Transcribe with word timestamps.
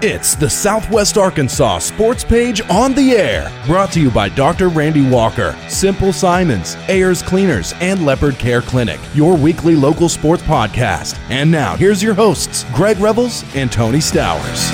It's 0.00 0.36
the 0.36 0.48
Southwest 0.48 1.18
Arkansas 1.18 1.80
Sports 1.80 2.22
Page 2.22 2.60
on 2.70 2.94
the 2.94 3.16
air, 3.16 3.50
brought 3.66 3.90
to 3.94 4.00
you 4.00 4.12
by 4.12 4.28
Dr. 4.28 4.68
Randy 4.68 5.04
Walker, 5.04 5.58
Simple 5.68 6.12
Simons, 6.12 6.76
Ayers 6.86 7.20
Cleaners, 7.20 7.74
and 7.80 8.06
Leopard 8.06 8.38
Care 8.38 8.62
Clinic, 8.62 9.00
your 9.12 9.36
weekly 9.36 9.74
local 9.74 10.08
sports 10.08 10.44
podcast. 10.44 11.18
And 11.30 11.50
now, 11.50 11.74
here's 11.74 12.00
your 12.00 12.14
hosts, 12.14 12.64
Greg 12.72 12.98
Revels 12.98 13.42
and 13.56 13.72
Tony 13.72 13.98
Stowers. 13.98 14.70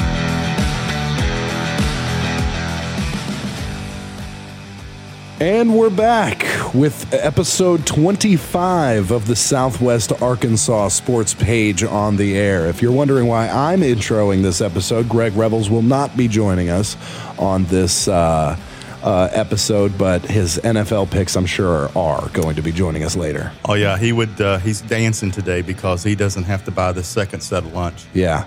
And 5.41 5.75
we're 5.75 5.89
back 5.89 6.44
with 6.75 7.15
episode 7.15 7.87
25 7.87 9.13
of 9.13 9.29
the 9.29 9.37
Southwest 9.37 10.11
Arkansas 10.21 10.89
Sports 10.89 11.33
Page 11.33 11.85
on 11.85 12.17
the 12.17 12.37
air. 12.37 12.67
If 12.67 12.83
you're 12.83 12.93
wondering 12.93 13.29
why 13.29 13.49
I'm 13.49 13.81
introing 13.81 14.43
this 14.43 14.61
episode, 14.61 15.09
Greg 15.09 15.35
Revels 15.35 15.71
will 15.71 15.83
not 15.83 16.17
be 16.17 16.27
joining 16.27 16.71
us 16.71 16.97
on 17.39 17.65
this 17.67 18.09
uh, 18.09 18.59
uh, 19.05 19.29
episode, 19.33 19.97
but 19.97 20.23
his 20.23 20.59
NFL 20.65 21.13
picks, 21.13 21.37
I'm 21.37 21.47
sure, 21.47 21.91
are 21.97 22.29
going 22.31 22.57
to 22.57 22.63
be 22.63 22.73
joining 22.73 23.05
us 23.05 23.15
later. 23.15 23.53
Oh 23.67 23.75
yeah, 23.75 23.97
he 23.97 24.13
would. 24.13 24.41
Uh, 24.41 24.59
he's 24.59 24.81
dancing 24.81 25.31
today 25.31 25.63
because 25.63 26.03
he 26.03 26.17
doesn't 26.17 26.45
have 26.45 26.65
to 26.65 26.73
buy 26.73 26.91
the 26.91 27.05
second 27.05 27.41
set 27.43 27.63
of 27.65 27.73
lunch. 27.73 28.05
Yeah, 28.15 28.47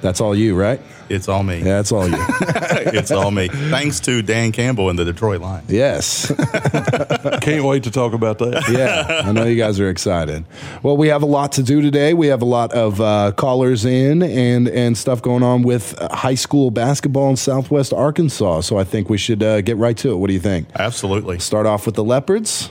that's 0.00 0.20
all 0.20 0.34
you, 0.34 0.54
right? 0.54 0.80
It's 1.08 1.28
all 1.28 1.42
me. 1.42 1.58
Yeah, 1.58 1.76
that's 1.76 1.92
all 1.92 2.08
you. 2.08 2.16
it's 2.20 3.10
all 3.10 3.30
me. 3.30 3.48
Thanks 3.48 4.00
to 4.00 4.22
Dan 4.22 4.52
Campbell 4.52 4.90
and 4.90 4.98
the 4.98 5.04
Detroit 5.04 5.40
Lions. 5.40 5.70
yes. 5.70 6.30
Can't 7.40 7.64
wait 7.64 7.82
to 7.84 7.90
talk 7.90 8.12
about 8.12 8.38
that. 8.38 8.68
yeah, 8.70 9.22
I 9.28 9.32
know 9.32 9.44
you 9.44 9.56
guys 9.56 9.80
are 9.80 9.88
excited. 9.90 10.44
Well, 10.82 10.96
we 10.96 11.08
have 11.08 11.22
a 11.22 11.26
lot 11.26 11.52
to 11.52 11.62
do 11.62 11.82
today. 11.82 12.14
We 12.14 12.28
have 12.28 12.42
a 12.42 12.46
lot 12.46 12.72
of 12.72 13.00
uh, 13.00 13.32
callers 13.36 13.84
in 13.84 14.22
and 14.22 14.68
and 14.68 14.96
stuff 14.96 15.20
going 15.20 15.42
on 15.42 15.62
with 15.62 16.00
uh, 16.00 16.14
high 16.14 16.34
school 16.34 16.70
basketball 16.70 17.30
in 17.30 17.36
Southwest 17.36 17.92
Arkansas. 17.92 18.60
So 18.62 18.78
I 18.78 18.84
think 18.84 19.10
we 19.10 19.18
should 19.18 19.42
uh, 19.42 19.60
get 19.60 19.76
right 19.76 19.96
to 19.98 20.12
it. 20.12 20.16
What 20.16 20.28
do 20.28 20.34
you 20.34 20.40
think? 20.40 20.68
Absolutely. 20.76 21.38
Start 21.40 21.66
off 21.66 21.86
with 21.86 21.94
the 21.94 22.04
Leopards. 22.04 22.70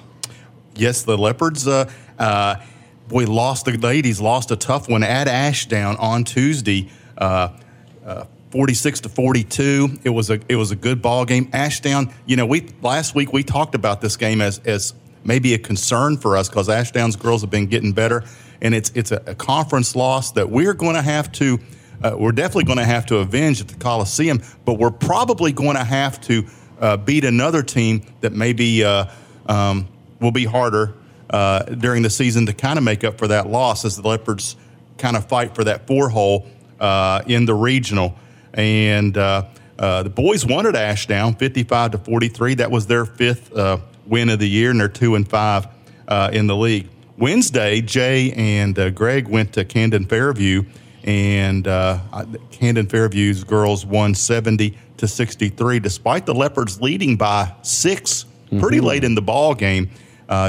Yes, 0.75 1.03
the 1.03 1.17
Leopards. 1.17 1.67
Uh, 1.67 1.91
uh, 2.17 2.55
boy, 3.09 3.25
lost 3.25 3.65
the 3.65 3.77
ladies. 3.77 4.21
Lost 4.21 4.51
a 4.51 4.55
tough 4.55 4.87
one 4.87 5.03
at 5.03 5.27
Ashdown 5.27 5.97
on 5.97 6.23
Tuesday. 6.23 6.89
Uh, 7.19 7.49
uh, 8.05 8.25
46 8.51 9.01
to 9.01 9.09
42. 9.09 9.99
It 10.03 10.09
was 10.09 10.29
a 10.29 10.39
it 10.49 10.55
was 10.55 10.71
a 10.71 10.75
good 10.75 11.01
ball 11.01 11.25
game. 11.25 11.49
Ashdown, 11.53 12.13
you 12.25 12.35
know, 12.35 12.45
we 12.45 12.67
last 12.81 13.13
week 13.13 13.31
we 13.31 13.43
talked 13.43 13.75
about 13.75 14.01
this 14.01 14.17
game 14.17 14.41
as 14.41 14.59
as 14.65 14.93
maybe 15.23 15.53
a 15.53 15.59
concern 15.59 16.17
for 16.17 16.35
us 16.35 16.49
because 16.49 16.69
Ashdown's 16.69 17.15
girls 17.15 17.41
have 17.41 17.49
been 17.49 17.67
getting 17.67 17.93
better, 17.93 18.23
and 18.61 18.73
it's 18.73 18.91
it's 18.95 19.11
a, 19.11 19.21
a 19.27 19.35
conference 19.35 19.95
loss 19.95 20.31
that 20.31 20.49
we're 20.49 20.73
going 20.73 20.95
to 20.95 21.01
have 21.01 21.31
to. 21.33 21.59
Uh, 22.01 22.15
we're 22.17 22.31
definitely 22.31 22.63
going 22.63 22.77
to 22.77 22.85
have 22.85 23.05
to 23.05 23.17
avenge 23.17 23.59
at 23.59 23.67
the 23.67 23.75
Coliseum, 23.75 24.41
but 24.63 24.75
we're 24.75 24.89
probably 24.89 25.51
going 25.51 25.75
to 25.75 25.83
have 25.83 26.19
to 26.21 26.45
uh, 26.79 26.95
beat 26.95 27.25
another 27.25 27.61
team 27.61 28.01
that 28.21 28.31
maybe 28.31 28.85
uh, 28.85 29.05
um, 29.47 29.85
will 30.21 30.31
be 30.31 30.45
harder 30.45 30.93
uh, 31.29 31.63
during 31.63 32.01
the 32.01 32.09
season 32.09 32.45
to 32.45 32.53
kind 32.53 32.77
of 32.77 32.85
make 32.85 33.03
up 33.03 33.17
for 33.17 33.27
that 33.27 33.49
loss 33.49 33.83
as 33.83 33.97
the 33.97 34.07
Leopards 34.07 34.55
kind 34.97 35.17
of 35.17 35.27
fight 35.27 35.53
for 35.53 35.65
that 35.65 35.87
four 35.87 36.07
hole 36.07 36.47
uh, 36.79 37.21
in 37.27 37.45
the 37.45 37.53
regional. 37.53 38.15
And 38.53 39.17
uh, 39.17 39.45
uh, 39.77 40.03
the 40.03 40.09
boys 40.09 40.45
wanted 40.45 40.75
Ashdown 40.75 41.35
55 41.35 41.91
to 41.91 41.97
43. 41.97 42.55
That 42.55 42.71
was 42.71 42.87
their 42.87 43.05
fifth 43.05 43.55
uh, 43.55 43.77
win 44.05 44.29
of 44.29 44.39
the 44.39 44.49
year, 44.49 44.71
and 44.71 44.79
they're 44.79 44.87
two 44.87 45.15
and 45.15 45.27
five 45.27 45.67
uh, 46.07 46.29
in 46.33 46.47
the 46.47 46.55
league. 46.55 46.87
Wednesday, 47.17 47.81
Jay 47.81 48.31
and 48.33 48.77
uh, 48.79 48.89
Greg 48.91 49.27
went 49.27 49.53
to 49.53 49.65
Camden 49.65 50.05
Fairview, 50.05 50.63
and 51.03 51.65
Camden 52.51 52.87
Fairview's 52.87 53.43
girls 53.43 53.85
won 53.85 54.15
70 54.15 54.77
to 54.97 55.07
63, 55.07 55.79
despite 55.79 56.25
the 56.25 56.33
Leopards 56.33 56.81
leading 56.81 57.15
by 57.15 57.53
6 57.61 58.25
pretty 58.59 58.77
mm-hmm. 58.77 58.85
late 58.85 59.03
in 59.03 59.15
the 59.15 59.21
ball 59.21 59.53
game. 59.53 59.89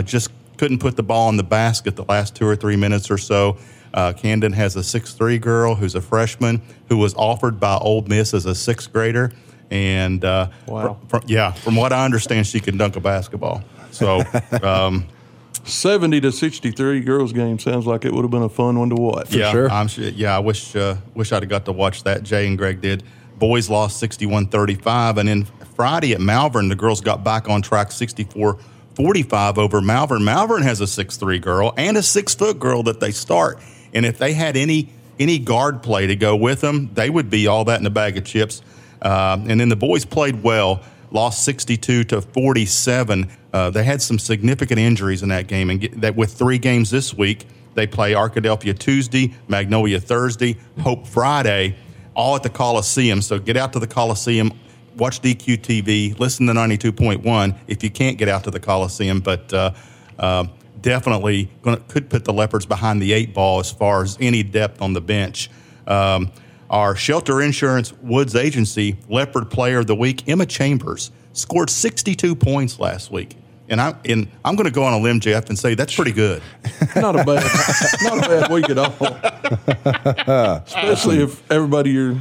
just 0.05 0.31
couldn't 0.57 0.79
put 0.79 0.97
the 0.97 1.03
ball 1.03 1.29
in 1.31 1.37
the 1.37 1.43
basket 1.43 1.97
the 1.97 2.05
last 2.05 2.37
two 2.37 2.47
or 2.47 2.55
three 2.55 2.77
minutes 2.77 3.11
or 3.11 3.19
so. 3.19 3.57
Uh, 3.93 4.13
Camden 4.13 4.53
has 4.53 4.77
a 4.77 4.85
six-three 4.85 5.39
girl 5.39 5.75
who's 5.75 5.95
a 5.95 6.01
freshman 6.01 6.63
who 6.89 6.97
was 6.97 7.15
offered 7.15 7.59
by 7.59 7.77
Ole 7.77 8.03
Miss 8.03 8.35
as 8.35 8.47
a 8.47 8.55
sixth 8.55 8.93
grader. 8.93 9.33
And 9.71 10.25
uh, 10.25 10.51
wow. 10.67 10.99
fr- 11.09 11.19
fr- 11.19 11.27
yeah, 11.27 11.53
from 11.53 11.77
what 11.77 11.93
I 11.93 12.05
understand, 12.05 12.47
she 12.47 12.61
can 12.61 12.77
dunk 12.77 12.97
a 12.97 13.01
basketball. 13.01 13.63
So, 13.91 14.23
um, 14.63 15.07
70 15.65 16.21
to 16.23 16.33
63 16.33 17.01
girls 17.01 17.33
game 17.33 17.59
sounds 17.59 17.87
like 17.87 18.05
it 18.05 18.13
would 18.13 18.23
have 18.23 18.31
been 18.31 18.43
a 18.43 18.49
fun 18.49 18.79
one 18.79 18.91
to 18.91 18.97
watch. 18.97 19.33
yeah, 19.35 19.53
sure. 19.53 19.71
I'm 19.71 19.89
sure. 19.89 20.05
Yeah, 20.09 20.37
I 20.37 20.39
wish 20.41 20.75
uh, 20.75 20.97
wish 21.15 21.33
I'd 21.33 21.43
have 21.43 21.51
got 21.51 21.65
to 21.67 21.73
watch 21.73 22.03
that. 22.05 22.23
Jay 22.23 22.47
and 22.47 22.57
Greg 22.57 22.81
did. 22.81 23.05
Boys 23.39 23.71
lost 23.71 24.03
61-35, 24.03 25.17
and 25.17 25.29
then 25.29 25.45
Friday 25.75 26.13
at 26.13 26.21
Malvern, 26.21 26.69
the 26.69 26.75
girls 26.75 27.01
got 27.01 27.25
back 27.25 27.49
on 27.49 27.63
track 27.63 27.91
64 27.91 28.59
45 28.95 29.57
over 29.57 29.81
Malvern. 29.81 30.25
Malvern 30.25 30.63
has 30.63 30.81
a 30.81 30.87
six-three 30.87 31.39
girl 31.39 31.73
and 31.79 31.97
a 31.97 32.03
six 32.03 32.35
foot 32.35 32.59
girl 32.59 32.83
that 32.83 33.01
they 33.01 33.13
start. 33.13 33.59
And 33.95 34.07
if 34.07 34.19
they 34.19 34.33
had 34.33 34.57
any 34.57 34.93
any 35.21 35.39
guard 35.39 35.83
play 35.83 36.07
to 36.07 36.17
go 36.17 36.35
with 36.35 36.63
them, 36.63 36.91
they 36.95 37.11
would 37.11 37.29
be 37.29 37.47
all 37.47 37.65
that 37.67 37.79
in 37.79 37.87
a 37.87 37.91
bag 37.91 38.17
of 38.17 38.25
chips. 38.25 38.63
Uh, 39.03 39.39
and 39.47 39.61
then 39.61 39.69
the 39.69 39.77
boys 39.77 40.05
played 40.05 40.43
well, 40.43 40.83
lost 41.11 41.45
62 41.45 42.05
to 42.05 42.23
47. 42.23 43.31
Uh, 43.53 43.71
they 43.71 43.85
had 43.85 44.01
some 44.01 44.19
significant 44.19 44.81
injuries 44.81 45.23
in 45.23 45.29
that 45.29 45.47
game, 45.47 45.69
and 45.69 45.81
get, 45.81 46.01
that 46.01 46.17
with 46.17 46.33
three 46.33 46.59
games 46.59 46.91
this 46.91 47.13
week, 47.13 47.47
they 47.75 47.87
play 47.87 48.13
Arkadelphia 48.13 48.77
Tuesday, 48.77 49.35
Magnolia 49.47 50.01
Thursday, 50.01 50.57
Hope 50.81 51.07
Friday, 51.07 51.77
all 52.15 52.35
at 52.35 52.43
the 52.43 52.51
Coliseum. 52.51 53.21
So 53.21 53.39
get 53.39 53.57
out 53.57 53.75
to 53.75 53.79
the 53.79 53.87
Coliseum, 53.87 54.53
watch 54.97 55.21
DQ 55.21 55.59
TV, 55.59 56.19
listen 56.19 56.47
to 56.47 56.53
92.1 56.53 57.59
if 57.67 57.85
you 57.85 57.91
can't 57.91 58.17
get 58.19 58.29
out 58.29 58.45
to 58.45 58.51
the 58.51 58.61
Coliseum. 58.61 59.21
But 59.21 59.53
uh, 59.53 59.73
uh 60.19 60.47
definitely 60.83 61.51
gonna, 61.63 61.79
could 61.89 62.11
put 62.11 62.25
the 62.25 62.33
Leopards 62.33 62.67
behind 62.67 63.01
the 63.01 63.13
eight 63.13 63.35
ball 63.35 63.61
as 63.61 63.71
far 63.71 64.03
as 64.03 64.17
any 64.21 64.43
depth 64.43 64.81
on 64.81 64.93
the 64.93 65.01
bench. 65.01 65.51
Um, 65.87 66.31
our 66.69 66.95
shelter 66.95 67.43
insurance 67.43 67.93
Woods 67.95 68.37
agency 68.37 68.97
Leopard 69.09 69.51
Player 69.51 69.81
of 69.81 69.87
the 69.87 69.97
Week, 69.97 70.29
Emma 70.29 70.47
Chambers, 70.47 71.11
scored 71.33 71.69
62 71.69 72.37
points 72.37 72.79
last 72.79 73.11
week. 73.11 73.37
And, 73.69 73.81
I, 73.81 73.95
and 74.05 74.29
I'm 74.45 74.57
going 74.57 74.67
to 74.67 74.73
go 74.73 74.83
on 74.83 74.93
a 74.93 74.99
limb, 74.99 75.21
Jeff, 75.21 75.49
and 75.49 75.59
say 75.59 75.75
that's 75.75 75.95
pretty 75.95 76.13
good. 76.13 76.43
not 76.97 77.19
a 77.19 77.25
bad, 77.25 77.49
not 78.03 78.19
a 78.19 78.29
bad 78.29 78.51
week 78.51 78.69
at 78.69 78.79
all. 78.79 80.63
Especially 80.67 81.23
if 81.23 81.49
everybody 81.51 81.91
you're 81.91 82.21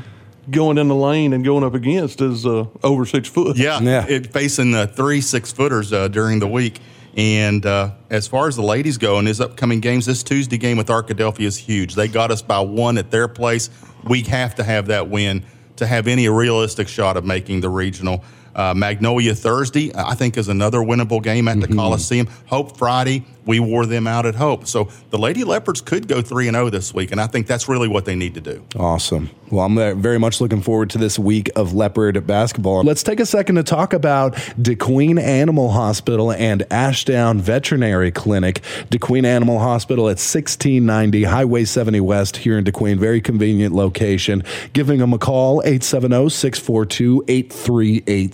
going 0.51 0.77
in 0.77 0.87
the 0.87 0.95
lane 0.95 1.33
and 1.33 1.43
going 1.43 1.63
up 1.63 1.73
against 1.73 2.21
is 2.21 2.45
uh, 2.45 2.65
over 2.83 3.05
six 3.05 3.27
foot. 3.27 3.57
Yeah, 3.57 3.79
yeah. 3.81 4.05
It, 4.07 4.31
facing 4.31 4.71
the 4.71 4.87
three 4.87 5.21
six 5.21 5.51
footers 5.51 5.91
uh, 5.91 6.07
during 6.07 6.39
the 6.39 6.47
week. 6.47 6.79
And 7.17 7.65
uh, 7.65 7.91
as 8.09 8.27
far 8.27 8.47
as 8.47 8.55
the 8.55 8.61
ladies 8.61 8.97
go 8.97 9.19
in 9.19 9.25
his 9.25 9.41
upcoming 9.41 9.79
games, 9.79 10.05
this 10.05 10.23
Tuesday 10.23 10.57
game 10.57 10.77
with 10.77 10.87
Arkadelphia 10.87 11.45
is 11.45 11.57
huge. 11.57 11.95
They 11.95 12.07
got 12.07 12.31
us 12.31 12.41
by 12.41 12.59
one 12.59 12.97
at 12.97 13.11
their 13.11 13.27
place. 13.27 13.69
We 14.07 14.21
have 14.23 14.55
to 14.55 14.63
have 14.63 14.87
that 14.87 15.09
win 15.09 15.43
to 15.77 15.87
have 15.87 16.07
any 16.07 16.29
realistic 16.29 16.87
shot 16.87 17.17
of 17.17 17.25
making 17.25 17.61
the 17.61 17.69
regional. 17.69 18.23
Uh, 18.55 18.73
Magnolia 18.73 19.35
Thursday, 19.35 19.91
I 19.95 20.15
think, 20.15 20.37
is 20.37 20.47
another 20.47 20.79
winnable 20.79 21.21
game 21.21 21.47
at 21.47 21.59
the 21.59 21.67
mm-hmm. 21.67 21.77
Coliseum. 21.77 22.27
Hope 22.47 22.77
Friday, 22.77 23.25
we 23.45 23.59
wore 23.59 23.85
them 23.85 24.05
out 24.05 24.25
at 24.25 24.35
Hope. 24.35 24.67
So 24.67 24.89
the 25.09 25.17
Lady 25.17 25.43
Leopards 25.43 25.81
could 25.81 26.07
go 26.07 26.21
3 26.21 26.47
and 26.47 26.55
0 26.55 26.69
this 26.69 26.93
week, 26.93 27.11
and 27.11 27.19
I 27.19 27.27
think 27.27 27.47
that's 27.47 27.67
really 27.67 27.87
what 27.87 28.05
they 28.05 28.15
need 28.15 28.35
to 28.35 28.41
do. 28.41 28.63
Awesome. 28.75 29.29
Well, 29.49 29.65
I'm 29.65 29.99
very 29.99 30.19
much 30.19 30.39
looking 30.41 30.61
forward 30.61 30.91
to 30.91 30.99
this 30.99 31.17
week 31.17 31.49
of 31.55 31.73
Leopard 31.73 32.27
basketball. 32.27 32.83
Let's 32.83 33.01
take 33.01 33.19
a 33.19 33.25
second 33.25 33.55
to 33.55 33.63
talk 33.63 33.93
about 33.93 34.35
DeQueen 34.35 35.19
Animal 35.19 35.71
Hospital 35.71 36.31
and 36.31 36.63
Ashdown 36.71 37.39
Veterinary 37.39 38.11
Clinic. 38.11 38.61
DeQueen 38.91 39.25
Animal 39.25 39.57
Hospital 39.57 40.05
at 40.05 40.19
1690 40.19 41.23
Highway 41.23 41.65
70 41.65 41.99
West 42.01 42.37
here 42.37 42.59
in 42.59 42.63
DeQueen. 42.63 42.97
Very 42.99 43.21
convenient 43.21 43.73
location. 43.73 44.43
Giving 44.73 44.99
them 44.99 45.13
a 45.13 45.17
call, 45.17 45.61
870 45.61 46.29
642 46.29 47.23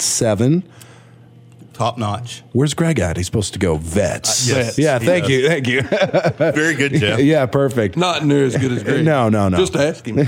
8387 0.05 0.63
top 1.75 1.97
notch. 1.97 2.41
Where's 2.53 2.73
Greg 2.73 2.99
at? 2.99 3.17
He's 3.17 3.25
supposed 3.25 3.53
to 3.53 3.59
go 3.59 3.75
vets. 3.75 4.49
Uh, 4.49 4.55
yes, 4.55 4.77
yeah, 4.77 4.97
thank 4.97 5.27
you, 5.27 5.47
thank 5.47 5.67
you. 5.73 5.81
Very 5.81 6.75
good, 6.75 6.93
Jeff. 6.93 7.19
yeah, 7.19 7.45
perfect. 7.45 7.97
Not 7.97 8.25
near 8.25 8.45
as 8.45 8.55
good 8.55 8.71
as 8.71 8.83
Greg. 8.83 9.03
No, 9.03 9.27
no, 9.27 9.49
no. 9.49 9.57
Just 9.57 9.75
ask 9.75 10.05
him. 10.05 10.15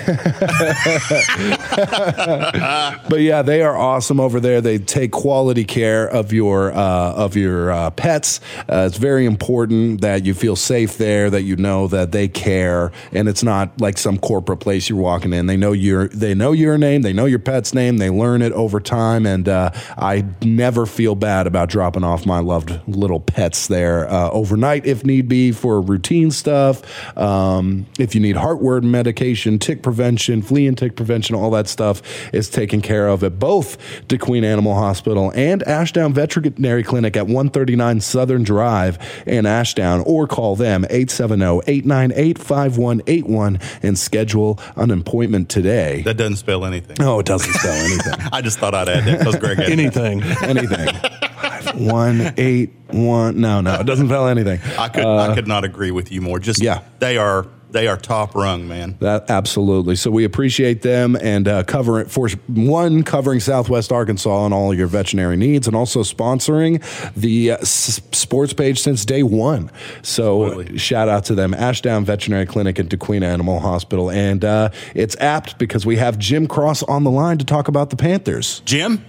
but 3.10 3.22
yeah, 3.22 3.42
they 3.42 3.62
are 3.62 3.78
awesome 3.78 4.20
over 4.20 4.42
there. 4.42 4.60
They 4.60 4.78
take 4.78 5.12
quality 5.12 5.64
care 5.64 6.08
of 6.08 6.34
your 6.34 6.74
uh, 6.74 7.14
of 7.14 7.38
your 7.38 7.72
uh, 7.72 7.92
pets. 7.92 8.42
Uh, 8.70 8.86
it's 8.88 8.98
very 8.98 9.26
important 9.26 10.02
that 10.02 10.26
you 10.26 10.34
feel 10.34 10.58
safe 10.58 10.98
there, 10.98 11.30
that 11.30 11.44
you 11.44 11.56
know 11.56 11.88
that 11.88 12.12
they 12.12 12.28
care, 12.28 12.92
and 13.14 13.30
it's 13.30 13.44
not 13.44 13.80
like 13.80 13.98
some 13.98 14.18
corporate 14.18 14.60
place 14.60 14.90
you're 14.90 15.00
walking 15.00 15.32
in. 15.32 15.46
They 15.46 15.58
know 15.58 15.72
your 15.72 16.10
they 16.10 16.36
know 16.36 16.52
your 16.52 16.78
name, 16.78 17.04
they 17.04 17.14
know 17.14 17.26
your 17.26 17.40
pet's 17.40 17.74
name, 17.74 17.98
they 17.98 18.10
learn 18.10 18.42
it 18.42 18.52
over 18.52 18.82
time, 18.82 19.26
and 19.26 19.48
uh, 19.48 19.72
I 19.98 20.26
never 20.42 20.86
feel 20.86 21.16
bad 21.16 21.37
bad 21.38 21.46
about 21.46 21.70
dropping 21.70 22.04
off 22.04 22.26
my 22.26 22.40
loved 22.40 22.80
little 22.88 23.20
pets 23.20 23.68
there 23.68 24.10
uh, 24.12 24.28
overnight 24.32 24.88
if 24.88 25.06
need 25.06 25.28
be 25.28 25.52
for 25.52 25.80
routine 25.80 26.32
stuff. 26.32 26.82
Um, 27.16 27.86
if 28.00 28.16
you 28.16 28.22
need 28.22 28.36
heartworm 28.38 28.86
medication, 28.86 29.60
tick 29.60 29.84
prevention, 29.84 30.42
flea 30.42 30.66
and 30.66 30.76
tick 30.76 30.96
prevention, 30.96 31.36
all 31.36 31.52
that 31.52 31.68
stuff 31.68 32.02
is 32.34 32.50
taken 32.50 32.82
care 32.82 33.08
of 33.08 33.24
at 33.24 33.38
both 33.38 33.78
DeQueen 34.08 34.44
Animal 34.44 34.74
Hospital 34.74 35.32
and 35.36 35.62
Ashdown 35.64 36.12
Veterinary 36.12 36.82
Clinic 36.82 37.16
at 37.16 37.28
139 37.28 38.02
Southern 38.02 38.42
Drive 38.44 38.98
in 39.28 39.46
Ashdown, 39.46 40.02
or 40.08 40.26
call 40.26 40.56
them 40.56 40.86
870 40.90 41.62
898 41.68 42.40
5181 42.40 43.60
and 43.84 44.00
schedule 44.00 44.60
an 44.76 44.90
appointment 44.90 45.50
today. 45.50 46.02
That 46.02 46.18
doesn't 46.18 46.38
spell 46.38 46.66
anything. 46.66 46.96
No, 47.00 47.20
it 47.20 47.28
doesn't 47.28 47.54
spell 47.54 47.74
anything. 47.74 48.14
I 48.32 48.42
just 48.42 48.58
thought 48.58 48.74
I'd 48.74 48.90
add 48.90 49.04
that 49.06 49.20
because 49.20 49.36
Greg 49.36 49.58
had 49.60 49.70
Anything. 49.70 50.24
anything. 50.42 50.88
one 51.76 52.34
eight 52.38 52.72
one. 52.92 53.40
No, 53.42 53.62
no, 53.62 53.76
it 53.80 53.86
doesn't 53.86 54.08
spell 54.08 54.28
anything. 54.28 54.60
I 54.78 54.90
could 54.90 55.06
I 55.06 55.36
could 55.36 55.48
not 55.48 55.64
agree 55.64 55.92
with 55.92 56.12
you 56.12 56.22
more. 56.22 56.40
Just 56.40 56.62
Yeah. 56.62 56.82
they 57.00 57.18
are 57.18 57.48
they 57.70 57.90
are 57.90 57.98
top 57.98 58.34
rung, 58.34 58.66
man. 58.70 58.96
That 59.02 59.30
absolutely. 59.30 59.98
So 59.98 60.10
we 60.10 60.24
appreciate 60.24 60.84
them 60.84 61.18
and 61.18 61.50
uh, 61.50 61.64
cover 61.66 62.00
it 62.00 62.10
for 62.10 62.30
one 62.48 63.04
covering 63.04 63.42
Southwest 63.42 63.92
Arkansas 63.92 64.46
and 64.46 64.54
all 64.54 64.74
your 64.74 64.88
veterinary 64.88 65.36
needs, 65.36 65.68
and 65.68 65.76
also 65.76 66.02
sponsoring 66.02 66.82
the 67.14 67.52
uh, 67.52 67.58
s- 67.58 68.00
sports 68.14 68.54
page 68.54 68.80
since 68.80 69.04
day 69.04 69.22
one. 69.22 69.70
So 70.02 70.46
Absolutely. 70.46 70.78
shout 70.78 71.10
out 71.10 71.26
to 71.26 71.36
them, 71.36 71.54
Ashdown 71.54 72.06
Veterinary 72.06 72.46
Clinic 72.46 72.80
and 72.80 72.90
DeQueen 72.90 73.22
Animal 73.22 73.60
Hospital, 73.60 74.10
and 74.10 74.46
uh, 74.46 74.70
it's 74.96 75.18
apt 75.18 75.58
because 75.60 75.86
we 75.86 75.98
have 75.98 76.18
Jim 76.18 76.48
Cross 76.48 76.84
on 76.84 77.04
the 77.04 77.12
line 77.12 77.38
to 77.38 77.46
talk 77.46 77.68
about 77.68 77.90
the 77.90 77.98
Panthers. 77.98 78.62
Jim, 78.64 79.04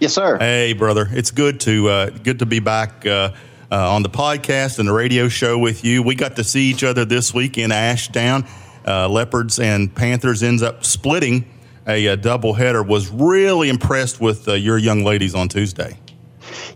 Yes, 0.00 0.14
sir. 0.14 0.38
hey 0.38 0.72
brother, 0.72 1.06
it's 1.10 1.30
good 1.30 1.60
to 1.60 1.88
uh, 1.88 2.10
good 2.10 2.38
to 2.38 2.46
be 2.46 2.58
back. 2.58 3.06
Uh, 3.06 3.32
uh, 3.72 3.94
on 3.94 4.02
the 4.02 4.08
podcast 4.08 4.80
and 4.80 4.88
the 4.88 4.92
radio 4.92 5.28
show 5.28 5.56
with 5.56 5.84
you. 5.84 6.02
We 6.02 6.16
got 6.16 6.34
to 6.36 6.42
see 6.42 6.62
each 6.62 6.82
other 6.82 7.04
this 7.04 7.32
week 7.32 7.56
in 7.56 7.70
Ashdown. 7.70 8.44
Uh, 8.84 9.08
Leopards 9.08 9.60
and 9.60 9.94
Panthers 9.94 10.42
ends 10.42 10.60
up 10.60 10.84
splitting 10.84 11.48
a, 11.86 12.06
a 12.06 12.16
doubleheader. 12.16 12.84
Was 12.84 13.10
really 13.10 13.68
impressed 13.68 14.20
with 14.20 14.48
uh, 14.48 14.54
your 14.54 14.76
young 14.76 15.04
ladies 15.04 15.36
on 15.36 15.48
Tuesday. 15.48 15.96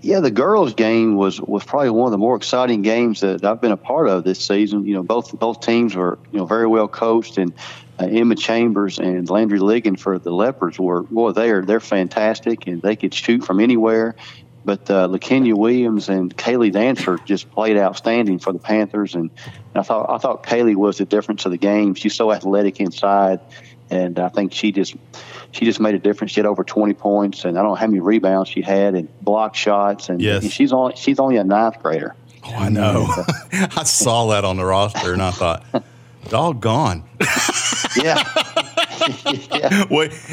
Yeah, 0.02 0.20
the 0.20 0.30
girls' 0.30 0.74
game 0.74 1.16
was 1.16 1.40
was 1.40 1.64
probably 1.64 1.90
one 1.90 2.06
of 2.06 2.12
the 2.12 2.18
more 2.18 2.36
exciting 2.36 2.82
games 2.82 3.22
that 3.22 3.44
I've 3.44 3.60
been 3.60 3.72
a 3.72 3.76
part 3.76 4.08
of 4.08 4.22
this 4.22 4.38
season. 4.38 4.86
You 4.86 4.94
know, 4.94 5.02
both 5.02 5.36
both 5.38 5.60
teams 5.60 5.96
were 5.96 6.18
you 6.30 6.38
know 6.38 6.46
very 6.46 6.66
well 6.66 6.86
coached, 6.86 7.38
and 7.38 7.52
uh, 8.00 8.06
Emma 8.06 8.34
Chambers 8.34 8.98
and 8.98 9.28
Landry 9.30 9.58
Ligon 9.60 9.98
for 9.98 10.18
the 10.18 10.30
Leopards 10.32 10.78
were 10.78 11.02
boy 11.02 11.32
they're 11.32 11.62
they're 11.62 11.80
fantastic, 11.80 12.66
and 12.66 12.82
they 12.82 12.96
could 12.96 13.14
shoot 13.14 13.44
from 13.44 13.60
anywhere. 13.60 14.14
But 14.66 14.90
uh, 14.90 15.08
LaKenya 15.08 15.54
Williams 15.54 16.08
and 16.08 16.34
Kaylee 16.34 16.72
Dancer 16.72 17.18
just 17.26 17.50
played 17.50 17.76
outstanding 17.76 18.38
for 18.38 18.50
the 18.52 18.58
Panthers, 18.58 19.14
and, 19.14 19.30
and 19.46 19.76
I 19.76 19.82
thought 19.82 20.08
I 20.10 20.16
thought 20.18 20.42
Kaylee 20.42 20.74
was 20.74 20.98
the 20.98 21.04
difference 21.04 21.44
of 21.44 21.52
the 21.52 21.58
game. 21.58 21.94
She's 21.94 22.14
so 22.14 22.32
athletic 22.32 22.80
inside, 22.80 23.40
and 23.90 24.18
I 24.18 24.28
think 24.30 24.52
she 24.54 24.72
just 24.72 24.94
she 25.52 25.66
just 25.66 25.80
made 25.80 25.94
a 25.94 25.98
difference. 25.98 26.32
She 26.32 26.40
had 26.40 26.46
over 26.46 26.64
20 26.64 26.94
points, 26.94 27.44
and 27.44 27.58
I 27.58 27.62
don't 27.62 27.72
know 27.72 27.74
how 27.76 27.86
many 27.86 28.00
rebounds 28.00 28.48
she 28.48 28.62
had, 28.62 28.94
and 28.94 29.06
block 29.20 29.54
shots, 29.54 30.08
and, 30.08 30.20
Yes. 30.22 30.42
and 30.44 30.50
she's 30.50 30.72
only 30.72 30.96
she's 30.96 31.18
only 31.20 31.36
a 31.36 31.44
ninth 31.44 31.82
grader. 31.82 32.14
Oh, 32.46 32.54
I 32.54 32.68
know. 32.70 33.06
I 33.52 33.84
saw 33.84 34.28
that 34.28 34.44
on 34.46 34.56
the 34.56 34.64
roster 34.64 35.12
and 35.12 35.22
I 35.22 35.30
thought, 35.30 35.62
doggone. 36.28 37.04
Yeah, 38.02 38.16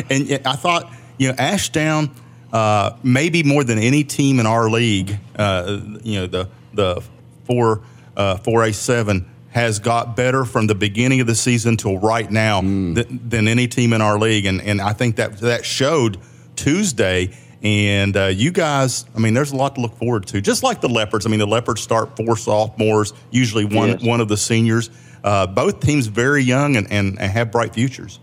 and 0.09 0.47
I 0.47 0.53
thought, 0.55 0.91
you 1.17 1.29
know, 1.29 1.35
Ashdown, 1.37 2.11
uh, 2.53 2.97
maybe 3.03 3.43
more 3.43 3.63
than 3.63 3.77
any 3.77 4.03
team 4.03 4.39
in 4.39 4.45
our 4.45 4.69
league, 4.69 5.17
uh, 5.35 5.79
you 6.03 6.19
know, 6.21 6.27
the 6.27 6.49
the 6.73 7.01
four 7.45 7.81
uh, 8.17 8.37
four 8.37 8.63
A 8.63 8.73
seven 8.73 9.29
has 9.51 9.79
got 9.79 10.15
better 10.15 10.45
from 10.45 10.67
the 10.67 10.75
beginning 10.75 11.19
of 11.19 11.27
the 11.27 11.35
season 11.35 11.75
till 11.75 11.97
right 11.97 12.31
now 12.31 12.61
th- 12.61 13.05
than 13.09 13.47
any 13.49 13.67
team 13.67 13.93
in 13.93 14.01
our 14.01 14.17
league, 14.17 14.45
and 14.45 14.61
and 14.61 14.81
I 14.81 14.93
think 14.93 15.17
that 15.17 15.37
that 15.39 15.65
showed 15.65 16.17
Tuesday. 16.55 17.35
And 17.63 18.17
uh, 18.17 18.25
you 18.25 18.49
guys, 18.51 19.05
I 19.15 19.19
mean, 19.19 19.35
there's 19.35 19.51
a 19.51 19.55
lot 19.55 19.75
to 19.75 19.81
look 19.81 19.95
forward 19.95 20.25
to. 20.27 20.41
Just 20.41 20.63
like 20.63 20.81
the 20.81 20.89
Leopards. 20.89 21.27
I 21.27 21.29
mean, 21.29 21.37
the 21.37 21.45
Leopards 21.45 21.79
start 21.79 22.17
four 22.17 22.35
sophomores, 22.35 23.13
usually 23.29 23.65
one 23.65 23.89
Yes. 23.89 24.01
one 24.03 24.19
of 24.19 24.27
the 24.29 24.37
seniors. 24.37 24.89
Uh, 25.23 25.45
both 25.47 25.79
teams 25.81 26.07
very 26.07 26.43
young 26.43 26.75
and, 26.75 26.91
and, 26.91 27.19
and 27.19 27.31
have 27.31 27.51
bright 27.51 27.73
futures. 27.73 28.19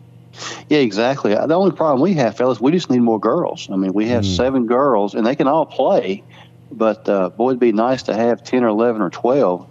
yeah, 0.68 0.78
exactly. 0.78 1.34
The 1.34 1.54
only 1.54 1.72
problem 1.72 2.00
we 2.00 2.14
have, 2.14 2.36
fellas, 2.36 2.60
we 2.60 2.72
just 2.72 2.90
need 2.90 3.00
more 3.00 3.20
girls. 3.20 3.68
I 3.72 3.76
mean, 3.76 3.92
we 3.92 4.08
have 4.08 4.24
seven 4.26 4.66
girls, 4.66 5.14
and 5.14 5.26
they 5.26 5.36
can 5.36 5.46
all 5.48 5.66
play, 5.66 6.22
but 6.72 7.08
uh, 7.08 7.28
boy, 7.30 7.50
it'd 7.50 7.60
be 7.60 7.72
nice 7.72 8.04
to 8.04 8.14
have 8.14 8.42
10 8.44 8.64
or 8.64 8.68
11 8.68 9.00
or 9.02 9.10
12 9.10 9.66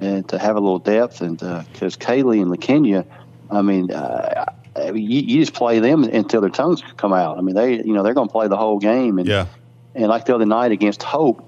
and 0.00 0.28
to 0.30 0.38
have 0.38 0.56
a 0.56 0.60
little 0.60 0.78
depth. 0.80 1.20
And 1.20 1.38
because 1.38 1.96
Kaylee 1.96 2.42
and 2.42 2.50
LaKenya, 2.50 3.04
I 3.50 3.62
mean, 3.62 3.92
uh, 3.92 4.46
you, 4.86 4.92
you 5.20 5.40
just 5.40 5.54
play 5.54 5.78
them 5.78 6.02
until 6.04 6.40
their 6.40 6.50
tongues 6.50 6.82
come 6.96 7.12
out. 7.12 7.38
I 7.38 7.40
mean, 7.42 7.54
they, 7.54 7.76
you 7.76 7.92
know, 7.92 8.02
they're 8.02 8.14
going 8.14 8.28
to 8.28 8.32
play 8.32 8.48
the 8.48 8.56
whole 8.56 8.78
game. 8.78 9.18
And, 9.18 9.28
Yeah. 9.28 9.46
and 9.94 10.06
like 10.08 10.24
the 10.26 10.34
other 10.34 10.46
night 10.46 10.72
against 10.72 11.02
Hope, 11.02 11.46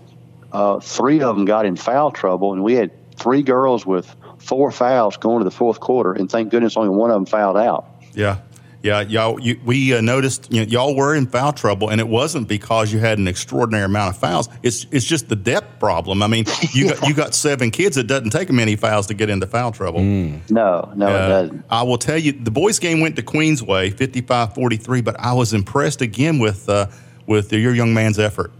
uh, 0.52 0.78
three 0.80 1.20
of 1.20 1.34
them 1.36 1.44
got 1.44 1.66
in 1.66 1.74
foul 1.76 2.12
trouble, 2.12 2.52
and 2.52 2.62
we 2.62 2.74
had 2.74 2.90
three 3.16 3.42
girls 3.42 3.84
with 3.84 4.14
four 4.44 4.70
fouls 4.70 5.16
going 5.16 5.38
to 5.40 5.44
the 5.44 5.50
fourth 5.50 5.80
quarter, 5.80 6.12
and 6.12 6.30
thank 6.30 6.50
goodness 6.50 6.76
only 6.76 6.90
one 6.90 7.10
of 7.10 7.14
them 7.14 7.26
fouled 7.26 7.56
out. 7.56 7.86
Yeah, 8.14 8.38
yeah, 8.82 9.00
y'all. 9.00 9.40
You, 9.40 9.58
we 9.64 9.94
uh, 9.94 10.00
noticed 10.00 10.52
you 10.52 10.60
know, 10.60 10.66
y'all 10.68 10.94
were 10.94 11.14
in 11.14 11.26
foul 11.26 11.52
trouble, 11.52 11.88
and 11.90 12.00
it 12.00 12.06
wasn't 12.06 12.46
because 12.48 12.92
you 12.92 12.98
had 12.98 13.18
an 13.18 13.26
extraordinary 13.26 13.86
amount 13.86 14.14
of 14.14 14.20
fouls. 14.20 14.48
It's 14.62 14.86
it's 14.90 15.06
just 15.06 15.28
the 15.28 15.36
depth 15.36 15.80
problem. 15.80 16.22
I 16.22 16.26
mean, 16.26 16.44
you 16.72 16.90
got 16.90 17.02
you 17.08 17.14
got 17.14 17.34
seven 17.34 17.70
kids. 17.70 17.96
It 17.96 18.06
doesn't 18.06 18.30
take 18.30 18.50
many 18.52 18.76
fouls 18.76 19.06
to 19.08 19.14
get 19.14 19.30
into 19.30 19.46
foul 19.46 19.72
trouble. 19.72 20.00
No, 20.02 20.40
no, 20.50 21.08
it 21.08 21.14
Uh, 21.14 21.28
doesn't. 21.28 21.64
I 21.70 21.82
will 21.82 21.98
tell 21.98 22.18
you, 22.18 22.32
the 22.32 22.50
boys' 22.50 22.78
game 22.78 23.00
went 23.00 23.16
to 23.16 23.22
Queensway, 23.22 23.92
55-43, 23.94 25.02
but 25.02 25.18
I 25.18 25.32
was 25.32 25.52
impressed 25.54 26.02
again 26.02 26.38
with 26.38 26.68
uh, 26.68 26.86
with 27.26 27.52
your 27.52 27.74
young 27.74 27.94
man's 27.94 28.18
effort. 28.18 28.52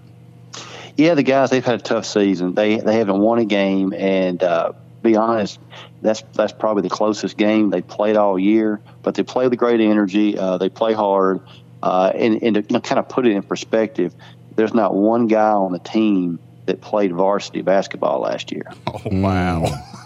Yeah, 0.97 1.15
the 1.15 1.23
guys 1.25 1.51
they've 1.51 1.65
had 1.65 1.81
a 1.81 1.83
tough 1.83 2.07
season. 2.07 2.55
They 2.55 2.77
they 2.79 2.97
haven't 2.97 3.19
won 3.21 3.39
a 3.41 3.45
game, 3.45 3.93
and 3.93 4.43
uh, 4.43 4.73
be 5.03 5.17
honest, 5.17 5.59
that's 6.05 6.23
that's 6.35 6.53
probably 6.53 6.83
the 6.83 6.91
closest 6.91 7.37
game 7.37 7.71
they 7.71 7.81
played 7.81 8.17
all 8.17 8.39
year. 8.39 8.81
But 9.03 9.15
they 9.15 9.23
play 9.23 9.49
with 9.49 9.59
great 9.59 9.81
energy. 9.81 10.39
Uh, 10.39 10.59
they 10.59 10.69
play 10.69 10.93
hard, 10.93 11.41
uh, 11.83 12.13
and 12.15 12.43
and 12.43 12.55
to 12.57 12.61
you 12.61 12.67
know, 12.71 12.81
kind 12.81 12.99
of 12.99 13.09
put 13.09 13.27
it 13.27 13.33
in 13.33 13.43
perspective, 13.43 14.15
there's 14.55 14.75
not 14.75 14.95
one 14.95 15.27
guy 15.27 15.51
on 15.51 15.73
the 15.73 15.79
team 15.79 16.39
that 16.67 16.83
played 16.83 17.13
varsity 17.13 17.63
basketball 17.63 18.21
last 18.21 18.53
year. 18.53 18.71
Oh 18.87 19.01
wow! 19.21 19.65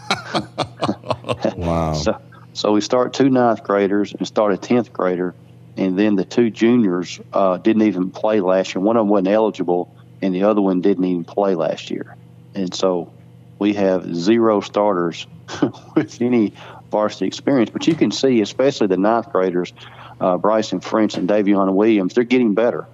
Wow. 1.56 1.92
So, 1.92 2.20
so 2.54 2.72
we 2.72 2.80
start 2.80 3.12
two 3.12 3.28
ninth 3.28 3.62
graders 3.62 4.14
and 4.14 4.26
start 4.26 4.52
a 4.52 4.56
tenth 4.56 4.92
grader, 4.92 5.34
and 5.76 5.98
then 5.98 6.16
the 6.16 6.24
two 6.24 6.50
juniors 6.50 7.20
uh, 7.32 7.58
didn't 7.58 7.82
even 7.82 8.10
play 8.10 8.40
last 8.40 8.74
year. 8.74 8.82
One 8.82 8.96
of 8.96 9.02
them 9.02 9.08
wasn't 9.08 9.28
eligible, 9.28 9.94
and 10.22 10.34
the 10.34 10.44
other 10.44 10.60
one 10.60 10.80
didn't 10.80 11.04
even 11.04 11.24
play 11.24 11.54
last 11.54 11.90
year. 11.90 12.16
And 12.54 12.74
so 12.74 13.12
we 13.58 13.74
have 13.74 14.14
zero 14.14 14.60
starters 14.60 15.26
with 15.94 16.20
any 16.20 16.54
varsity 16.90 17.26
experience. 17.26 17.70
But 17.70 17.86
you 17.86 17.94
can 17.94 18.10
see, 18.10 18.40
especially 18.40 18.86
the 18.86 18.96
ninth 18.96 19.30
graders, 19.32 19.72
uh, 20.20 20.38
Bryson 20.38 20.80
French 20.80 21.14
and 21.14 21.28
Davion 21.28 21.72
Williams, 21.74 22.14
they're 22.14 22.24
getting 22.24 22.54
better. 22.54 22.86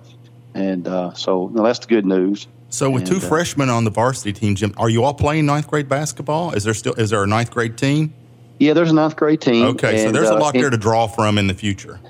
And 0.55 0.87
uh, 0.87 1.15
so 1.15 1.49
you 1.49 1.57
know, 1.57 1.65
that's 1.65 1.81
the 1.81 1.87
good 1.87 2.07
news. 2.07 2.47
So 2.69 2.91
with 2.91 3.07
two 3.07 3.17
uh, 3.17 3.21
freshmen 3.21 3.71
on 3.71 3.85
the 3.85 3.91
varsity 3.91 4.33
team, 4.33 4.57
Jim, 4.57 4.75
are 4.77 4.89
you 4.89 5.05
all 5.05 5.15
playing 5.15 5.47
ninth 5.47 5.69
grade 5.69 5.89
basketball? 5.89 6.53
Is 6.53 6.65
there 6.65 6.75
still 6.75 6.95
is 6.95 7.11
there 7.11 7.23
a 7.23 7.27
ninth 7.27 7.51
grade 7.51 7.77
team? 7.77 8.13
Yeah, 8.59 8.73
there's 8.73 8.91
a 8.91 8.95
ninth 8.95 9.17
grade 9.17 9.41
team. 9.41 9.67
Okay, 9.67 9.99
so 9.99 10.07
and, 10.07 10.15
there's 10.15 10.29
a 10.29 10.35
uh, 10.35 10.41
lot 10.41 10.55
and- 10.55 10.63
there 10.63 10.71
to 10.71 10.77
draw 10.77 11.07
from 11.07 11.39
in 11.39 11.47
the 11.47 11.55
future. 11.55 12.01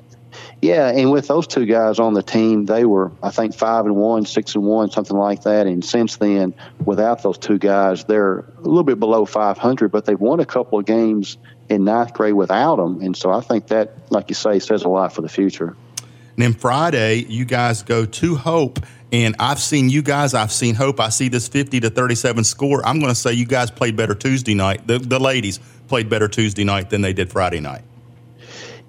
Yeah, 0.64 0.88
and 0.88 1.12
with 1.12 1.28
those 1.28 1.46
two 1.46 1.66
guys 1.66 1.98
on 1.98 2.14
the 2.14 2.22
team, 2.22 2.64
they 2.64 2.86
were 2.86 3.12
I 3.22 3.28
think 3.28 3.54
five 3.54 3.84
and 3.84 3.96
one, 3.96 4.24
six 4.24 4.54
and 4.54 4.64
one, 4.64 4.90
something 4.90 5.14
like 5.14 5.42
that. 5.42 5.66
And 5.66 5.84
since 5.84 6.16
then, 6.16 6.54
without 6.82 7.22
those 7.22 7.36
two 7.36 7.58
guys, 7.58 8.04
they're 8.04 8.38
a 8.38 8.60
little 8.62 8.82
bit 8.82 8.98
below 8.98 9.26
500, 9.26 9.90
but 9.90 10.06
they've 10.06 10.18
won 10.18 10.40
a 10.40 10.46
couple 10.46 10.78
of 10.78 10.86
games 10.86 11.36
in 11.68 11.84
ninth 11.84 12.14
grade 12.14 12.32
without 12.32 12.76
them. 12.76 13.02
And 13.02 13.14
so 13.14 13.30
I 13.30 13.42
think 13.42 13.66
that, 13.66 14.10
like 14.10 14.30
you 14.30 14.34
say, 14.34 14.58
says 14.58 14.84
a 14.84 14.88
lot 14.88 15.12
for 15.12 15.20
the 15.20 15.28
future. 15.28 15.76
And 15.98 16.08
then 16.38 16.54
Friday, 16.54 17.26
you 17.28 17.44
guys 17.44 17.82
go 17.82 18.06
to 18.06 18.34
Hope, 18.34 18.78
and 19.12 19.36
I've 19.38 19.60
seen 19.60 19.90
you 19.90 20.00
guys. 20.00 20.32
I've 20.32 20.50
seen 20.50 20.76
Hope. 20.76 20.98
I 20.98 21.10
see 21.10 21.28
this 21.28 21.46
fifty 21.46 21.78
to 21.80 21.90
thirty-seven 21.90 22.42
score. 22.42 22.80
I'm 22.86 23.00
going 23.00 23.12
to 23.12 23.14
say 23.14 23.34
you 23.34 23.44
guys 23.44 23.70
played 23.70 23.96
better 23.96 24.14
Tuesday 24.14 24.54
night. 24.54 24.86
The, 24.86 24.98
the 24.98 25.20
ladies 25.20 25.60
played 25.88 26.08
better 26.08 26.26
Tuesday 26.26 26.64
night 26.64 26.88
than 26.88 27.02
they 27.02 27.12
did 27.12 27.30
Friday 27.30 27.60
night. 27.60 27.82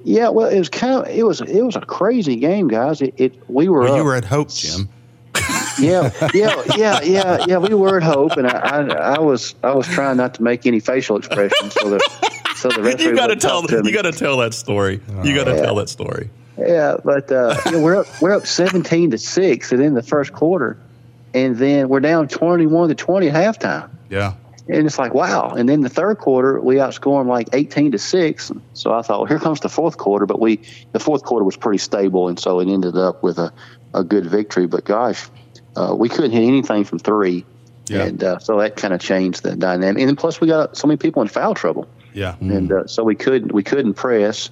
Yeah, 0.07 0.29
well, 0.29 0.47
it 0.47 0.57
was 0.59 0.69
kind 0.69 0.93
of 0.93 1.07
it 1.07 1.25
was 1.25 1.41
it 1.41 1.63
was 1.63 1.75
a 1.75 1.81
crazy 1.81 2.35
game, 2.35 2.67
guys. 2.67 3.01
It, 3.01 3.13
it 3.17 3.49
we 3.49 3.67
were 3.67 3.81
Well, 3.81 3.93
up. 3.93 3.97
you 3.97 4.03
were 4.03 4.15
at 4.15 4.23
Hope, 4.25 4.49
Jim. 4.49 4.87
yeah, 5.79 6.11
yeah, 6.33 6.61
yeah, 6.77 7.01
yeah, 7.01 7.45
yeah. 7.47 7.57
We 7.57 7.73
were 7.73 7.97
at 7.97 8.03
Hope, 8.03 8.33
and 8.37 8.47
I, 8.47 8.59
I, 8.59 8.81
I 9.15 9.19
was, 9.19 9.55
I 9.63 9.73
was 9.73 9.87
trying 9.87 10.17
not 10.17 10.35
to 10.35 10.43
make 10.43 10.65
any 10.65 10.79
facial 10.79 11.17
expressions, 11.17 11.73
so 11.73 11.89
the, 11.89 11.99
so 12.55 12.69
the 12.69 12.81
referee 12.83 13.03
You 13.03 13.15
got 13.15 13.27
to 13.27 13.35
tell. 13.35 13.61
talk 13.61 13.69
to 13.71 13.81
me. 13.83 13.89
You 13.89 13.95
got 13.95 14.03
to 14.03 14.11
tell 14.13 14.37
that 14.37 14.53
story. 14.53 15.01
You 15.23 15.35
got 15.35 15.45
to 15.45 15.55
tell 15.57 15.75
that 15.75 15.89
story. 15.89 16.29
Yeah, 16.57 16.95
but 17.03 17.29
uh, 17.31 17.57
you 17.65 17.71
know, 17.73 17.81
we're 17.81 17.97
up, 17.97 18.05
we're 18.21 18.31
up 18.33 18.45
seventeen 18.47 19.09
to 19.11 19.17
six, 19.17 19.71
and 19.73 19.81
in 19.81 19.93
the 19.95 20.03
first 20.03 20.31
quarter, 20.33 20.77
and 21.33 21.57
then 21.57 21.89
we're 21.89 21.99
down 21.99 22.27
21 22.29 22.89
to 22.89 22.95
20 22.95 23.27
at 23.29 23.33
halftime. 23.59 23.89
Yeah. 24.09 24.35
And 24.67 24.87
it's 24.87 24.97
like, 24.97 25.13
wow. 25.13 25.49
And 25.49 25.69
then 25.69 25.81
the 25.81 25.89
third 25.89 26.17
quarter, 26.17 26.59
we 26.59 26.75
outscored 26.75 27.21
them 27.21 27.27
like 27.27 27.49
18 27.53 27.91
to 27.91 27.99
6. 27.99 28.51
So 28.73 28.93
I 28.93 29.01
thought, 29.03 29.19
well, 29.19 29.25
here 29.25 29.39
comes 29.39 29.59
the 29.59 29.69
fourth 29.69 29.97
quarter. 29.97 30.25
But 30.25 30.39
we, 30.39 30.61
the 30.91 30.99
fourth 30.99 31.23
quarter 31.23 31.45
was 31.45 31.55
pretty 31.55 31.77
stable. 31.77 32.27
And 32.27 32.39
so 32.39 32.59
it 32.59 32.67
ended 32.67 32.97
up 32.97 33.21
with 33.21 33.37
a, 33.37 33.53
a 33.93 34.03
good 34.03 34.25
victory. 34.25 34.65
But 34.65 34.83
gosh, 34.83 35.27
uh, 35.75 35.95
we 35.97 36.09
couldn't 36.09 36.31
hit 36.31 36.43
anything 36.43 36.83
from 36.83 36.97
three. 36.99 37.45
Yeah. 37.87 38.05
And 38.05 38.23
uh, 38.23 38.39
so 38.39 38.59
that 38.59 38.75
kind 38.75 38.93
of 38.93 38.99
changed 38.99 39.43
the 39.43 39.55
dynamic. 39.55 40.01
And 40.01 40.09
then 40.09 40.15
plus, 40.15 40.41
we 40.41 40.47
got 40.47 40.75
so 40.75 40.87
many 40.87 40.97
people 40.97 41.21
in 41.21 41.27
foul 41.27 41.53
trouble. 41.53 41.87
Yeah. 42.13 42.35
And 42.39 42.71
uh, 42.71 42.87
so 42.87 43.03
we 43.03 43.13
couldn't, 43.15 43.51
we 43.51 43.61
couldn't 43.61 43.93
press. 43.93 44.49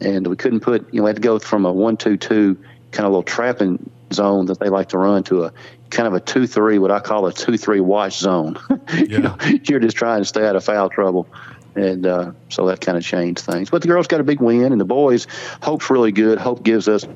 And 0.00 0.26
we 0.26 0.36
couldn't 0.36 0.60
put, 0.60 0.92
you 0.92 1.00
know, 1.00 1.04
we 1.04 1.08
had 1.08 1.16
to 1.16 1.22
go 1.22 1.38
from 1.38 1.64
a 1.64 1.72
one, 1.72 1.96
two, 1.96 2.18
two 2.18 2.58
kind 2.90 3.06
of 3.06 3.12
little 3.12 3.22
trapping 3.22 3.90
zone 4.12 4.46
that 4.46 4.60
they 4.60 4.68
like 4.68 4.90
to 4.90 4.98
run 4.98 5.22
to 5.24 5.44
a 5.44 5.52
kind 5.90 6.06
of 6.06 6.14
a 6.14 6.20
two 6.20 6.46
three, 6.46 6.78
what 6.78 6.90
I 6.90 7.00
call 7.00 7.26
a 7.26 7.32
two 7.32 7.56
three 7.56 7.80
watch 7.80 8.18
zone. 8.18 8.58
you 8.94 9.18
know, 9.18 9.36
you're 9.64 9.80
just 9.80 9.96
trying 9.96 10.20
to 10.20 10.24
stay 10.24 10.46
out 10.46 10.56
of 10.56 10.64
foul 10.64 10.90
trouble, 10.90 11.28
and 11.74 12.06
uh, 12.06 12.32
so 12.48 12.66
that 12.66 12.80
kind 12.80 12.96
of 12.96 13.04
changed 13.04 13.40
things. 13.40 13.70
But 13.70 13.82
the 13.82 13.88
girls 13.88 14.06
got 14.06 14.20
a 14.20 14.24
big 14.24 14.40
win, 14.40 14.72
and 14.72 14.80
the 14.80 14.84
boys. 14.84 15.26
Hope's 15.62 15.90
really 15.90 16.12
good. 16.12 16.38
Hope 16.38 16.62
gives 16.62 16.88
us 16.88 17.06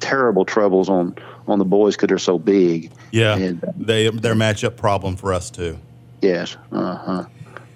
terrible 0.00 0.44
troubles 0.44 0.88
on 0.88 1.16
on 1.46 1.58
the 1.58 1.64
boys 1.64 1.96
because 1.96 2.08
they're 2.08 2.18
so 2.18 2.38
big. 2.38 2.92
Yeah. 3.10 3.36
And, 3.36 3.64
uh, 3.64 3.72
they 3.76 4.08
they're 4.10 4.34
matchup 4.34 4.76
problem 4.76 5.16
for 5.16 5.32
us 5.32 5.50
too. 5.50 5.78
yes, 6.20 6.56
uh 6.70 6.96
huh. 6.96 7.24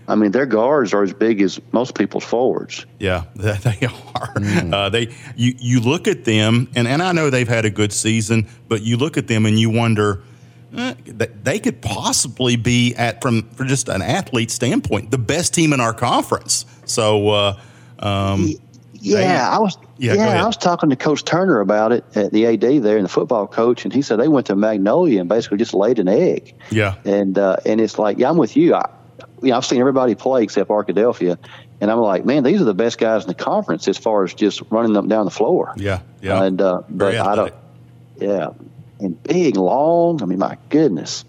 I 0.09 0.15
mean, 0.15 0.31
their 0.31 0.47
guards 0.47 0.95
are 0.95 1.03
as 1.03 1.13
big 1.13 1.41
as 1.43 1.61
most 1.73 1.97
people's 1.97 2.25
forwards. 2.25 2.87
Yeah, 3.01 3.25
they 3.37 3.57
they 3.57 3.87
are. 3.87 4.35
Uh, 4.73 4.89
they 4.89 5.15
you 5.35 5.55
you 5.59 5.81
look 5.81 6.07
at 6.07 6.25
them, 6.25 6.69
and, 6.77 6.87
and 6.87 7.03
I 7.03 7.13
know 7.13 7.31
they've 7.31 7.49
had 7.49 7.65
a 7.65 7.71
good 7.71 7.93
season, 7.93 8.49
but 8.69 8.83
you 8.83 8.97
look 8.97 9.17
at 9.17 9.27
them 9.27 9.47
and 9.47 9.59
you 9.59 9.71
wonder. 9.71 10.23
They 10.73 11.59
could 11.59 11.81
possibly 11.81 12.57
be 12.57 12.95
at 12.97 13.23
from 13.23 13.43
for 13.51 13.65
just 13.65 13.89
an 13.89 14.03
athlete 14.03 14.51
standpoint 14.51 15.11
the 15.11 15.19
best 15.19 15.55
team 15.55 15.73
in 15.73 15.81
our 15.81 15.95
conference. 15.95 16.67
So, 16.85 17.29
uh, 17.29 17.59
um, 17.99 18.53
Yeah, 18.99 19.19
They- 19.19 19.27
I 19.27 19.59
was. 19.59 19.79
Yeah, 19.99 20.15
Yeah. 20.15 20.43
I 20.43 20.47
was 20.47 20.57
talking 20.57 20.91
to 20.91 20.97
Coach 20.97 21.25
Turner 21.25 21.61
about 21.61 21.93
it 21.93 22.05
at 22.17 22.33
the 22.33 22.47
AD 22.47 22.81
there, 22.81 22.97
and 22.97 23.05
the 23.05 23.09
football 23.09 23.47
coach, 23.47 23.85
and 23.85 23.93
he 23.95 24.03
said 24.03 24.19
they 24.19 24.27
went 24.29 24.47
to 24.47 24.57
Magnolia 24.57 25.21
and 25.21 25.29
basically 25.29 25.59
just 25.59 25.73
laid 25.75 25.99
an 25.99 26.09
egg. 26.09 26.55
yeah, 26.71 26.95
And 27.05 27.39
uh, 27.39 27.57
and 27.65 27.81
it's 27.81 27.99
like, 27.99 28.19
yeah, 28.19 28.29
I'm 28.29 28.37
with 28.37 28.57
you. 28.57 28.75
I, 28.75 28.89
you 29.43 29.51
know, 29.51 29.57
I've 29.59 29.65
seen 29.65 29.79
everybody 29.81 30.15
play 30.17 30.43
except 30.43 30.69
Arkadelphia, 30.71 31.39
and 31.81 31.91
I'm 31.91 31.99
like, 32.01 32.25
man, 32.27 32.43
these 32.43 32.61
are 32.61 32.65
the 32.65 32.75
best 32.75 32.99
guys 32.99 33.23
in 33.23 33.29
the 33.29 33.35
conference 33.35 33.87
as 33.87 33.97
far 33.97 34.25
as 34.25 34.35
just 34.35 34.61
running 34.71 34.93
them 34.93 35.09
down 35.09 35.25
the 35.25 35.31
floor. 35.31 35.73
yeah, 35.77 36.01
yeah. 36.21 36.43
And 36.43 36.61
uh, 36.61 36.83
but 36.91 37.15
I 37.17 37.35
don't. 37.37 37.55
Yeah, 38.19 38.49
and 39.01 39.23
big, 39.23 39.57
long. 39.57 40.23
I 40.23 40.27
mean, 40.27 40.39
my 40.39 40.57
goodness. 40.69 41.25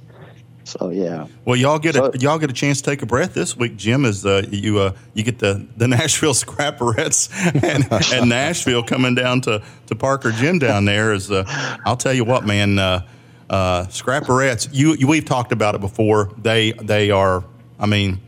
So 0.63 0.89
yeah. 0.89 1.27
Well, 1.45 1.55
y'all 1.55 1.79
get 1.79 1.95
So- 1.95 2.11
a 2.13 2.17
y'all 2.17 2.37
get 2.39 2.49
a 2.49 2.53
chance 2.53 2.81
to 2.81 2.89
take 2.89 3.01
a 3.01 3.05
breath 3.05 3.33
this 3.33 3.55
week. 3.55 3.77
Jim 3.77 4.03
is 4.03 4.25
uh, 4.25 4.43
you 4.51 4.79
uh, 4.79 4.93
you 5.13 5.23
get 5.23 5.39
the 5.39 5.65
the 5.77 5.87
Nashville 5.97 6.33
Scrapperettes 6.33 7.29
and, 7.63 8.13
and 8.13 8.29
Nashville 8.29 8.83
coming 8.83 9.15
down 9.15 9.39
to 9.41 9.63
to 9.87 9.95
Parker 9.95 10.31
Gym 10.33 10.59
down 10.59 10.83
there. 10.83 11.13
Is 11.13 11.31
uh, 11.31 11.45
I'll 11.85 11.95
tell 11.95 12.13
you 12.13 12.25
what, 12.25 12.45
man, 12.45 12.79
uh, 12.79 13.07
uh, 13.49 13.85
Scrapperettes. 13.85 14.67
You, 14.73 14.95
you 14.95 15.07
we've 15.07 15.23
talked 15.23 15.53
about 15.53 15.73
it 15.75 15.79
before. 15.79 16.31
They 16.37 16.73
they 16.73 17.11
are. 17.11 17.45
I 17.79 17.85
mean, 17.85 18.19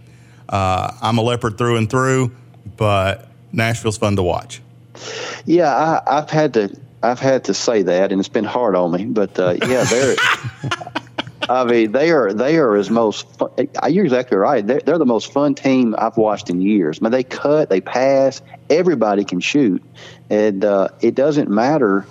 uh, 0.47 0.93
I'm 1.01 1.17
a 1.17 1.21
leopard 1.21 1.57
through 1.57 1.75
and 1.75 1.89
through, 1.89 2.31
but 2.77 3.27
Nashville's 3.51 3.97
fun 3.97 4.15
to 4.15 4.23
watch. 4.23 4.61
Yeah, 5.45 5.75
I, 5.75 6.19
I've 6.19 6.29
had 6.29 6.53
to 6.53 6.73
I've 7.01 7.19
had 7.19 7.45
to 7.45 7.53
say 7.53 7.83
that, 7.83 8.11
and 8.11 8.19
it's 8.19 8.29
been 8.29 8.45
hard 8.45 8.75
on 8.75 8.91
me. 8.91 9.05
But 9.05 9.39
uh, 9.39 9.55
yeah, 9.65 9.83
they're. 9.83 10.15
I 11.49 11.63
mean, 11.63 11.93
they 11.93 12.11
are 12.11 12.31
they 12.31 12.57
are 12.57 12.75
as 12.75 12.89
most. 12.91 13.27
Fun, 13.37 13.49
you're 13.89 14.05
exactly 14.05 14.37
right. 14.37 14.65
They're, 14.65 14.81
they're 14.81 14.97
the 14.99 15.05
most 15.05 15.33
fun 15.33 15.55
team 15.55 15.95
I've 15.97 16.15
watched 16.15 16.49
in 16.49 16.61
years. 16.61 16.99
I 17.01 17.05
mean, 17.05 17.11
they 17.11 17.23
cut, 17.23 17.69
they 17.69 17.81
pass, 17.81 18.41
everybody 18.69 19.25
can 19.25 19.39
shoot, 19.39 19.83
and 20.29 20.63
uh, 20.63 20.89
it 21.01 21.15
doesn't 21.15 21.49
matter. 21.49 22.05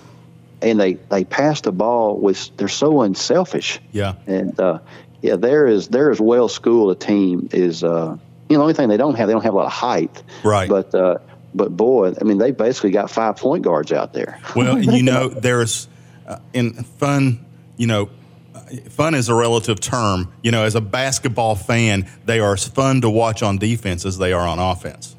And 0.61 0.77
they 0.77 0.95
they 0.95 1.23
pass 1.23 1.61
the 1.61 1.71
ball 1.71 2.17
with. 2.17 2.57
They're 2.57 2.67
so 2.67 3.01
unselfish. 3.01 3.79
Yeah, 3.93 4.15
And 4.27 4.59
uh, 4.59 4.79
yeah, 5.21 5.37
there 5.37 5.65
is 5.67 5.87
there 5.87 6.11
is 6.11 6.19
well 6.19 6.49
schooled 6.49 6.91
a 6.91 6.95
team 6.95 7.47
is 7.53 7.81
uh, 7.81 8.17
you 8.49 8.57
know 8.57 8.59
the 8.59 8.61
only 8.61 8.73
thing 8.73 8.89
they 8.89 8.97
don't 8.97 9.15
have 9.15 9.27
they 9.27 9.33
don't 9.33 9.43
have 9.43 9.53
a 9.53 9.57
lot 9.57 9.67
of 9.67 9.71
height. 9.71 10.21
Right. 10.43 10.67
But 10.67 10.93
uh, 10.93 11.19
but 11.53 11.75
boy, 11.75 12.13
I 12.19 12.23
mean 12.23 12.37
they 12.37 12.51
basically 12.51 12.91
got 12.91 13.09
five 13.09 13.37
point 13.37 13.63
guards 13.63 13.91
out 13.91 14.13
there. 14.13 14.39
Well, 14.55 14.81
you 14.81 15.03
know, 15.11 15.29
there's 15.29 15.87
uh, 16.27 16.39
in 16.53 16.73
fun, 16.73 17.45
you 17.77 17.87
know, 17.87 18.09
uh, 18.53 18.59
fun 18.89 19.15
is 19.15 19.29
a 19.29 19.35
relative 19.35 19.79
term. 19.79 20.31
You 20.43 20.51
know, 20.51 20.63
as 20.63 20.75
a 20.75 20.81
basketball 20.81 21.55
fan, 21.55 22.09
they 22.25 22.39
are 22.39 22.53
as 22.53 22.67
fun 22.67 23.01
to 23.01 23.09
watch 23.09 23.43
on 23.43 23.57
defense 23.57 24.05
as 24.05 24.17
they 24.17 24.33
are 24.33 24.47
on 24.47 24.59
offense. 24.59 25.15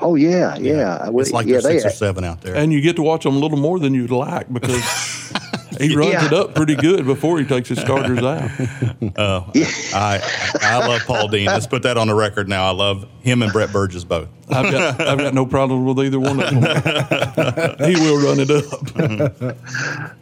Oh 0.00 0.14
yeah, 0.16 0.56
yeah. 0.56 1.08
It's 1.14 1.30
like 1.30 1.46
yeah, 1.46 1.52
there's 1.52 1.64
they, 1.64 1.78
six 1.78 1.94
or 1.94 1.96
seven 1.96 2.24
out 2.24 2.40
there. 2.42 2.54
And 2.54 2.72
you 2.72 2.80
get 2.80 2.96
to 2.96 3.02
watch 3.02 3.24
them 3.24 3.36
a 3.36 3.38
little 3.38 3.58
more 3.58 3.78
than 3.78 3.94
you'd 3.94 4.10
like 4.10 4.52
because 4.52 4.82
he 5.78 5.94
runs 5.96 6.12
Yeah. 6.12 6.26
it 6.26 6.32
up 6.32 6.54
pretty 6.54 6.74
good 6.76 7.04
before 7.06 7.38
he 7.38 7.44
takes 7.44 7.68
his 7.68 7.80
starters 7.80 8.18
out. 8.18 8.42
I 9.18 10.20
I 10.60 10.78
love 10.86 11.02
Paul 11.06 11.28
Dean. 11.28 11.46
Let's 11.46 11.66
put 11.66 11.82
that 11.84 11.96
on 11.96 12.08
the 12.08 12.14
record 12.14 12.48
now. 12.48 12.64
I 12.66 12.70
love 12.72 13.06
him 13.20 13.42
and 13.42 13.52
Brett 13.52 13.72
Burgess 13.72 14.04
both. 14.04 14.28
I've 14.50 14.70
got 14.72 15.00
I've 15.00 15.18
got 15.18 15.34
no 15.34 15.46
problem 15.46 15.84
with 15.84 15.98
either 16.00 16.20
one 16.20 16.40
of 16.40 16.50
them. 16.50 16.62
he 17.88 17.94
will 18.00 18.22
run 18.22 18.40
it 18.40 18.50
up. 18.50 19.64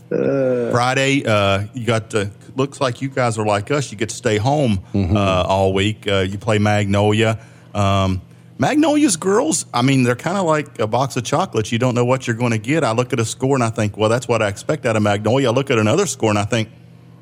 Friday, 0.73 1.25
uh, 1.25 1.64
you 1.75 1.87
got 1.87 2.11
to, 2.11 2.30
looks 2.54 2.80
like 2.80 3.00
you 3.00 3.09
guys 3.09 3.38
are 3.38 3.47
like 3.47 3.71
us. 3.71 3.90
You 3.90 3.99
get 3.99 4.11
to 4.11 4.14
stay 4.14 4.37
home 4.38 4.85
uh, 4.94 5.44
all 5.47 5.73
week. 5.73 6.06
Uh, 6.06 6.18
you 6.21 6.38
play 6.38 6.59
Magnolia. 6.59 7.38
Um, 7.75 8.21
Magnolia's 8.62 9.16
girls, 9.16 9.66
I 9.75 9.83
mean, 9.83 10.04
they're 10.04 10.14
kind 10.14 10.37
of 10.38 10.45
like 10.47 10.78
a 10.78 10.87
box 10.87 11.16
of 11.16 11.25
chocolates. 11.25 11.73
You 11.73 11.81
don't 11.81 11.97
know 11.97 12.04
what 12.04 12.28
you're 12.28 12.37
going 12.37 12.52
to 12.52 12.59
get. 12.59 12.85
I 12.85 12.92
look 12.92 13.12
at 13.12 13.19
a 13.19 13.25
score 13.25 13.57
and 13.57 13.64
I 13.64 13.71
think, 13.71 13.97
well, 13.97 14.09
that's 14.09 14.28
what 14.28 14.40
I 14.40 14.47
expect 14.47 14.87
out 14.87 14.95
of 14.95 15.02
Magnolia. 15.02 15.49
I 15.50 15.52
look 15.52 15.69
at 15.73 15.78
another 15.78 16.07
score 16.07 16.31
and 16.31 16.38
I 16.38 16.45
think, 16.45 16.69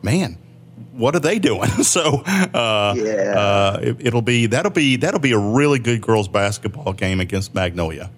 man, 0.02 0.36
what 0.92 1.14
are 1.16 1.20
they 1.20 1.38
doing? 1.38 1.68
so 1.82 2.02
uh, 2.24 2.94
Yeah. 2.94 3.34
uh, 3.38 3.78
it, 3.82 3.96
it'll 4.06 4.20
be 4.20 4.46
that'll 4.48 4.70
be 4.70 4.96
that'll 4.96 5.18
be 5.18 5.32
a 5.32 5.38
really 5.38 5.78
good 5.78 6.02
girls 6.02 6.28
basketball 6.28 6.92
game 6.92 7.20
against 7.20 7.54
Magnolia. 7.54 8.10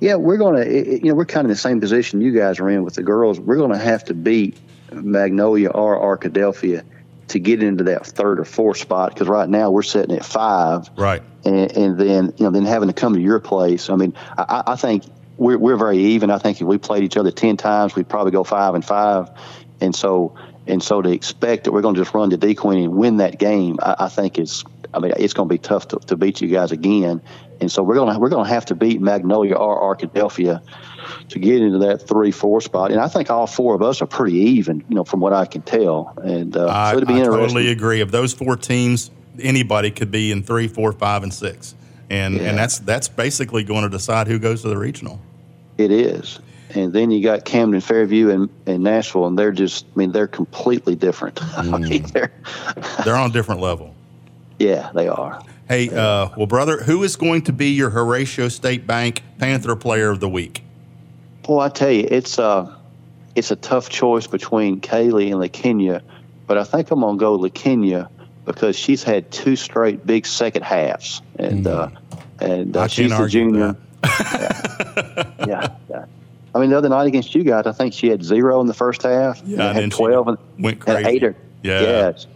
Yeah, 0.00 0.16
we're 0.16 0.38
gonna. 0.38 0.64
You 0.64 1.00
know, 1.04 1.14
we're 1.14 1.26
kind 1.26 1.44
of 1.44 1.50
in 1.50 1.50
the 1.50 1.56
same 1.56 1.78
position 1.78 2.20
you 2.20 2.32
guys 2.32 2.58
are 2.58 2.68
in 2.68 2.82
with 2.84 2.94
the 2.94 3.04
girls. 3.04 3.38
We're 3.38 3.58
gonna 3.58 3.78
have 3.78 4.02
to 4.06 4.14
beat 4.14 4.56
Magnolia 4.92 5.68
or 5.68 6.00
Arkadelphia 6.18 6.82
to 7.30 7.38
get 7.38 7.62
into 7.62 7.84
that 7.84 8.06
third 8.06 8.40
or 8.40 8.44
fourth 8.44 8.78
spot 8.78 9.14
because 9.14 9.28
right 9.28 9.48
now 9.48 9.70
we're 9.70 9.82
sitting 9.82 10.16
at 10.16 10.24
five. 10.24 10.90
Right. 10.96 11.22
and, 11.44 11.76
and 11.76 11.98
then 11.98 12.34
you 12.36 12.44
know 12.44 12.50
then 12.50 12.64
having 12.64 12.88
to 12.88 12.94
come 12.94 13.14
to 13.14 13.20
your 13.20 13.40
place. 13.40 13.88
I 13.88 13.96
mean, 13.96 14.14
I, 14.36 14.62
I 14.68 14.76
think 14.76 15.04
we're 15.36 15.58
we're 15.58 15.76
very 15.76 15.98
even. 15.98 16.30
I 16.30 16.38
think 16.38 16.60
if 16.60 16.66
we 16.66 16.78
played 16.78 17.02
each 17.04 17.16
other 17.16 17.30
ten 17.30 17.56
times, 17.56 17.94
we'd 17.94 18.08
probably 18.08 18.32
go 18.32 18.44
five 18.44 18.74
and 18.74 18.84
five, 18.84 19.30
and 19.80 19.94
so 19.94 20.34
and 20.66 20.82
so 20.82 21.02
to 21.02 21.10
expect 21.10 21.64
that 21.64 21.72
we're 21.72 21.82
going 21.82 21.94
to 21.94 22.00
just 22.00 22.14
run 22.14 22.30
to 22.30 22.38
DeQueen 22.38 22.84
and 22.84 22.94
win 22.94 23.18
that 23.18 23.38
game, 23.38 23.78
I, 23.82 23.96
I 24.00 24.08
think 24.08 24.38
is 24.38 24.64
I 24.92 24.98
mean 24.98 25.12
it's 25.16 25.32
going 25.32 25.48
to 25.48 25.52
be 25.52 25.58
tough 25.58 25.88
to, 25.88 25.98
to 25.98 26.16
beat 26.16 26.40
you 26.40 26.48
guys 26.48 26.72
again, 26.72 27.22
and 27.60 27.70
so 27.70 27.82
we're 27.82 27.94
going 27.94 28.12
to 28.12 28.18
we're 28.18 28.30
to 28.30 28.42
have 28.44 28.64
to 28.66 28.74
beat 28.74 29.00
Magnolia 29.00 29.54
or 29.54 29.94
Arkadelphia 29.94 30.62
to 31.28 31.38
get 31.38 31.60
into 31.62 31.78
that 31.78 32.06
three 32.06 32.30
four 32.30 32.60
spot. 32.60 32.90
And 32.90 33.00
I 33.00 33.08
think 33.08 33.30
all 33.30 33.46
four 33.46 33.74
of 33.74 33.82
us 33.82 34.00
are 34.02 34.06
pretty 34.06 34.36
even, 34.36 34.84
you 34.88 34.94
know, 34.94 35.04
from 35.04 35.20
what 35.20 35.32
I 35.32 35.44
can 35.46 35.62
tell. 35.62 36.14
And 36.22 36.56
uh, 36.56 36.68
I, 36.68 36.92
so 36.92 36.98
it'll 36.98 37.06
be 37.08 37.14
I 37.14 37.18
interesting. 37.18 37.42
totally 37.48 37.70
agree. 37.70 38.00
Of 38.00 38.10
those 38.10 38.32
four 38.32 38.56
teams, 38.56 39.10
anybody 39.40 39.90
could 39.90 40.10
be 40.10 40.32
in 40.32 40.42
three, 40.42 40.68
four, 40.68 40.92
five, 40.92 41.22
and 41.22 41.32
six, 41.32 41.74
and 42.08 42.36
Yeah. 42.36 42.42
and 42.42 42.58
that's 42.58 42.78
that's 42.78 43.08
basically 43.08 43.64
going 43.64 43.82
to 43.82 43.90
decide 43.90 44.26
who 44.26 44.38
goes 44.38 44.62
to 44.62 44.68
the 44.68 44.78
regional. 44.78 45.20
It 45.78 45.90
is. 45.90 46.40
And 46.74 46.92
then 46.92 47.10
you 47.10 47.20
got 47.20 47.44
Camden, 47.44 47.80
Fairview, 47.80 48.30
and, 48.30 48.48
and 48.64 48.84
Nashville, 48.84 49.26
and 49.26 49.36
they're 49.36 49.50
just, 49.50 49.86
I 49.86 49.98
mean, 49.98 50.12
they're 50.12 50.28
completely 50.28 50.94
different. 50.94 51.42
I 51.58 51.62
mean, 51.78 52.04
they're, 52.12 52.30
They're 53.04 53.16
on 53.16 53.30
a 53.30 53.32
different 53.32 53.60
level. 53.60 53.92
yeah, 54.60 54.92
they 54.94 55.08
are. 55.08 55.42
Hey, 55.70 55.88
uh, 55.88 56.30
well, 56.36 56.48
brother, 56.48 56.82
who 56.82 57.04
is 57.04 57.14
going 57.14 57.42
to 57.42 57.52
be 57.52 57.68
your 57.68 57.90
Horatio 57.90 58.48
State 58.48 58.88
Bank 58.88 59.22
Panther 59.38 59.76
Player 59.76 60.10
of 60.10 60.18
the 60.18 60.28
Week? 60.28 60.64
Well, 61.48 61.60
I 61.60 61.68
tell 61.68 61.92
you, 61.92 62.08
it's 62.10 62.40
uh, 62.40 62.76
it's 63.36 63.52
a 63.52 63.56
tough 63.56 63.88
choice 63.88 64.26
between 64.26 64.80
Kaylee 64.80 65.30
and 65.30 65.40
LaKenya, 65.40 66.02
but 66.48 66.58
I 66.58 66.64
think 66.64 66.90
I'm 66.90 66.98
going 66.98 67.18
to 67.18 67.20
go 67.20 67.38
LaKenya 67.38 68.08
because 68.46 68.74
she's 68.74 69.04
had 69.04 69.30
two 69.30 69.54
straight 69.54 70.04
big 70.04 70.26
second 70.26 70.64
halves. 70.64 71.22
And, 71.38 71.68
uh, 71.68 71.90
and 72.40 72.76
uh, 72.76 72.88
she's 72.88 73.12
a 73.12 73.28
junior. 73.28 73.76
yeah, 74.02 75.68
yeah. 75.88 76.04
I 76.52 76.58
mean, 76.58 76.70
the 76.70 76.78
other 76.78 76.88
night 76.88 77.06
against 77.06 77.32
you 77.32 77.44
guys, 77.44 77.66
I 77.66 77.72
think 77.72 77.94
she 77.94 78.08
had 78.08 78.24
zero 78.24 78.60
in 78.60 78.66
the 78.66 78.74
first 78.74 79.04
half. 79.04 79.40
Yeah, 79.44 79.68
and 79.68 79.78
and 79.78 79.92
had 79.92 79.92
12 79.92 80.26
and, 80.26 80.38
went 80.58 80.78
and 80.78 80.82
crazy. 80.84 81.08
eight 81.08 81.22
or, 81.22 81.36
Yeah. 81.62 81.80
Yes. 81.80 82.26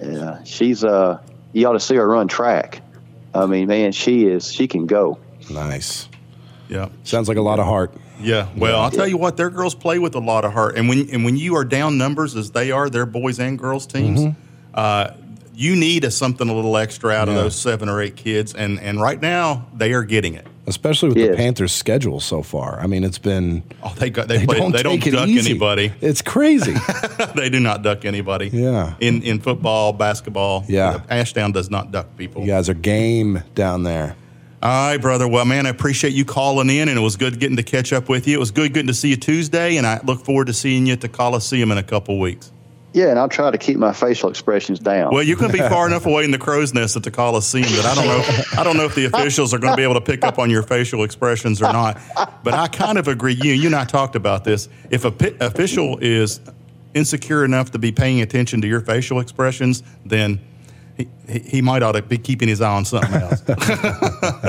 Yeah. 0.00 0.44
She's, 0.44 0.84
uh, 0.84 1.20
you 1.52 1.66
ought 1.66 1.72
to 1.72 1.80
see 1.80 1.96
her 1.96 2.06
run 2.06 2.28
track. 2.28 2.82
I 3.34 3.46
mean, 3.46 3.68
man, 3.68 3.92
she 3.92 4.26
is, 4.26 4.52
she 4.52 4.66
can 4.68 4.86
go. 4.86 5.18
Nice. 5.50 6.08
Yeah. 6.68 6.88
Sounds 7.04 7.28
like 7.28 7.36
a 7.36 7.42
lot 7.42 7.58
of 7.58 7.64
heart. 7.66 7.94
Yeah. 8.20 8.48
Well, 8.56 8.80
I'll 8.80 8.90
tell 8.90 9.06
you 9.08 9.16
what, 9.16 9.36
their 9.36 9.50
girls 9.50 9.74
play 9.74 9.98
with 9.98 10.14
a 10.14 10.20
lot 10.20 10.44
of 10.44 10.52
heart, 10.52 10.76
and 10.76 10.88
when 10.88 11.08
and 11.10 11.24
when 11.24 11.36
you 11.36 11.56
are 11.56 11.64
down 11.64 11.96
numbers 11.96 12.36
as 12.36 12.50
they 12.50 12.70
are, 12.70 12.90
their 12.90 13.06
boys 13.06 13.40
and 13.40 13.58
girls 13.58 13.86
teams, 13.86 14.20
Mm-hmm. 14.20 14.40
uh, 14.74 15.10
you 15.54 15.74
need 15.76 16.04
a 16.04 16.10
something 16.10 16.48
a 16.48 16.54
little 16.54 16.76
extra 16.76 17.10
out 17.12 17.28
of 17.28 17.34
those 17.34 17.54
seven 17.56 17.88
or 17.88 18.00
eight 18.00 18.16
kids, 18.16 18.54
and 18.54 18.78
and 18.80 19.00
right 19.00 19.20
now 19.20 19.66
they 19.74 19.92
are 19.94 20.04
getting 20.04 20.34
it. 20.34 20.46
Especially 20.66 21.08
with 21.08 21.16
the 21.30 21.36
Panthers' 21.36 21.72
schedule 21.72 22.20
so 22.20 22.42
far. 22.42 22.78
I 22.80 22.86
mean, 22.86 23.02
it's 23.02 23.18
been 23.18 23.62
Oh, 23.82 23.94
they 23.98 24.10
got 24.10 24.28
they, 24.28 24.44
play, 24.44 24.60
they 24.70 24.82
don't 24.82 25.02
duck 25.02 25.26
easy. 25.28 25.50
anybody. 25.50 25.92
It's 26.00 26.22
crazy. 26.22 26.74
they 27.34 27.48
do 27.50 27.58
not 27.60 27.82
duck 27.82 28.04
anybody. 28.04 28.48
Yeah. 28.52 28.94
In 29.00 29.22
in 29.22 29.40
football, 29.40 29.92
basketball. 29.92 30.64
Yeah. 30.68 31.00
Ashdown 31.08 31.52
does 31.52 31.70
not 31.70 31.90
duck 31.90 32.16
people. 32.16 32.42
you 32.42 32.48
guys 32.48 32.68
are 32.68 32.74
game 32.74 33.42
down 33.54 33.82
there. 33.82 34.14
All 34.62 34.88
right, 34.90 34.98
brother. 34.98 35.26
Well, 35.26 35.46
man, 35.46 35.64
I 35.64 35.70
appreciate 35.70 36.12
you 36.12 36.26
calling 36.26 36.68
in, 36.68 36.90
and 36.90 36.98
it 36.98 37.00
was 37.00 37.16
good 37.16 37.40
getting 37.40 37.56
to 37.56 37.62
catch 37.62 37.94
up 37.94 38.10
with 38.10 38.28
you. 38.28 38.36
It 38.36 38.40
was 38.40 38.50
good 38.50 38.74
getting 38.74 38.88
to 38.88 38.94
see 38.94 39.08
you 39.08 39.16
Tuesday, 39.16 39.78
and 39.78 39.86
I 39.86 40.00
look 40.04 40.22
forward 40.24 40.48
to 40.48 40.52
seeing 40.52 40.84
you 40.86 40.92
at 40.92 41.00
the 41.00 41.08
Coliseum 41.08 41.70
in 41.72 41.78
a 41.78 41.82
couple 41.82 42.18
weeks. 42.20 42.52
Yeah, 42.92 43.10
and 43.10 43.18
I'll 43.18 43.28
try 43.28 43.50
to 43.50 43.58
keep 43.58 43.76
my 43.76 43.92
facial 43.92 44.30
expressions 44.30 44.80
down. 44.80 45.14
Well, 45.14 45.24
going 45.36 45.52
to 45.52 45.56
be 45.56 45.68
far 45.68 45.86
enough 45.86 46.06
away 46.06 46.24
in 46.24 46.32
the 46.32 46.38
crow's 46.38 46.74
nest 46.74 46.96
at 46.96 47.04
the 47.04 47.10
Coliseum 47.10 47.64
that 47.64 47.84
I 47.86 47.94
don't 47.94 48.06
know. 48.06 48.44
I 48.60 48.64
don't 48.64 48.76
know 48.76 48.84
if 48.84 48.94
the 48.94 49.04
officials 49.04 49.54
are 49.54 49.58
going 49.58 49.72
to 49.72 49.76
be 49.76 49.84
able 49.84 49.94
to 49.94 50.00
pick 50.00 50.24
up 50.24 50.38
on 50.38 50.50
your 50.50 50.62
facial 50.62 51.04
expressions 51.04 51.62
or 51.62 51.72
not. 51.72 52.00
But 52.42 52.54
I 52.54 52.66
kind 52.66 52.98
of 52.98 53.06
agree. 53.06 53.34
You, 53.34 53.52
you 53.52 53.66
and 53.66 53.76
I 53.76 53.84
talked 53.84 54.16
about 54.16 54.42
this. 54.44 54.68
If 54.90 55.04
a 55.04 55.14
official 55.40 55.98
is 55.98 56.40
insecure 56.94 57.44
enough 57.44 57.70
to 57.72 57.78
be 57.78 57.92
paying 57.92 58.20
attention 58.20 58.60
to 58.62 58.66
your 58.66 58.80
facial 58.80 59.20
expressions, 59.20 59.84
then 60.04 60.40
he, 61.00 61.08
he, 61.32 61.38
he 61.40 61.62
might 61.62 61.82
ought 61.82 61.92
to 61.92 62.02
be 62.02 62.18
keeping 62.18 62.48
his 62.48 62.60
eye 62.60 62.70
on 62.72 62.84
something 62.84 63.12
else. 63.14 63.42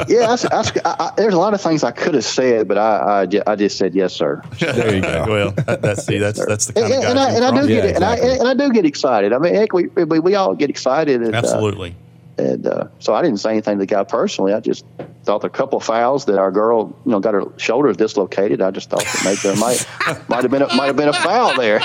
yeah, 0.09 0.27
I, 0.29 0.37
I, 0.51 0.71
I, 0.85 0.95
I, 0.99 1.11
there's 1.17 1.33
a 1.33 1.37
lot 1.37 1.53
of 1.53 1.61
things 1.61 1.83
I 1.83 1.91
could 1.91 2.13
have 2.13 2.25
said, 2.25 2.67
but 2.67 2.77
I, 2.77 3.23
I, 3.23 3.51
I 3.51 3.55
just 3.55 3.77
said 3.77 3.93
yes, 3.95 4.13
sir. 4.13 4.41
There 4.59 4.95
you 4.95 5.01
go. 5.01 5.25
well, 5.27 5.51
that, 5.51 5.81
that's 5.81 6.05
see, 6.05 6.17
that's 6.17 6.43
that's 6.45 6.67
the 6.67 6.79
And, 6.79 6.91
kind 6.91 6.93
of 6.95 7.03
guy. 7.03 7.09
and, 7.09 7.19
I, 7.19 7.31
and 7.35 7.45
I 7.45 7.61
do 7.61 7.69
Yeah, 7.69 7.75
get 7.81 7.85
it, 7.85 7.95
and, 7.95 8.05
I, 8.05 8.15
and 8.17 8.47
I 8.47 8.53
do 8.53 8.71
get 8.73 8.85
excited. 8.85 9.33
I 9.33 9.37
mean, 9.37 9.55
heck, 9.55 9.73
we, 9.73 9.87
we, 9.87 10.19
we 10.19 10.35
all 10.35 10.55
get 10.55 10.69
excited. 10.69 11.21
And, 11.21 11.33
uh, 11.33 11.37
Absolutely. 11.37 11.95
And 12.41 12.65
uh, 12.65 12.87
so 12.97 13.13
I 13.13 13.21
didn't 13.21 13.37
say 13.37 13.51
anything 13.51 13.77
to 13.77 13.79
the 13.81 13.85
guy 13.85 14.03
personally. 14.03 14.51
I 14.53 14.61
just 14.61 14.83
thought 15.25 15.41
the 15.41 15.49
couple 15.49 15.77
of 15.77 15.83
fouls 15.83 16.25
that 16.25 16.39
our 16.39 16.49
girl, 16.51 16.97
you 17.05 17.11
know, 17.11 17.19
got 17.19 17.35
her 17.35 17.43
shoulders 17.57 17.97
dislocated. 17.97 18.61
I 18.63 18.71
just 18.71 18.89
thought 18.89 19.03
that 19.03 19.21
maybe 19.23 19.39
there 19.43 19.55
might 19.57 19.85
might 20.29 20.41
have 20.41 20.49
been 20.49 20.63
a, 20.63 20.75
might 20.75 20.87
have 20.87 20.95
been 20.95 21.09
a 21.09 21.13
foul 21.13 21.55
there. 21.55 21.79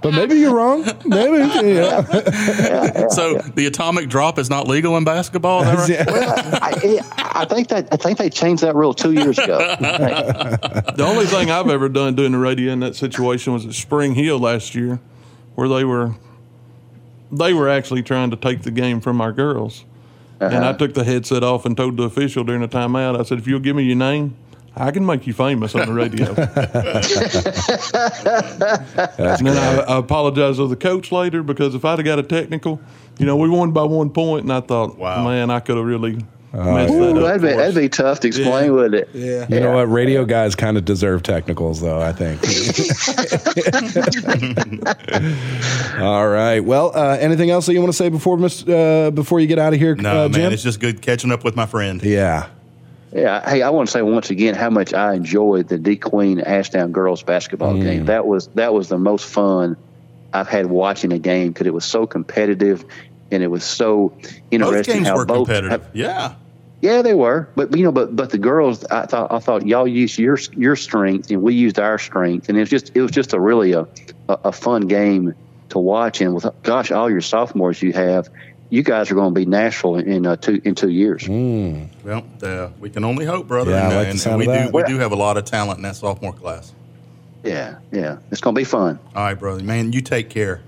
But 0.00 0.12
maybe 0.12 0.36
you're 0.36 0.54
wrong. 0.54 0.84
Maybe. 1.04 1.32
Yeah. 1.72 3.08
so 3.08 3.38
the 3.38 3.66
atomic 3.66 4.08
drop 4.08 4.38
is 4.38 4.50
not 4.50 4.68
legal 4.68 4.96
in 4.96 5.04
basketball. 5.04 5.62
Is 5.62 5.88
that 5.88 6.08
right? 6.08 6.62
I, 6.62 7.42
I 7.42 7.44
think 7.44 7.68
that 7.68 7.88
I 7.92 7.96
think 7.96 8.18
they 8.18 8.30
changed 8.30 8.62
that 8.62 8.74
rule 8.74 8.94
two 8.94 9.12
years 9.12 9.38
ago. 9.38 9.58
The 10.92 11.04
only 11.04 11.26
thing 11.26 11.50
I've 11.50 11.68
ever 11.68 11.88
done 11.88 12.14
doing 12.14 12.32
the 12.32 12.38
radio 12.38 12.72
in 12.72 12.80
that 12.80 12.94
situation 12.94 13.52
was 13.52 13.64
at 13.66 13.72
Spring 13.72 14.14
Hill 14.14 14.38
last 14.38 14.74
year, 14.74 15.00
where 15.54 15.68
they 15.68 15.84
were 15.84 16.14
they 17.32 17.54
were 17.54 17.68
actually 17.68 18.02
trying 18.02 18.30
to 18.30 18.36
take 18.36 18.62
the 18.62 18.70
game 18.70 19.00
from 19.00 19.20
our 19.20 19.32
girls. 19.32 19.84
And 20.40 20.54
I 20.54 20.70
uh-huh. 20.70 20.78
took 20.78 20.94
the 20.94 21.04
headset 21.04 21.44
off 21.44 21.64
and 21.64 21.76
told 21.76 21.96
the 21.96 22.02
official 22.02 22.42
during 22.42 22.62
the 22.62 22.68
timeout, 22.68 23.18
I 23.18 23.22
said, 23.22 23.38
if 23.38 23.46
you'll 23.46 23.60
give 23.60 23.76
me 23.76 23.84
your 23.84 23.96
name, 23.96 24.36
I 24.74 24.90
can 24.90 25.06
make 25.06 25.26
you 25.26 25.32
famous 25.32 25.74
on 25.74 25.86
the 25.86 25.92
radio. 25.92 26.26
and 29.36 29.46
then 29.46 29.56
I, 29.56 29.82
I 29.82 29.98
apologized 29.98 30.58
to 30.58 30.66
the 30.66 30.76
coach 30.76 31.12
later 31.12 31.42
because 31.42 31.74
if 31.74 31.84
I'd 31.84 31.98
have 31.98 32.04
got 32.04 32.18
a 32.18 32.22
technical, 32.22 32.80
you 33.18 33.26
know, 33.26 33.36
we 33.36 33.48
won 33.48 33.72
by 33.72 33.84
one 33.84 34.10
point, 34.10 34.44
and 34.44 34.52
I 34.52 34.60
thought, 34.60 34.98
Wow. 34.98 35.24
man, 35.24 35.50
I 35.50 35.60
could 35.60 35.76
have 35.76 35.84
really 35.84 36.14
messed 36.14 36.24
that 36.24 36.41
Ooh, 36.54 36.58
up. 36.58 37.22
that'd 37.22 37.40
be 37.42 37.48
that'd 37.48 37.74
be 37.74 37.88
tough 37.88 38.20
to 38.20 38.28
explain, 38.28 38.66
Yeah. 38.66 38.70
wouldn't 38.70 38.94
it? 38.94 39.08
Yeah. 39.14 39.46
You 39.48 39.60
know 39.60 39.72
what? 39.74 39.90
Radio 39.90 40.24
guys 40.26 40.54
kind 40.54 40.76
of 40.76 40.84
deserve 40.84 41.22
technicals, 41.22 41.80
though, 41.80 42.00
I 42.00 42.12
think. 42.12 42.40
All 46.00 46.28
right. 46.28 46.60
Well, 46.60 46.92
uh, 46.94 47.16
anything 47.20 47.50
else 47.50 47.66
that 47.66 47.72
you 47.72 47.80
want 47.80 47.92
to 47.92 47.96
say 47.96 48.08
before 48.08 48.38
uh, 48.42 49.10
before 49.10 49.40
you 49.40 49.46
get 49.46 49.58
out 49.58 49.72
of 49.72 49.78
here, 49.80 49.94
No, 49.94 50.10
uh, 50.26 50.28
man, 50.28 50.32
Jim? 50.32 50.52
it's 50.52 50.62
just 50.62 50.80
good 50.80 51.02
catching 51.02 51.30
up 51.30 51.44
with 51.44 51.56
my 51.56 51.66
friend. 51.66 52.02
yeah. 52.02 52.48
Yeah. 53.14 53.48
Hey, 53.48 53.62
I 53.62 53.70
want 53.70 53.88
to 53.88 53.92
say 53.92 54.02
once 54.02 54.30
again 54.30 54.54
how 54.54 54.70
much 54.70 54.94
I 54.94 55.14
enjoyed 55.14 55.68
the 55.68 55.78
D 55.78 55.96
Queen 55.96 56.40
Ashdown 56.40 56.92
girls 56.92 57.22
basketball 57.22 57.74
Mm. 57.74 57.82
game. 57.82 58.04
That 58.06 58.26
was 58.26 58.46
that 58.54 58.72
was 58.72 58.88
the 58.88 58.98
most 58.98 59.26
fun 59.26 59.76
I've 60.32 60.48
had 60.48 60.66
watching 60.66 61.12
a 61.12 61.18
game 61.18 61.48
because 61.52 61.66
it 61.66 61.74
was 61.74 61.84
so 61.84 62.06
competitive 62.06 62.84
and 63.30 63.42
it 63.42 63.48
was 63.48 63.64
so 63.64 64.08
Both 64.08 64.40
interesting 64.50 64.94
games 64.96 65.08
how 65.08 65.16
were 65.16 65.26
both 65.26 65.48
competitive. 65.48 65.86
yeah. 65.92 66.34
Yeah, 66.82 67.00
they 67.02 67.14
were, 67.14 67.48
but 67.54 67.74
you 67.76 67.84
know, 67.84 67.92
but 67.92 68.14
but 68.14 68.30
the 68.30 68.38
girls, 68.38 68.84
I 68.86 69.06
thought 69.06 69.32
I 69.32 69.38
thought 69.38 69.64
y'all 69.66 69.86
used 69.86 70.18
your 70.18 70.36
your 70.56 70.74
strength 70.76 71.30
and 71.30 71.40
we 71.40 71.54
used 71.54 71.78
our 71.78 71.96
strength, 71.96 72.48
and 72.48 72.58
it 72.58 72.60
was 72.60 72.70
just 72.70 72.90
it 72.96 73.00
was 73.00 73.12
just 73.12 73.32
a 73.32 73.40
really 73.40 73.72
a 73.72 73.82
a, 74.28 74.38
a 74.46 74.52
fun 74.52 74.88
game 74.88 75.32
to 75.70 75.78
watch. 75.78 76.20
And 76.20 76.34
with 76.34 76.44
gosh, 76.64 76.90
all 76.90 77.08
your 77.08 77.20
sophomores 77.20 77.80
you 77.80 77.92
have, 77.92 78.28
you 78.68 78.82
guys 78.82 79.12
are 79.12 79.14
going 79.14 79.32
to 79.32 79.38
be 79.40 79.46
Nashville 79.46 79.94
in 79.96 80.26
uh, 80.26 80.34
two 80.34 80.60
in 80.64 80.74
two 80.74 80.88
years. 80.90 81.28
Well, 81.28 82.26
uh, 82.42 82.70
we 82.80 82.90
can 82.90 83.04
only 83.04 83.26
hope, 83.26 83.46
brother. 83.46 83.70
Yeah, 83.70 83.76
I 83.76 83.80
and, 83.86 83.94
like 83.94 84.04
the 84.06 84.10
and- 84.10 84.20
sound 84.20 84.42
and 84.42 84.50
we 84.50 84.56
of 84.56 84.66
do 84.66 84.72
that. 84.72 84.74
we 84.74 84.92
do 84.92 84.98
have 84.98 85.12
a 85.12 85.16
lot 85.16 85.36
of 85.36 85.44
talent 85.44 85.76
in 85.78 85.82
that 85.84 85.94
sophomore 85.94 86.32
class. 86.32 86.72
Yeah, 87.44 87.76
yeah, 87.92 88.18
it's 88.32 88.40
going 88.40 88.54
to 88.56 88.60
be 88.60 88.64
fun. 88.64 88.98
All 89.14 89.22
right, 89.24 89.34
brother. 89.38 89.62
Man, 89.62 89.92
you 89.92 90.00
take 90.00 90.30
care. 90.30 90.62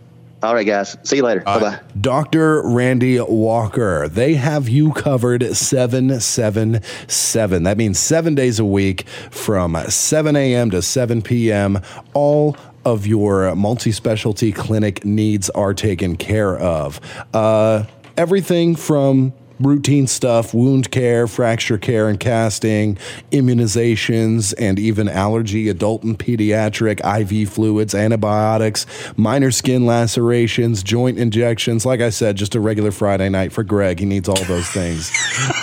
All 0.44 0.54
right, 0.54 0.66
guys, 0.66 0.96
see 1.04 1.16
you 1.16 1.22
later. 1.22 1.42
All 1.46 1.58
bye 1.58 1.70
bye. 1.70 1.80
Dr. 1.98 2.68
Randy 2.68 3.18
Walker. 3.18 4.08
They 4.08 4.34
have 4.34 4.68
you 4.68 4.92
covered 4.92 5.56
777. 5.56 7.62
That 7.62 7.78
means 7.78 7.98
seven 7.98 8.34
days 8.34 8.58
a 8.58 8.64
week 8.64 9.08
from 9.30 9.76
7 9.76 10.36
a.m. 10.36 10.70
to 10.70 10.82
7 10.82 11.22
p.m. 11.22 11.80
All 12.12 12.58
of 12.84 13.06
your 13.06 13.54
multi 13.54 13.90
specialty 13.90 14.52
clinic 14.52 15.02
needs 15.04 15.48
are 15.50 15.72
taken 15.72 16.16
care 16.16 16.58
of. 16.58 17.00
Uh, 17.32 17.84
everything 18.18 18.76
from 18.76 19.32
routine 19.60 20.06
stuff, 20.06 20.52
wound 20.54 20.90
care, 20.90 21.26
fracture 21.26 21.78
care 21.78 22.08
and 22.08 22.18
casting, 22.18 22.96
immunizations, 23.32 24.54
and 24.58 24.78
even 24.78 25.08
allergy, 25.08 25.68
adult 25.68 26.02
and 26.02 26.18
pediatric, 26.18 27.00
IV 27.04 27.48
fluids, 27.48 27.94
antibiotics, 27.94 28.86
minor 29.16 29.50
skin 29.50 29.86
lacerations, 29.86 30.82
joint 30.82 31.18
injections. 31.18 31.86
Like 31.86 32.00
I 32.00 32.10
said, 32.10 32.36
just 32.36 32.54
a 32.54 32.60
regular 32.60 32.90
Friday 32.90 33.28
night 33.28 33.52
for 33.52 33.62
Greg. 33.64 34.00
He 34.00 34.06
needs 34.06 34.28
all 34.28 34.42
those 34.44 34.68
things. 34.68 35.10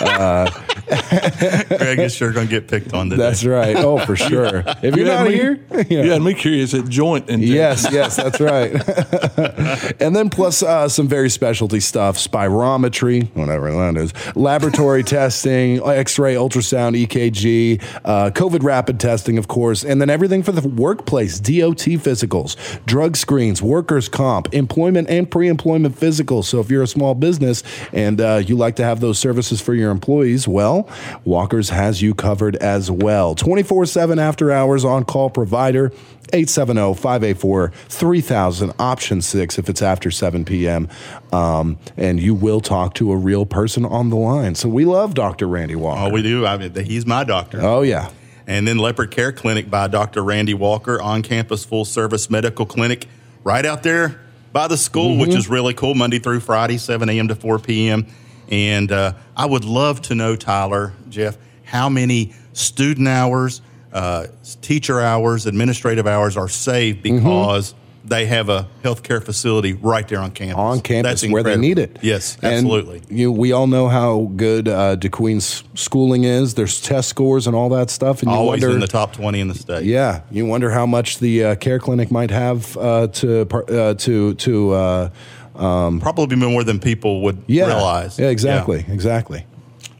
Greg 0.92 1.98
is 1.98 2.14
sure 2.14 2.32
going 2.32 2.46
to 2.48 2.50
get 2.50 2.68
picked 2.68 2.92
on 2.92 3.10
today. 3.10 3.22
That's 3.22 3.44
right. 3.44 3.76
Oh, 3.76 3.98
for 3.98 4.16
sure. 4.22 4.62
If 4.82 4.96
you're 4.96 4.98
You 5.06 5.06
had 5.06 5.18
not 5.24 5.28
me- 5.28 5.34
here, 5.34 5.60
You 5.88 6.10
had 6.10 6.22
me 6.22 6.34
curious 6.34 6.74
at 6.74 6.88
joint 6.88 7.28
and 7.30 7.42
Yes, 7.42 7.86
yes, 7.90 8.16
that's 8.16 8.40
right. 8.40 8.72
and 10.00 10.14
then 10.14 10.30
plus 10.30 10.62
uh, 10.62 10.88
some 10.88 11.08
very 11.08 11.30
specialty 11.30 11.80
stuff, 11.80 12.16
spirometry, 12.16 13.28
whatever 13.34 13.72
is, 13.96 14.12
laboratory 14.36 15.02
testing, 15.12 15.86
X-ray, 15.86 16.34
ultrasound, 16.34 17.06
EKG, 17.06 17.82
uh, 18.04 18.30
COVID 18.30 18.62
rapid 18.62 18.98
testing, 18.98 19.38
of 19.38 19.48
course, 19.48 19.84
and 19.84 20.00
then 20.00 20.10
everything 20.10 20.42
for 20.42 20.52
the 20.52 20.66
workplace, 20.68 21.38
DOT 21.38 21.98
physicals, 21.98 22.56
drug 22.86 23.16
screens, 23.16 23.62
workers' 23.62 24.08
comp, 24.08 24.52
employment 24.54 25.08
and 25.10 25.30
pre-employment 25.30 25.98
physicals. 25.98 26.44
So 26.44 26.60
if 26.60 26.70
you're 26.70 26.82
a 26.82 26.86
small 26.86 27.14
business 27.14 27.62
and 27.92 28.20
uh, 28.20 28.42
you 28.44 28.56
like 28.56 28.76
to 28.76 28.84
have 28.84 29.00
those 29.00 29.18
services 29.18 29.60
for 29.60 29.74
your 29.74 29.90
employees, 29.90 30.46
well, 30.46 30.88
Walker's 31.24 31.70
has 31.70 32.02
you 32.02 32.14
covered 32.14 32.56
as 32.56 32.90
well. 32.90 33.34
24/7 33.34 34.18
after 34.18 34.50
hours 34.50 34.84
on 34.84 35.04
call 35.04 35.30
provider. 35.30 35.92
870-584-3000 36.32 38.74
option 38.78 39.20
6 39.20 39.58
if 39.58 39.68
it's 39.68 39.82
after 39.82 40.10
7 40.10 40.46
p.m. 40.46 40.88
Um, 41.32 41.78
and 41.96 42.20
you 42.20 42.34
will 42.34 42.60
talk 42.60 42.94
to 42.94 43.10
a 43.10 43.16
real 43.16 43.46
person 43.46 43.86
on 43.86 44.10
the 44.10 44.16
line. 44.16 44.54
So 44.54 44.68
we 44.68 44.84
love 44.84 45.14
Dr. 45.14 45.48
Randy 45.48 45.74
Walker. 45.74 46.02
Oh, 46.02 46.10
we 46.10 46.20
do. 46.22 46.44
I 46.44 46.58
mean, 46.58 46.74
he's 46.84 47.06
my 47.06 47.24
doctor. 47.24 47.60
Oh 47.62 47.80
yeah. 47.80 48.10
And 48.46 48.68
then 48.68 48.76
Leopard 48.78 49.10
Care 49.10 49.32
Clinic 49.32 49.70
by 49.70 49.86
Dr. 49.86 50.22
Randy 50.22 50.52
Walker, 50.52 51.00
on 51.00 51.22
campus 51.22 51.64
full 51.64 51.84
service 51.84 52.28
medical 52.28 52.66
clinic 52.66 53.06
right 53.44 53.64
out 53.64 53.82
there 53.82 54.20
by 54.52 54.68
the 54.68 54.76
school, 54.76 55.16
which 55.16 55.34
is 55.34 55.48
really 55.48 55.74
cool, 55.74 55.94
Monday 55.94 56.18
through 56.18 56.40
Friday, 56.40 56.76
7 56.76 57.08
a.m. 57.08 57.28
to 57.28 57.34
4 57.34 57.58
p.m. 57.60 58.06
And 58.50 58.92
uh, 58.92 59.14
I 59.36 59.46
would 59.46 59.64
love 59.64 60.02
to 60.02 60.14
know, 60.14 60.36
Tyler, 60.36 60.92
Jeff, 61.08 61.38
how 61.64 61.88
many 61.88 62.34
student 62.52 63.08
hours, 63.08 63.62
uh, 63.92 64.26
teacher 64.60 65.00
hours, 65.00 65.46
administrative 65.46 66.06
hours 66.06 66.36
are 66.36 66.48
saved 66.48 67.02
because 67.02 67.74
they 68.04 68.26
have 68.26 68.48
a 68.48 68.66
healthcare 68.82 69.22
facility 69.22 69.72
right 69.74 70.06
there 70.08 70.18
on 70.18 70.30
campus. 70.32 70.56
on 70.58 70.80
campus 70.80 71.20
That's 71.20 71.32
where 71.32 71.42
they 71.42 71.56
need 71.56 71.78
it. 71.78 71.98
Yes, 72.02 72.36
And, 72.42 72.54
absolutely. 72.54 73.02
you, 73.08 73.30
we 73.30 73.52
all 73.52 73.66
know 73.66 73.88
how 73.88 74.30
good 74.36 74.66
uh, 74.68 74.96
DeQueen's 74.96 75.62
schooling 75.74 76.24
is. 76.24 76.54
There's 76.54 76.80
test 76.80 77.08
scores 77.08 77.46
and 77.46 77.54
all 77.54 77.68
that 77.70 77.90
stuff. 77.90 78.22
And 78.22 78.30
you 78.30 78.36
Always 78.36 78.60
wonder, 78.62 78.74
in 78.74 78.80
the 78.80 78.86
top 78.88 79.12
20 79.12 79.40
in 79.40 79.48
the 79.48 79.54
state. 79.54 79.84
Yeah, 79.84 80.22
you 80.30 80.46
wonder 80.46 80.70
how 80.70 80.84
much 80.86 81.18
the 81.18 81.44
uh, 81.44 81.54
care 81.56 81.78
clinic 81.78 82.10
might 82.10 82.30
have 82.30 82.76
uh, 82.76 83.06
to 83.08 83.44
par- 83.46 83.70
uh, 83.70 83.94
to 83.94 84.34
to. 84.34 84.72
Uh, 84.72 85.10
Probably 85.54 86.36
more 86.36 86.64
than 86.64 86.80
people 86.80 87.20
would 87.22 87.42
yeah, 87.46 87.66
realize. 87.66 88.18
Yeah, 88.18 88.30
exactly, 88.30 88.84
exactly. 88.88 89.46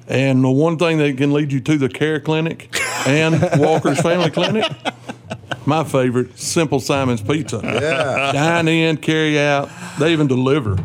And 0.08 0.42
the 0.42 0.50
one 0.50 0.78
thing 0.78 0.98
that 0.98 1.16
can 1.16 1.32
lead 1.32 1.52
you 1.52 1.60
to 1.60 1.78
the 1.78 1.88
care 1.88 2.20
clinic 2.20 2.74
and 3.06 3.40
Walker's 3.58 4.00
Family 4.00 4.30
Clinic. 4.30 4.64
My 5.64 5.84
favorite, 5.84 6.38
Simple 6.38 6.80
Simon's 6.80 7.22
Pizza. 7.22 7.60
Yeah. 7.64 8.32
Dine 8.32 8.68
in, 8.68 8.96
carry 8.96 9.38
out. 9.38 9.68
They 9.98 10.12
even 10.12 10.26
deliver. 10.26 10.76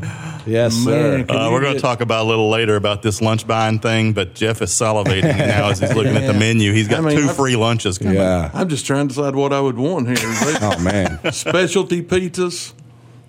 Yes, 0.45 0.73
sir. 0.75 1.17
Man, 1.17 1.27
can 1.27 1.35
Uh, 1.35 1.51
we're 1.51 1.61
going 1.61 1.75
to 1.75 1.81
talk 1.81 1.99
about 2.01 2.25
a 2.25 2.27
little 2.29 2.49
later 2.49 2.75
about 2.77 3.01
this 3.01 3.21
lunch 3.21 3.45
buying 3.45 3.79
thing, 3.79 4.13
but 4.13 4.33
Jeff 4.33 4.61
is 4.61 4.69
salivating 4.69 5.37
now 5.37 5.69
as 5.69 5.79
he's 5.79 5.93
looking 5.93 6.15
at 6.15 6.25
the 6.25 6.33
menu. 6.39 6.71
He's 6.71 6.87
got 6.87 6.99
I 6.99 7.01
mean, 7.01 7.17
two 7.17 7.25
I've- 7.25 7.33
free 7.33 7.55
lunches 7.57 7.97
coming. 7.97 8.15
Yeah. 8.15 8.49
I'm 8.53 8.69
just 8.69 8.85
trying 8.85 9.07
to 9.09 9.13
decide 9.15 9.35
what 9.35 9.51
I 9.51 9.59
would 9.59 9.77
want 9.77 10.07
here. 10.07 10.17
Oh 10.61 10.79
man, 10.79 11.19
Specialty 11.33 12.01
pizzas. 12.01 12.73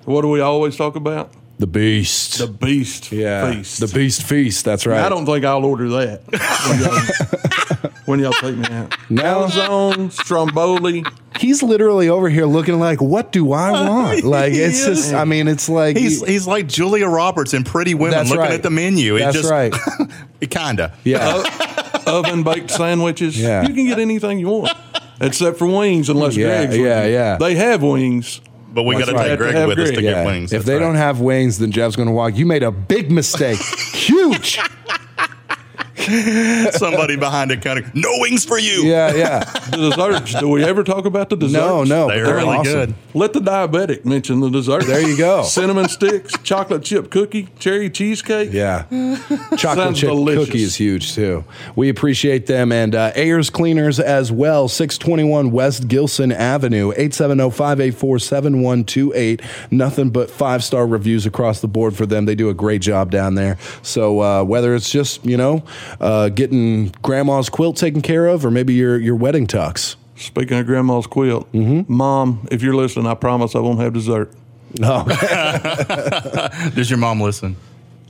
What 0.05 0.23
do 0.23 0.29
we 0.29 0.41
always 0.41 0.77
talk 0.77 0.95
about? 0.97 1.33
the 1.59 1.67
beast. 1.67 2.39
The 2.39 2.47
Beast 2.47 3.11
yeah, 3.11 3.51
Feast. 3.53 3.81
the 3.81 3.89
beast 3.89 4.23
feast. 4.23 4.65
That's 4.65 4.87
right. 4.87 5.01
I 5.05 5.09
don't 5.09 5.27
think 5.27 5.45
I'll 5.45 5.65
order 5.65 5.89
that 5.89 6.21
when 8.09 8.21
y'all, 8.21 8.33
take 8.33 8.57
me 8.57 8.67
out. 8.71 8.95
No. 9.11 9.47
Calzone, 9.47 10.13
Stromboli. 10.13 11.05
He's 11.39 11.63
literally 11.63 12.09
over 12.09 12.29
here 12.29 12.45
looking 12.47 12.79
like, 12.81 13.01
what 13.01 13.33
do 13.33 13.53
I 13.53 13.71
want? 13.89 14.25
Like 14.25 14.53
it's 14.53 14.85
just. 14.85 15.15
I 15.15 15.25
mean, 15.25 15.47
it's 15.49 15.69
like 15.69 15.97
He's 15.97 16.25
he's 16.27 16.47
like 16.47 16.67
Julia 16.67 17.07
Roberts 17.07 17.55
in 17.55 17.65
Pretty 17.65 17.95
Women 17.95 18.11
That's 18.19 18.29
looking 18.31 18.41
right. 18.43 18.53
at 18.53 18.63
the 18.63 18.71
menu. 18.71 19.17
It 19.17 19.21
That's 19.21 19.37
just, 19.37 19.51
right. 19.51 19.75
It 20.41 20.51
kinda. 20.51 20.95
Yeah. 21.05 21.43
oven 22.07 22.43
baked 22.43 22.71
sandwiches. 22.71 23.39
Yeah. 23.41 23.63
You 23.67 23.75
can 23.75 23.87
get 23.87 23.99
anything 23.99 24.39
you 24.39 24.49
want, 24.49 24.73
except 25.21 25.59
for 25.59 25.67
wings, 25.67 26.09
unless 26.09 26.37
Yeah, 26.37 26.59
Greg's. 26.67 26.77
with 26.79 26.87
yeah, 26.87 27.05
you. 27.07 27.13
yeah. 27.13 27.37
They 27.39 27.55
have 27.57 27.83
wings. 27.83 28.41
But 28.71 28.83
we 28.85 28.95
got 28.97 29.07
That's 29.07 29.11
to 29.11 29.15
right. 29.17 29.23
take 29.23 29.31
Have 29.31 29.39
to 29.39 29.45
Greg 29.45 29.55
have 29.57 29.69
with 29.69 29.79
us 29.79 29.89
to 29.89 29.95
Greg. 29.95 30.05
get 30.05 30.11
Yeah. 30.17 30.27
wings. 30.27 30.53
If 30.53 30.59
That's 30.59 30.67
they 30.67 30.75
right. 30.75 30.81
don't 30.81 30.95
have 30.97 31.21
wings, 31.21 31.59
then 31.59 31.73
Jeff's 31.73 31.97
going 31.97 32.07
to 32.09 32.13
walk. 32.15 32.37
You 32.37 32.45
made 32.47 32.63
a 32.63 32.71
big 32.71 33.11
mistake. 33.11 33.59
Huge. 33.95 34.61
somebody 36.73 37.17
behind 37.17 37.51
it 37.51 37.63
kind 37.63 37.79
of 37.79 37.95
no 37.95 38.11
wings 38.19 38.45
for 38.45 38.59
you. 38.59 38.85
Yeah, 38.85 39.15
yeah. 39.15 39.55
The 39.69 39.91
desserts. 39.91 40.35
Do 40.41 40.49
we 40.49 40.65
ever 40.65 40.83
talk 40.83 41.05
about 41.05 41.29
the 41.29 41.37
desserts? 41.37 41.63
No, 41.63 41.85
no. 41.85 42.09
They're 42.09 42.25
but 42.25 42.35
really 42.35 42.57
awesome. 42.57 42.73
good. 42.73 42.95
Let 43.15 43.33
the 43.33 43.41
diabetic 43.41 44.05
mention 44.05 44.41
the 44.41 44.49
dessert. 44.51 44.85
There 44.87 45.07
you 45.07 45.17
go. 45.17 45.43
Cinnamon 45.43 45.89
sticks, 45.89 46.37
chocolate 46.43 46.85
chip 46.85 47.11
cookie, 47.11 47.49
cherry 47.59 47.91
cheesecake. 47.91 48.53
Yeah. 48.53 48.85
Chocolate 49.57 49.61
Sounds 49.61 50.01
chip 50.01 50.09
delicious. 50.09 50.47
cookie 50.47 50.63
is 50.63 50.75
huge 50.77 51.15
too. 51.15 51.45
We 51.77 51.89
appreciate 51.91 52.47
them. 52.47 52.73
And 52.73 52.95
uh, 52.95 53.13
Ayers 53.15 53.51
Cleaners 53.51 54.01
as 54.01 54.33
well, 54.33 54.69
621 54.69 55.51
West 55.51 55.87
Gilson 55.87 56.33
Avenue, 56.33 56.91
870 56.93 57.51
584 57.51 58.19
7128. 58.19 59.43
Nothing 59.71 60.11
but 60.11 60.31
five 60.31 60.65
star 60.65 60.87
reviews 60.87 61.27
across 61.27 61.61
the 61.61 61.69
board 61.69 61.95
for 61.97 62.07
them. 62.07 62.25
They 62.25 62.35
do 62.35 62.49
a 62.49 62.55
great 62.55 62.81
job 62.83 63.11
down 63.11 63.35
there. 63.35 63.59
So 63.83 64.21
uh, 64.21 64.45
whether 64.45 64.75
it's 64.75 64.91
just, 64.91 65.25
you 65.25 65.37
know, 65.37 65.63
uh, 66.01 66.29
getting 66.29 66.89
grandma's 67.03 67.49
quilt 67.49 67.77
taken 67.77 68.01
care 68.03 68.27
of 68.27 68.45
or 68.45 68.51
maybe 68.51 68.75
your, 68.75 68.99
your 68.99 69.17
wedding 69.17 69.47
tux. 69.47 69.97
Speaking 70.17 70.59
of 70.59 70.67
grandma's 70.67 71.07
quilt, 71.07 71.51
Mm-hmm. 71.53 71.93
mom, 71.93 72.47
if 72.51 72.63
you're 72.63 72.75
listening, 72.75 73.07
I 73.07 73.15
promise 73.15 73.55
I 73.55 73.61
won't 73.61 73.81
have 73.81 73.93
dessert. 73.93 74.33
No. 74.79 75.05
Does 76.75 76.91
your 76.91 76.99
mom 76.99 77.21
listen? 77.21 77.57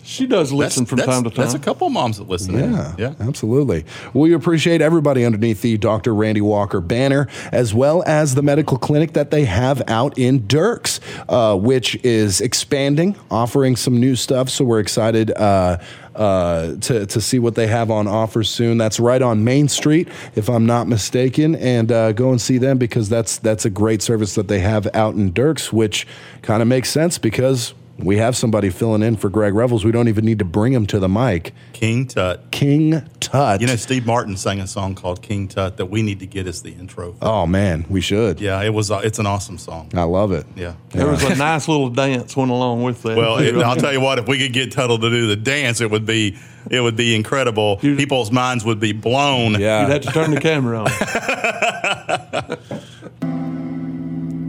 She 0.08 0.26
does 0.26 0.52
listen 0.52 0.86
from 0.86 0.96
that's, 0.96 1.06
time 1.10 1.24
to 1.24 1.28
time. 1.28 1.44
That's 1.44 1.52
a 1.54 1.58
couple 1.58 1.86
of 1.86 1.92
moms 1.92 2.16
that 2.16 2.30
listen. 2.30 2.54
Yeah, 2.54 2.94
yeah. 2.96 3.14
absolutely. 3.20 3.84
We 4.14 4.32
appreciate 4.32 4.80
everybody 4.80 5.22
underneath 5.22 5.60
the 5.60 5.76
Dr. 5.76 6.14
Randy 6.14 6.40
Walker 6.40 6.80
banner, 6.80 7.28
as 7.52 7.74
well 7.74 8.02
as 8.06 8.34
the 8.34 8.40
medical 8.40 8.78
clinic 8.78 9.12
that 9.12 9.30
they 9.30 9.44
have 9.44 9.82
out 9.86 10.18
in 10.18 10.40
Dierks, 10.44 11.00
uh, 11.28 11.58
which 11.58 12.02
is 12.06 12.40
expanding, 12.40 13.16
offering 13.30 13.76
some 13.76 14.00
new 14.00 14.16
stuff. 14.16 14.48
So 14.48 14.64
we're 14.64 14.80
excited. 14.80 15.30
Uh, 15.30 15.76
uh, 16.18 16.74
to, 16.80 17.06
to 17.06 17.20
see 17.20 17.38
what 17.38 17.54
they 17.54 17.68
have 17.68 17.90
on 17.90 18.06
offer 18.08 18.42
soon. 18.42 18.76
That's 18.76 18.98
right 18.98 19.22
on 19.22 19.44
Main 19.44 19.68
Street, 19.68 20.08
if 20.34 20.50
I'm 20.50 20.66
not 20.66 20.88
mistaken, 20.88 21.54
and 21.54 21.90
uh, 21.90 22.12
go 22.12 22.30
and 22.32 22.40
see 22.40 22.58
them 22.58 22.76
because 22.76 23.08
that's 23.08 23.38
that's 23.38 23.64
a 23.64 23.70
great 23.70 24.02
service 24.02 24.34
that 24.34 24.48
they 24.48 24.58
have 24.58 24.88
out 24.94 25.14
in 25.14 25.32
Dierks, 25.32 25.72
which 25.72 26.06
kind 26.42 26.60
of 26.60 26.68
makes 26.68 26.90
sense 26.90 27.18
because 27.18 27.72
we 27.98 28.16
have 28.18 28.36
somebody 28.36 28.70
filling 28.70 29.02
in 29.02 29.16
for 29.16 29.28
Greg 29.28 29.54
Revels. 29.54 29.84
We 29.84 29.92
don't 29.92 30.08
even 30.08 30.24
need 30.24 30.38
to 30.38 30.44
bring 30.44 30.72
him 30.72 30.86
to 30.86 30.98
the 30.98 31.08
mic. 31.08 31.52
King 31.72 32.06
Tut. 32.06 32.50
King 32.50 33.02
Tut. 33.20 33.60
You 33.60 33.66
know, 33.66 33.76
Steve 33.76 34.06
Martin 34.06 34.36
sang 34.36 34.60
a 34.60 34.66
song 34.66 34.94
called 34.94 35.22
King 35.22 35.48
Tut 35.48 35.76
that 35.78 35.86
we 35.86 36.02
need 36.02 36.20
to 36.20 36.26
get 36.26 36.46
as 36.46 36.62
the 36.62 36.70
intro. 36.72 37.16
oh 37.22 37.46
man, 37.46 37.84
we 37.88 38.00
should. 38.00 38.40
Yeah, 38.40 38.62
it 38.62 38.72
was. 38.72 38.90
Uh, 38.90 39.00
it's 39.04 39.18
an 39.18 39.26
awesome 39.26 39.58
song. 39.58 39.90
I 39.94 40.04
love 40.04 40.32
it. 40.32 40.46
Yeah. 40.56 40.74
There 40.90 41.06
was 41.08 41.22
a 41.24 41.34
nice 41.36 41.68
little 41.68 41.90
dance 41.90 42.36
went 42.36 42.50
along 42.50 42.82
with 42.84 43.02
that. 43.02 43.16
Well, 43.16 43.38
it, 43.38 43.54
I'll 43.64 43.76
tell 43.76 43.92
you 43.92 44.00
what. 44.00 44.18
If 44.18 44.28
we 44.28 44.38
could 44.38 44.52
get 44.52 44.72
Tuttle 44.72 44.98
to 44.98 45.10
do 45.10 45.26
the 45.26 45.36
dance, 45.36 45.80
it 45.80 45.90
would 45.90 46.06
be 46.06 46.36
it 46.70 46.80
would 46.80 46.96
be 46.96 47.14
incredible. 47.16 47.78
You- 47.82 47.96
People's 47.96 48.30
minds 48.30 48.64
would 48.64 48.80
be 48.80 48.92
blown. 48.92 49.58
Yeah. 49.60 49.82
You'd 49.82 49.90
have 49.92 50.02
to 50.02 50.12
turn 50.12 50.30
the 50.32 50.40
camera 50.40 50.84
on. 50.84 50.88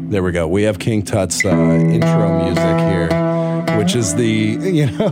There 0.09 0.23
we 0.23 0.31
go. 0.31 0.47
We 0.47 0.63
have 0.63 0.79
King 0.79 1.03
Tut's 1.03 1.45
uh, 1.45 1.49
intro 1.49 2.43
music 2.43 2.79
here, 2.89 3.77
which 3.77 3.95
is 3.95 4.15
the 4.15 4.25
you 4.25 4.89
know 4.89 5.09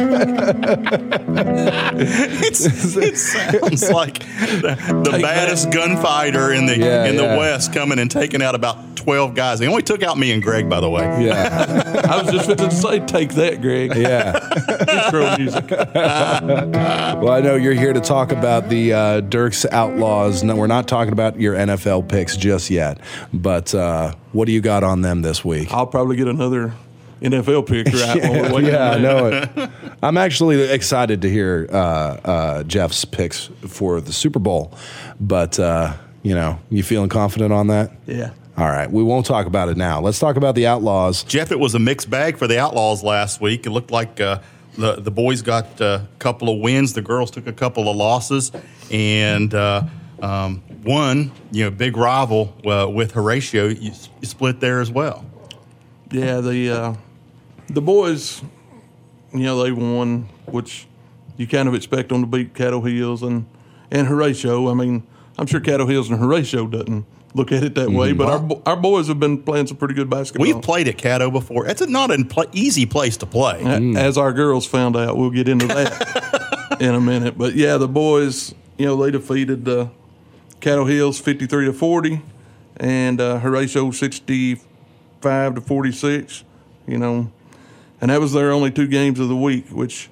it 2.00 3.16
sounds 3.16 3.90
like 3.90 4.18
the, 4.20 5.02
the 5.04 5.10
Take 5.10 5.22
baddest 5.22 5.70
gunfighter 5.70 6.52
in 6.52 6.66
the 6.66 6.78
Yeah, 6.78 7.04
in 7.06 7.14
yeah. 7.16 7.32
the 7.34 7.38
West 7.38 7.72
coming 7.72 7.98
and 7.98 8.10
taking 8.10 8.42
out 8.42 8.54
about 8.54 8.96
twelve 8.96 9.34
guys. 9.34 9.60
He 9.60 9.66
only 9.66 9.82
took 9.82 10.02
out 10.02 10.18
me 10.18 10.32
and 10.32 10.42
Greg, 10.42 10.68
by 10.68 10.80
the 10.80 10.90
way. 10.90 11.24
yeah 11.24 12.02
I 12.08 12.22
was 12.22 12.30
just 12.32 12.46
going 12.46 12.58
to 12.58 12.70
say, 12.70 13.00
take 13.00 13.34
that, 13.34 13.60
Greg. 13.62 13.94
yeah. 13.96 14.38
Intro 15.06 15.36
music. 15.38 15.70
Well, 17.20 17.30
I 17.32 17.40
know 17.40 17.54
you're 17.56 17.74
here 17.74 17.92
to 17.92 18.00
talk 18.00 18.32
about 18.32 18.68
the 18.68 18.92
uh, 18.94 19.20
Dierks 19.20 19.66
Outlaws. 19.70 20.42
No, 20.42 20.56
we're 20.56 20.66
not 20.66 20.88
talking 20.88 21.12
about 21.12 21.38
your 21.38 21.54
NFL 21.54 22.08
picks 22.08 22.36
just 22.36 22.70
yet, 22.70 22.98
but 23.32 23.74
uh, 23.74 24.14
what 24.32 24.46
do 24.46 24.52
you 24.52 24.60
got 24.60 24.82
on 24.84 25.02
them 25.02 25.22
this 25.22 25.44
week? 25.44 25.70
I'll 25.72 25.86
probably 25.86 26.16
get 26.16 26.28
another 26.28 26.72
NFL 27.20 27.66
pick 27.66 27.86
right 27.86 28.22
while 28.22 28.54
we're 28.54 28.70
yeah, 28.70 28.92
I 28.92 28.98
know 28.98 29.26
it. 29.26 29.70
I'm 30.02 30.16
actually 30.16 30.62
excited 30.62 31.22
to 31.22 31.30
hear 31.30 31.68
uh, 31.70 31.76
uh, 31.76 32.62
Jeff's 32.64 33.04
picks 33.04 33.50
for 33.68 34.00
the 34.00 34.12
Super 34.12 34.38
Bowl, 34.38 34.74
but 35.20 35.58
uh, 35.58 35.96
you 36.22 36.34
know, 36.34 36.58
you 36.70 36.82
feeling 36.82 37.08
confident 37.08 37.52
on 37.52 37.68
that? 37.68 37.92
Yeah. 38.06 38.30
All 38.56 38.66
right, 38.66 38.90
we 38.90 39.02
won't 39.02 39.24
talk 39.24 39.46
about 39.46 39.68
it 39.68 39.76
now. 39.76 40.00
Let's 40.00 40.18
talk 40.18 40.36
about 40.36 40.54
the 40.54 40.66
Outlaws. 40.66 41.22
Jeff, 41.24 41.50
it 41.50 41.58
was 41.58 41.74
a 41.74 41.78
mixed 41.78 42.10
bag 42.10 42.36
for 42.36 42.46
the 42.46 42.58
Outlaws 42.58 43.02
last 43.02 43.40
week. 43.40 43.64
It 43.64 43.70
looked 43.70 43.90
like 43.90 44.20
uh, 44.20 44.40
the 44.76 44.96
the 44.96 45.10
boys 45.10 45.40
got 45.42 45.80
a 45.80 46.06
couple 46.18 46.48
of 46.48 46.60
wins, 46.60 46.92
the 46.92 47.02
girls 47.02 47.30
took 47.30 47.46
a 47.46 47.52
couple 47.52 47.88
of 47.88 47.96
losses, 47.96 48.52
and 48.90 49.54
uh, 49.54 49.84
um, 50.22 50.62
one, 50.82 51.32
you 51.52 51.64
know, 51.64 51.70
big 51.70 51.96
rival 51.96 52.54
uh, 52.66 52.88
with 52.90 53.12
Horatio, 53.12 53.68
you, 53.68 53.92
you 54.20 54.26
split 54.26 54.60
there 54.60 54.80
as 54.80 54.90
well. 54.90 55.24
Yeah, 56.10 56.40
the 56.40 56.70
uh, 56.70 56.94
the 57.74 57.80
boys, 57.82 58.42
you 59.32 59.40
know, 59.40 59.62
they 59.62 59.72
won, 59.72 60.28
which 60.46 60.86
you 61.36 61.46
kind 61.46 61.68
of 61.68 61.74
expect 61.74 62.08
them 62.10 62.20
to 62.22 62.26
beat 62.26 62.54
Caddo 62.54 62.80
Hills 62.88 63.22
and 63.22 63.46
and 63.90 64.06
Horatio. 64.06 64.70
I 64.70 64.74
mean, 64.74 65.02
I'm 65.38 65.46
sure 65.46 65.60
Caddo 65.60 65.88
Hills 65.88 66.10
and 66.10 66.18
Horatio 66.20 66.66
doesn't 66.66 67.04
look 67.34 67.52
at 67.52 67.62
it 67.62 67.74
that 67.76 67.90
way, 67.90 68.12
but 68.12 68.28
our 68.28 68.48
our 68.66 68.76
boys 68.76 69.08
have 69.08 69.20
been 69.20 69.42
playing 69.42 69.66
some 69.68 69.76
pretty 69.76 69.94
good 69.94 70.10
basketball. 70.10 70.46
We've 70.46 70.60
played 70.62 70.88
at 70.88 70.96
Caddo 70.98 71.32
before. 71.32 71.66
It's 71.66 71.80
a, 71.80 71.86
not 71.86 72.10
an 72.10 72.24
pl- 72.26 72.46
easy 72.52 72.86
place 72.86 73.16
to 73.18 73.26
play. 73.26 73.62
A- 73.62 73.98
As 73.98 74.18
our 74.18 74.32
girls 74.32 74.66
found 74.66 74.96
out, 74.96 75.16
we'll 75.16 75.30
get 75.30 75.48
into 75.48 75.66
that 75.68 76.76
in 76.80 76.94
a 76.94 77.00
minute. 77.00 77.38
But 77.38 77.54
yeah, 77.54 77.76
the 77.78 77.88
boys, 77.88 78.54
you 78.78 78.86
know, 78.86 78.96
they 78.96 79.10
defeated 79.12 79.68
uh, 79.68 79.88
Caddo 80.60 80.88
Hills 80.90 81.18
53 81.20 81.66
to 81.66 81.72
40 81.72 82.22
and 82.78 83.20
uh, 83.20 83.38
Horatio 83.38 83.90
65 83.90 85.54
to 85.54 85.60
46, 85.60 86.44
you 86.86 86.98
know, 86.98 87.30
and 88.00 88.10
that 88.10 88.20
was 88.20 88.32
their 88.32 88.52
only 88.52 88.70
two 88.70 88.86
games 88.86 89.20
of 89.20 89.28
the 89.28 89.36
week, 89.36 89.68
which 89.68 90.08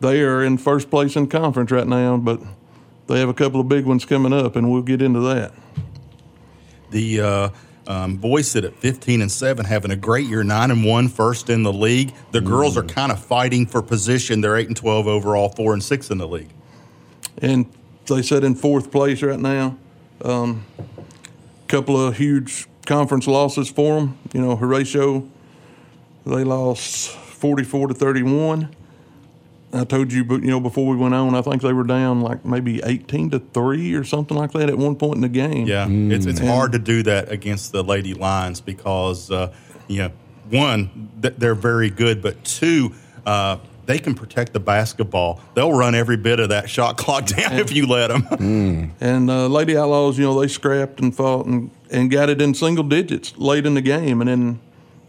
they 0.00 0.20
are 0.22 0.42
in 0.42 0.58
first 0.58 0.90
place 0.90 1.16
in 1.16 1.26
conference 1.28 1.70
right 1.70 1.86
now, 1.86 2.16
but 2.16 2.40
they 3.06 3.18
have 3.18 3.28
a 3.28 3.34
couple 3.34 3.60
of 3.60 3.68
big 3.68 3.84
ones 3.84 4.04
coming 4.04 4.32
up, 4.32 4.56
and 4.56 4.70
we'll 4.70 4.82
get 4.82 5.02
into 5.02 5.20
that. 5.20 5.52
The 6.90 7.20
uh, 7.20 7.48
um, 7.86 8.16
boys 8.16 8.50
sit 8.50 8.64
at 8.64 8.74
15 8.76 9.20
and 9.20 9.30
7, 9.30 9.64
having 9.64 9.90
a 9.90 9.96
great 9.96 10.26
year, 10.26 10.44
9 10.44 10.70
and 10.70 10.84
1, 10.84 11.08
first 11.08 11.50
in 11.50 11.62
the 11.62 11.72
league. 11.72 12.14
The 12.30 12.40
girls 12.40 12.76
are 12.76 12.82
kind 12.82 13.12
of 13.12 13.22
fighting 13.22 13.66
for 13.66 13.82
position. 13.82 14.40
They're 14.40 14.56
8 14.56 14.68
and 14.68 14.76
12 14.76 15.06
overall, 15.06 15.48
4 15.50 15.74
and 15.74 15.82
6 15.82 16.10
in 16.10 16.18
the 16.18 16.28
league. 16.28 16.50
and 17.38 17.66
they 18.06 18.20
sit 18.20 18.44
in 18.44 18.54
fourth 18.54 18.90
place 18.90 19.22
right 19.22 19.38
now. 19.38 19.78
Um, 20.22 20.64
couple 21.68 21.98
of 21.98 22.16
huge 22.16 22.68
conference 22.86 23.26
losses 23.26 23.70
for 23.70 23.98
them. 23.98 24.18
You 24.32 24.42
know, 24.42 24.56
Horatio, 24.56 25.28
they 26.26 26.44
lost 26.44 27.16
44 27.44 27.88
to 27.88 27.94
31. 27.94 28.74
I 29.74 29.84
told 29.84 30.10
you, 30.14 30.24
but 30.24 30.40
you 30.40 30.48
know, 30.48 30.60
before 30.60 30.86
we 30.86 30.96
went 30.96 31.12
on, 31.12 31.34
I 31.34 31.42
think 31.42 31.60
they 31.60 31.74
were 31.74 31.84
down 31.84 32.22
like 32.22 32.42
maybe 32.42 32.80
18 32.82 33.32
to 33.32 33.38
three 33.38 33.92
or 33.92 34.02
something 34.02 34.34
like 34.34 34.52
that 34.52 34.70
at 34.70 34.78
one 34.78 34.96
point 34.96 35.16
in 35.16 35.20
the 35.20 35.28
game. 35.28 35.66
Yeah, 35.66 35.86
it's 35.86 36.24
it's 36.24 36.40
hard 36.40 36.72
to 36.72 36.78
do 36.78 37.02
that 37.02 37.30
against 37.30 37.72
the 37.72 37.84
Lady 37.84 38.14
Lions 38.14 38.62
because 38.62 39.30
uh, 39.30 39.52
you 39.88 39.98
know 39.98 40.12
one 40.48 41.10
they're 41.20 41.54
very 41.54 41.90
good, 41.90 42.22
but 42.22 42.42
two 42.44 42.94
uh, 43.26 43.58
they 43.84 43.98
can 43.98 44.14
protect 44.14 44.54
the 44.54 44.60
basketball. 44.60 45.38
They'll 45.52 45.76
run 45.76 45.94
every 45.94 46.16
bit 46.16 46.40
of 46.40 46.48
that 46.48 46.70
shot 46.70 46.96
clock 46.96 47.26
down 47.36 47.58
if 47.58 47.72
you 47.72 47.86
let 47.86 48.08
them. 48.08 48.94
And 49.02 49.30
uh, 49.30 49.48
Lady 49.48 49.76
Outlaws, 49.76 50.16
you 50.16 50.24
know, 50.24 50.40
they 50.40 50.48
scrapped 50.48 50.98
and 50.98 51.14
fought 51.14 51.44
and, 51.44 51.70
and 51.90 52.10
got 52.10 52.30
it 52.30 52.40
in 52.40 52.54
single 52.54 52.84
digits 52.84 53.36
late 53.36 53.66
in 53.66 53.74
the 53.74 53.82
game. 53.82 54.22
And 54.22 54.30
then, 54.30 54.60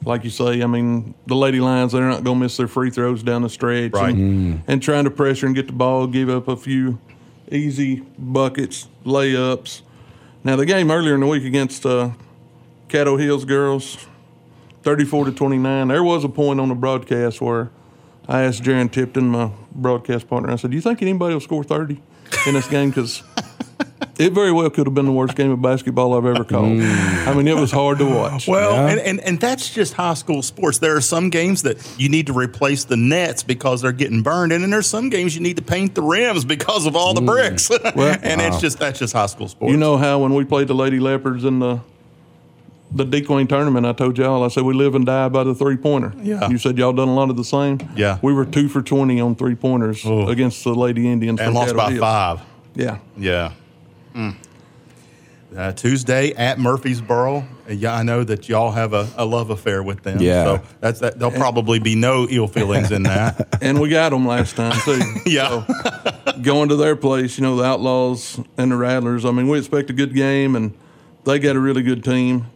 like 0.06 0.24
you 0.24 0.30
say, 0.30 0.62
I 0.62 0.68
mean, 0.68 1.16
the 1.26 1.36
Lady 1.36 1.60
Lions, 1.60 1.92
they're 1.92 2.08
not 2.08 2.24
going 2.24 2.38
to 2.38 2.44
miss 2.44 2.58
their 2.58 2.68
free 2.68 2.92
throws 2.92 3.24
down 3.24 3.42
the 3.42 3.50
stretch. 3.50 3.92
Right. 3.92 4.14
And, 4.14 4.64
and 4.68 4.82
trying 4.82 5.06
to 5.06 5.12
pressure 5.12 5.48
and 5.48 5.56
get 5.56 5.68
the 5.68 5.74
ball, 5.74 6.08
give 6.08 6.30
up 6.30 6.48
a 6.48 6.56
few 6.56 7.00
easy 7.52 8.04
buckets, 8.18 8.88
layups. 9.04 9.82
Now, 10.44 10.56
the 10.56 10.66
game 10.66 10.92
earlier 10.92 11.16
in 11.16 11.22
the 11.22 11.28
week 11.28 11.44
against 11.44 11.86
uh, 11.86 12.12
Caddo 12.88 13.20
Hills 13.20 13.46
girls, 13.46 14.06
34 14.84 15.26
to 15.26 15.32
29, 15.32 15.88
there 15.88 16.04
was 16.04 16.24
a 16.24 16.30
point 16.30 16.60
on 16.60 16.70
the 16.70 16.76
broadcast 16.76 17.42
where 17.42 17.72
I 18.28 18.44
asked 18.44 18.62
Jaron 18.62 18.92
Tipton, 18.92 19.30
my 19.30 19.50
broadcast 19.72 20.28
partner, 20.28 20.52
I 20.52 20.56
said, 20.56 20.70
Do 20.72 20.76
you 20.76 20.82
think 20.82 21.02
anybody 21.02 21.34
will 21.34 21.42
score 21.42 21.64
30 21.64 22.00
in 22.46 22.54
this 22.54 22.68
game? 22.68 22.90
Because 22.90 23.24
it 24.18 24.34
very 24.34 24.52
well 24.52 24.70
could 24.70 24.88
have 24.88 24.94
been 24.94 25.06
the 25.06 25.12
worst 25.12 25.36
game 25.36 25.52
of 25.52 25.62
basketball 25.62 26.14
I've 26.14 26.26
ever 26.26 26.44
called. 26.44 26.70
Mm. 26.80 27.28
I 27.28 27.34
mean, 27.34 27.48
it 27.48 27.56
was 27.56 27.72
hard 27.72 28.00
to 28.00 28.06
watch. 28.06 28.48
Well, 28.48 28.74
Yeah. 28.74 28.90
and, 28.92 29.00
and, 29.00 29.20
and 29.22 29.40
that's 29.40 29.74
just 29.74 29.94
high 29.94 30.14
school 30.14 30.42
sports. 30.42 30.78
There 30.80 30.96
are 30.96 31.02
some 31.02 31.30
games 31.30 31.64
that 31.64 31.78
you 32.00 32.10
need 32.10 32.28
to 32.28 32.34
replace 32.34 32.86
the 32.86 32.98
nets 32.98 33.44
because 33.44 33.82
they're 33.82 33.92
getting 33.92 34.24
burned, 34.24 34.52
and 34.52 34.64
then 34.64 34.70
there's 34.70 34.88
some 34.88 35.10
games 35.10 35.36
you 35.36 35.42
need 35.42 35.58
to 35.58 35.64
paint 35.64 35.96
the 35.96 36.02
rims 36.02 36.46
because 36.46 36.86
of 36.86 36.96
all 36.96 37.14
the 37.14 37.22
mm. 37.22 37.28
bricks. 37.28 37.70
Well, 37.96 38.18
and 38.24 38.42
it's 38.42 38.60
just 38.60 38.80
that's 38.80 39.00
just 39.00 39.14
high 39.14 39.28
school 39.28 39.48
sports. 39.48 39.72
You 39.72 39.78
know 39.78 39.96
how 39.96 40.20
when 40.20 40.34
we 40.34 40.44
played 40.44 40.68
the 40.68 40.74
Lady 40.74 41.00
Leopards 41.00 41.46
in 41.46 41.60
the 41.60 41.80
the 42.92 43.06
DeQueen 43.06 43.48
tournament, 43.48 43.86
I 43.86 43.94
told 43.94 44.18
y'all, 44.18 44.44
I 44.44 44.48
said 44.48 44.64
we 44.64 44.74
live 44.74 44.96
and 44.96 45.06
die 45.06 45.30
by 45.30 45.44
the 45.44 45.54
three 45.54 45.78
pointer. 45.78 46.14
Yeah. 46.22 46.50
You 46.50 46.58
said 46.58 46.78
y'all 46.78 46.94
done 46.94 47.08
a 47.08 47.14
lot 47.14 47.30
of 47.30 47.38
the 47.38 47.44
same. 47.44 47.80
Yeah. 47.96 48.20
We 48.22 48.34
were 48.34 48.46
two 48.46 48.68
for 48.70 48.82
twenty 48.82 49.20
on 49.22 49.36
three 49.36 49.56
pointers 49.56 50.06
against 50.06 50.64
the 50.64 50.74
Lady 50.74 51.10
Indians. 51.10 51.40
and 51.40 51.48
from 51.48 51.54
lost 51.56 51.74
Caddo 51.74 51.78
by 51.78 51.92
Hill. 51.92 52.00
five. 52.02 52.42
Yeah. 52.74 52.98
Yeah. 53.18 53.52
Mm. 54.16 54.36
Uh, 55.56 55.72
Tuesday 55.72 56.34
at 56.34 56.60
Murfreesboro. 56.60 57.46
Yeah, 57.70 57.94
I 57.94 58.04
know 58.04 58.24
that 58.24 58.50
y'all 58.50 58.72
have 58.72 58.94
a, 58.94 59.08
a 59.16 59.26
love 59.26 59.50
affair 59.52 59.82
with 59.82 60.04
them. 60.04 60.20
Yeah. 60.20 60.44
So 60.44 60.62
that's 60.82 61.00
that. 61.00 61.18
There'll 61.18 61.34
probably 61.34 61.80
be 61.80 61.96
no 61.96 62.28
ill 62.30 62.48
feelings 62.48 62.92
in 62.92 63.04
that. 63.04 63.48
And 63.62 63.80
we 63.80 63.90
got 63.90 64.10
them 64.10 64.28
last 64.28 64.56
time 64.56 64.80
too. 64.82 65.02
yeah. 65.26 65.66
going 66.42 66.70
to 66.70 66.76
their 66.76 66.96
place, 66.96 67.38
you 67.38 67.44
know, 67.44 67.56
the 67.56 67.64
Outlaws 67.64 68.40
and 68.58 68.72
the 68.72 68.76
Rattlers. 68.76 69.26
I 69.26 69.32
mean, 69.32 69.48
we 69.48 69.58
expect 69.58 69.90
a 69.90 69.94
good 69.94 70.14
game, 70.14 70.56
and 70.56 70.78
they 71.24 71.40
got 71.40 71.56
a 71.56 71.60
really 71.60 71.82
good 71.82 72.04
team, 72.04 72.48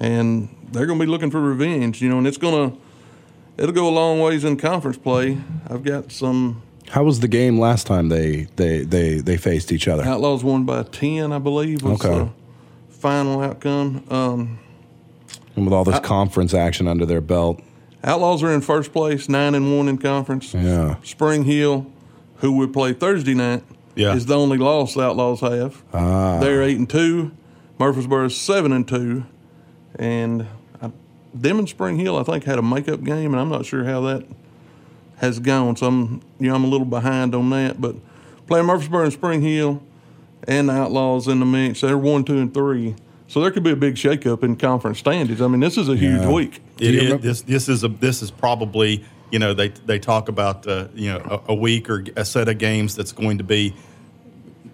and 0.00 0.48
they're 0.72 0.86
going 0.86 0.98
to 0.98 1.04
be 1.04 1.10
looking 1.10 1.30
for 1.30 1.40
revenge, 1.40 2.02
you 2.02 2.08
know, 2.08 2.18
and 2.18 2.26
it's 2.26 2.36
going 2.36 2.70
to 2.70 2.76
it'll 3.56 3.74
go 3.74 3.88
a 3.88 3.90
long 3.90 4.20
ways 4.20 4.44
in 4.44 4.56
conference 4.56 4.98
play. 4.98 5.38
I've 5.68 5.84
got 5.84 6.12
some 6.12 6.62
How 6.90 7.04
was 7.04 7.20
the 7.20 7.28
game 7.28 7.58
last 7.58 7.86
time 7.86 8.08
they 8.08 8.48
they 8.56 8.80
they 8.84 9.18
they 9.20 9.36
faced 9.36 9.72
each 9.72 9.88
other? 9.88 10.04
Outlaws 10.04 10.42
won 10.42 10.64
by 10.64 10.82
ten, 10.84 11.32
I 11.32 11.38
believe, 11.38 11.82
was 11.82 12.00
Okay. 12.04 12.18
the 12.88 12.94
final 12.94 13.40
outcome. 13.40 14.04
Um, 14.10 14.58
And 15.56 15.64
with 15.66 15.74
all 15.74 15.84
this 15.84 15.98
conference 16.00 16.54
action 16.54 16.86
under 16.86 17.04
their 17.04 17.20
belt. 17.20 17.60
Outlaws 18.04 18.42
are 18.44 18.52
in 18.52 18.60
first 18.60 18.92
place, 18.92 19.28
nine 19.28 19.54
and 19.56 19.76
one 19.76 19.88
in 19.88 19.98
conference. 19.98 20.54
Yeah. 20.54 20.96
Spring 21.02 21.44
Hill, 21.44 21.86
who 22.36 22.52
would 22.52 22.72
play 22.72 22.92
Thursday 22.92 23.34
night, 23.34 23.64
Yeah. 23.96 24.14
is 24.14 24.26
the 24.26 24.36
only 24.38 24.56
loss 24.56 24.94
the 24.94 25.02
Outlaws 25.02 25.40
have. 25.40 25.82
Ah. 25.92 26.38
They're 26.38 26.62
eight 26.62 26.78
and 26.78 26.88
two. 26.88 27.32
Murfreesboro's 27.80 28.36
seven 28.36 28.72
and 28.72 28.86
two, 28.86 29.24
and 29.96 30.46
I, 30.80 30.90
them 31.34 31.58
and 31.58 31.68
Spring 31.68 31.98
Hill, 31.98 32.16
I 32.16 32.22
think, 32.22 32.44
had 32.44 32.58
a 32.58 32.62
makeup 32.62 33.02
game, 33.04 33.32
and 33.34 33.40
I'm 33.40 33.48
not 33.48 33.66
sure 33.66 33.84
how 33.84 34.00
that 34.02 34.24
has 35.18 35.38
gone. 35.38 35.76
So 35.76 35.86
I'm, 35.86 36.22
you 36.40 36.48
know, 36.48 36.54
I'm 36.54 36.64
a 36.64 36.68
little 36.68 36.86
behind 36.86 37.34
on 37.34 37.50
that. 37.50 37.80
But 37.80 37.96
playing 38.46 38.66
Murfreesboro 38.66 39.04
and 39.04 39.12
Spring 39.12 39.42
Hill, 39.42 39.82
and 40.46 40.68
the 40.68 40.72
Outlaws 40.72 41.28
in 41.28 41.40
the 41.40 41.46
mix, 41.46 41.80
they're 41.82 41.98
one, 41.98 42.24
two, 42.24 42.38
and 42.38 42.52
three. 42.54 42.94
So 43.26 43.40
there 43.42 43.50
could 43.50 43.62
be 43.64 43.72
a 43.72 43.76
big 43.76 43.96
shakeup 43.96 44.42
in 44.42 44.56
conference 44.56 44.98
standings. 44.98 45.42
I 45.42 45.48
mean, 45.48 45.60
this 45.60 45.76
is 45.76 45.88
a 45.88 45.96
huge 45.96 46.22
Yeah. 46.22 46.30
week. 46.32 46.62
It 46.78 46.94
you 46.94 46.98
is, 47.00 47.04
remember- 47.04 47.22
this 47.22 47.42
this 47.42 47.68
is 47.68 47.84
a 47.84 47.88
this 47.88 48.22
is 48.22 48.30
probably 48.30 49.04
you 49.30 49.38
know 49.38 49.52
they 49.52 49.68
they 49.68 49.98
talk 49.98 50.28
about 50.30 50.66
uh, 50.66 50.88
you 50.94 51.12
know 51.12 51.42
a, 51.48 51.52
a 51.52 51.54
week 51.54 51.90
or 51.90 52.04
a 52.16 52.24
set 52.24 52.48
of 52.48 52.56
games 52.58 52.94
that's 52.96 53.12
going 53.12 53.38
to 53.38 53.44
be 53.44 53.74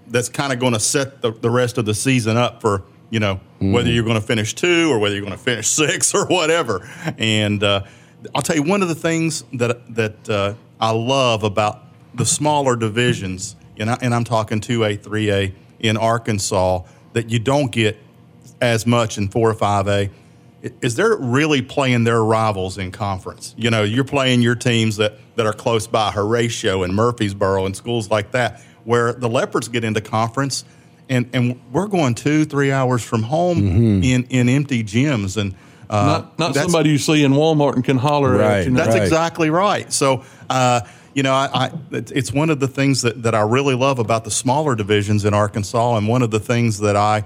that's 0.09 0.29
kind 0.29 0.53
of 0.53 0.61
going 0.61 0.75
to 0.75 0.79
set 0.81 1.23
the, 1.23 1.33
the 1.33 1.51
rest 1.51 1.79
of 1.79 1.87
the 1.87 1.95
season 1.95 2.37
up 2.37 2.61
for 2.61 2.83
you 3.11 3.19
know 3.19 3.41
whether 3.61 3.91
you're 3.91 4.05
going 4.05 4.21
to 4.21 4.27
finish 4.27 4.55
two 4.55 4.91
or 4.93 4.99
whether 4.99 5.15
you're 5.17 5.25
going 5.25 5.37
to 5.37 5.43
finish 5.43 5.67
six 5.83 6.15
or 6.15 6.27
whatever. 6.27 6.89
And 7.19 7.63
uh, 7.65 7.85
I'll 8.35 8.43
tell 8.43 8.57
you 8.57 8.63
one 8.63 8.83
of 8.83 8.89
the 8.89 8.95
things 8.95 9.45
that 9.55 9.95
that 9.95 10.29
uh, 10.29 10.55
I 10.81 10.91
love 10.91 11.43
about 11.43 11.83
the 12.15 12.25
smaller 12.25 12.77
divisions, 12.77 13.57
and, 13.77 13.91
I, 13.91 13.99
and 14.01 14.15
I'm 14.15 14.25
talking 14.25 14.61
two 14.61 14.85
A, 14.85 14.97
three 14.97 15.31
A 15.31 15.55
in 15.81 15.97
Arkansas 15.97 16.83
that 17.13 17.31
you 17.31 17.39
don't 17.39 17.71
get 17.71 17.99
as 18.61 18.87
much 18.87 19.19
in 19.19 19.29
four 19.29 19.51
or 19.51 19.55
five 19.55 19.89
A. 19.89 20.11
Is 20.81 20.95
they're 20.95 21.17
really 21.17 21.61
playing 21.61 22.05
their 22.05 22.25
rivals 22.25 22.79
in 22.79 22.91
conference? 22.91 23.55
You 23.59 23.71
know, 23.71 23.83
you're 23.83 24.03
playing 24.03 24.41
your 24.41 24.55
teams 24.55 24.97
that, 24.97 25.15
that 25.37 25.45
are 25.45 25.53
close 25.53 25.87
by, 25.87 26.11
Horatio 26.11 26.85
and 26.85 26.95
Murfreesboro 26.95 27.67
and 27.67 27.77
schools 27.77 28.11
like 28.11 28.31
that, 28.31 28.63
where 28.85 29.13
the 29.13 29.29
Leopards 29.29 29.69
get 29.69 29.85
into 29.85 30.01
conference, 30.01 30.65
and, 31.11 31.29
and 31.35 31.61
we're 31.71 31.87
going 31.87 32.15
two, 32.15 32.47
three 32.47 32.73
hours 32.73 33.03
from 33.05 33.25
home 33.25 33.59
in, 34.03 34.25
in 34.25 34.49
empty 34.49 34.83
gyms. 34.83 35.37
And 35.37 35.55
uh, 35.91 36.07
Not, 36.07 36.39
not 36.39 36.55
somebody 36.55 36.91
you 36.91 36.99
see 36.99 37.25
in 37.25 37.33
Walmart 37.33 37.75
and 37.75 37.85
can 37.85 37.99
holler 37.99 38.37
Right. 38.39 38.59
at. 38.61 38.65
You 38.65 38.71
know? 38.71 38.77
that's 38.79 38.95
Right. 38.95 39.03
exactly 39.03 39.51
right. 39.51 39.93
So, 39.93 40.23
uh, 40.51 40.81
you 41.15 41.23
know, 41.23 41.33
I, 41.33 41.49
I, 41.53 41.67
it's- 41.93 42.11
it's 42.11 42.33
one 42.33 42.51
of 42.51 42.59
the 42.61 42.69
things 42.69 43.03
that, 43.03 43.23
that 43.23 43.35
I 43.35 43.43
really 43.43 43.75
love 43.75 43.99
about 43.99 44.25
the 44.25 44.31
smaller 44.31 44.75
divisions 44.75 45.25
in 45.25 45.33
Arkansas, 45.35 45.97
and 45.97 46.09
one 46.09 46.23
of 46.23 46.31
the 46.31 46.41
things 46.41 46.79
that 46.81 46.97
I, 46.97 47.25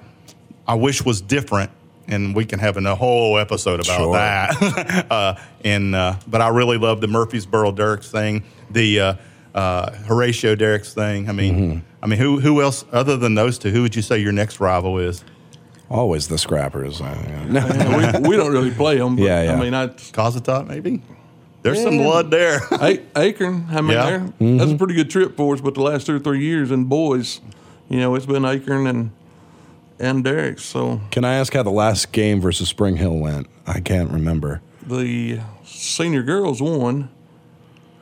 I 0.67 0.75
wish 0.75 1.05
was 1.05 1.21
different. 1.21 1.71
And 2.11 2.35
we 2.35 2.47
can 2.47 2.59
have 2.59 2.79
a 2.79 2.95
whole 2.95 3.37
episode 3.39 3.81
about 3.81 3.99
Sure. 3.99 4.13
that. 4.15 5.07
uh, 5.11 5.35
and 5.63 5.95
uh, 5.95 6.15
but 6.27 6.41
I 6.41 6.49
really 6.49 6.79
love 6.79 7.03
the 7.03 7.07
Murfreesboro 7.07 7.73
Dierks 7.73 8.11
thing, 8.11 8.45
the 8.71 9.01
uh, 9.01 9.15
uh, 9.55 9.91
Horatio 10.07 10.55
Dierks 10.57 10.95
thing. 10.95 11.29
I 11.29 11.33
mean, 11.33 11.55
Mm-hmm. 11.55 11.79
I 12.03 12.07
mean, 12.07 12.19
who 12.19 12.41
who 12.41 12.63
else 12.63 12.85
other 12.93 13.17
than 13.19 13.35
those 13.35 13.59
two? 13.59 13.71
Who 13.71 13.83
would 13.83 13.95
you 13.95 14.01
say 14.03 14.19
your 14.19 14.33
next 14.33 14.59
rival 14.61 14.99
is? 14.99 15.23
Always 15.91 16.29
the 16.29 16.37
scrappers. 16.39 17.01
Yeah. 17.01 17.47
Yeah, 17.51 18.21
we, 18.21 18.29
we 18.31 18.37
don't 18.37 18.53
really 18.53 18.71
play 18.71 18.99
them. 18.99 19.17
But, 19.17 19.25
Yeah, 19.25 19.43
yeah. 19.43 19.53
I 19.55 19.61
mean, 19.61 19.75
I, 19.75 19.87
Cossatot, 19.89 20.67
maybe. 20.69 21.03
There's 21.63 21.83
some 21.83 21.99
blood 21.99 22.31
there. 22.31 22.61
A- 22.73 23.01
Akron, 23.17 23.67
I 23.71 23.81
mean, 23.81 23.91
Yeah. 23.93 24.07
they're- 24.11 24.19
Mm-hmm. 24.21 24.57
that's 24.59 24.71
a 24.73 24.77
pretty 24.77 24.95
good 24.95 25.11
trip 25.11 25.37
for 25.37 25.55
us. 25.55 25.61
But 25.61 25.75
the 25.75 25.83
last 25.83 26.07
two 26.07 26.17
or 26.17 26.19
three 26.21 26.43
years 26.45 26.71
in 26.71 26.85
boys, 26.85 27.41
you 27.89 27.99
know, 28.01 28.15
it's 28.15 28.27
been 28.27 28.45
Akron 28.45 28.87
and 28.87 29.11
and 30.01 30.23
Derrick. 30.23 30.61
So 30.61 31.01
Can 31.11 31.25
I 31.25 31.35
ask 31.35 31.53
how 31.55 31.65
the 31.65 31.71
last 31.71 32.13
game 32.13 32.41
versus 32.41 32.69
Spring 32.69 32.97
Hill 32.97 33.17
went? 33.19 33.49
I 33.67 33.81
can't 33.81 34.11
remember. 34.13 34.61
the 34.87 35.41
senior 35.65 36.23
girls 36.23 36.63
won. 36.63 37.09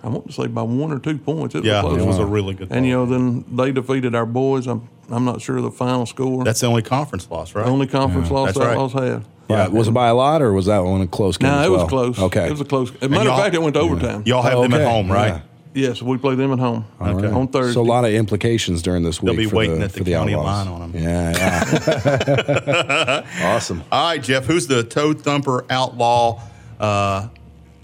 I 0.03 0.09
want 0.09 0.27
to 0.27 0.33
say 0.33 0.47
by 0.47 0.63
one 0.63 0.93
or 0.93 0.99
two 0.99 1.19
points. 1.19 1.55
It 1.55 1.65
yeah, 1.65 1.83
was 1.83 1.95
close. 1.95 2.03
it 2.03 2.07
was 2.07 2.19
a 2.19 2.27
really 2.27 2.55
good. 2.55 2.69
And 2.71 2.87
you 2.87 2.93
know, 2.93 3.07
then 3.07 3.45
they 3.51 3.73
defeated 3.73 4.15
our 4.15 4.27
boys. 4.27 4.67
I'm 4.67 4.89
I'm 5.11 5.25
not 5.25 5.41
sure 5.41 5.57
of 5.57 5.63
the 5.65 5.71
final 5.71 6.07
score. 6.07 6.45
that's 6.45 6.61
the 6.61 6.67
only 6.67 6.83
conference 6.83 7.31
loss, 7.31 7.55
right? 7.55 7.65
the 7.65 7.71
only 7.71 7.87
conference 7.87 8.31
loss 8.31 8.47
That's 8.49 8.59
the 8.59 8.65
right. 8.67 8.77
Outlaws 8.77 8.93
have. 8.95 9.27
Yeah, 9.49 9.69
was 9.69 9.87
it 9.89 9.93
by 9.93 10.09
a 10.09 10.15
lot 10.15 10.43
or 10.43 10.53
was 10.53 10.67
that 10.67 10.81
one 10.81 11.01
a 11.01 11.07
close 11.07 11.37
game? 11.37 11.49
No, 11.51 11.59
as 11.61 11.67
it 11.67 11.71
was 11.71 11.89
close. 11.89 12.19
Okay. 12.19 12.47
it 12.47 12.51
was 12.51 12.61
a 12.61 12.65
close. 12.65 12.91
As 12.97 13.03
a 13.03 13.09
matter 13.09 13.31
of 13.31 13.39
fact, 13.39 13.55
it 13.55 13.63
went 13.63 13.75
to 13.75 13.81
overtime. 13.81 14.25
Y'all 14.27 14.43
have 14.43 14.55
Oh, 14.55 14.63
them 14.63 14.75
at 14.75 14.85
home, 14.87 15.11
right? 15.11 15.35
Yeah. 15.35 15.41
Yes, 15.89 16.01
we 16.03 16.17
play 16.17 16.35
them 16.37 16.53
at 16.53 16.59
home 16.59 16.87
okay. 17.01 17.27
on 17.29 17.49
Thursday. 17.49 17.75
So 17.75 17.83
a 17.83 17.85
lot 17.85 18.05
of 18.07 18.11
implications 18.13 18.81
during 18.81 19.03
this 19.03 19.21
week. 19.23 19.27
They'll 19.37 19.45
be 19.45 19.49
for 19.51 19.57
waiting 19.57 19.79
the, 19.79 19.85
at 19.85 19.93
the 19.93 20.03
the 20.05 20.13
county 20.13 20.35
Outlaws. 20.35 20.67
line 20.67 20.75
on 20.75 20.83
'em. 20.83 20.93
Yeah, 21.01 21.33
yeah. 21.37 23.27
awesome. 23.55 23.85
All 23.93 24.09
right, 24.09 24.23
Jeff. 24.23 24.47
Who's 24.47 24.67
the 24.67 24.83
toe 24.83 25.13
thumper 25.13 25.65
outlaw 25.71 26.41
uh, 26.81 27.29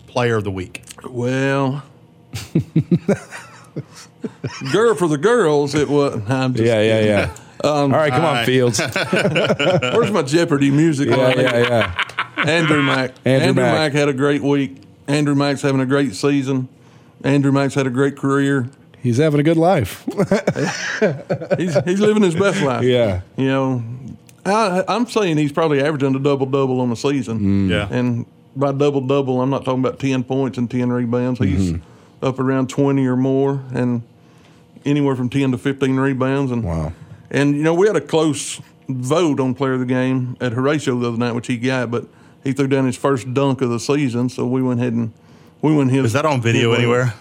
player 0.06 0.36
of 0.36 0.44
the 0.44 0.50
week? 0.50 0.82
Well, 1.08 1.82
girl 4.72 4.94
for 4.94 5.08
the 5.08 5.18
girls, 5.18 5.74
it 5.74 5.88
was. 5.88 6.20
I'm 6.28 6.54
just 6.54 6.64
Yeah, 6.66 6.80
yeah, 6.82 7.00
yeah. 7.00 7.34
all 7.64 7.88
right, 7.88 8.10
come 8.10 8.22
all 8.24 8.28
on, 8.30 8.34
right. 8.36 8.46
Fields. 8.46 8.80
Where's 9.12 10.10
my 10.10 10.22
Jeopardy 10.22 10.70
music? 10.70 11.08
Yeah, 11.08 11.16
on 11.16 11.38
yeah, 11.38 11.58
yeah. 11.58 11.94
Andrew 12.44 12.82
Mack. 12.82 13.12
Andrew 13.24 13.54
Mack. 13.54 13.74
Mack 13.74 13.92
had 13.92 14.08
a 14.08 14.12
great 14.14 14.42
week. 14.42 14.76
Andrew 15.06 15.34
Mack's 15.34 15.62
having 15.62 15.80
a 15.80 15.86
great 15.86 16.14
season. 16.14 16.68
Andrew 17.24 17.52
Mack's 17.52 17.74
had 17.74 17.86
a 17.86 17.90
great 17.90 18.16
career. 18.16 18.68
He's 19.00 19.18
having 19.18 19.40
a 19.40 19.42
good 19.42 19.56
life. 19.56 20.04
He's 21.58 21.74
he's 21.84 21.98
living 22.00 22.22
his 22.22 22.36
best 22.36 22.62
life. 22.62 22.84
yeah. 22.84 23.22
You 23.36 23.46
know, 23.46 23.82
I, 24.46 24.84
I'm 24.86 25.08
saying 25.08 25.38
he's 25.38 25.50
probably 25.50 25.82
averaging 25.82 26.14
a 26.14 26.20
double 26.20 26.46
double 26.46 26.80
on 26.80 26.88
the 26.90 26.94
season. 26.96 27.68
Yeah. 27.68 27.88
And 27.90 28.26
by 28.54 28.70
double 28.70 29.00
double, 29.00 29.40
I'm 29.40 29.50
not 29.50 29.64
talking 29.64 29.80
about 29.84 29.98
10 29.98 30.22
points 30.22 30.56
and 30.56 30.70
10 30.70 30.90
rebounds. 30.92 31.40
He's 31.40 31.72
Mm-hmm. 31.72 31.91
Up 32.22 32.38
around 32.38 32.70
20 32.70 33.04
or 33.06 33.16
more 33.16 33.62
and 33.74 34.02
anywhere 34.84 35.16
from 35.16 35.28
10 35.28 35.52
to 35.52 35.58
15 35.58 35.96
rebounds. 35.96 36.50
And, 36.52 36.64
Wow. 36.64 36.92
And, 37.30 37.56
you 37.56 37.62
know, 37.62 37.72
we 37.74 37.86
had 37.86 37.96
a 37.96 38.00
close 38.00 38.60
vote 38.88 39.40
on 39.40 39.54
player 39.54 39.72
of 39.74 39.80
the 39.80 39.86
game 39.86 40.36
at 40.40 40.52
Horatio 40.52 40.98
the 40.98 41.08
other 41.08 41.16
night, 41.16 41.34
which 41.34 41.46
he 41.46 41.56
got, 41.56 41.90
but 41.90 42.06
he 42.44 42.52
threw 42.52 42.66
down 42.66 42.84
his 42.84 42.96
first 42.96 43.32
dunk 43.32 43.62
of 43.62 43.70
the 43.70 43.80
season. 43.80 44.28
So 44.28 44.46
we 44.46 44.62
went 44.62 44.80
ahead 44.80 44.92
and 44.92 45.12
we 45.62 45.74
went 45.74 45.90
his. 45.90 46.06
Is 46.06 46.12
that 46.12 46.26
on 46.26 46.42
video 46.42 46.72
anywhere? 46.72 47.14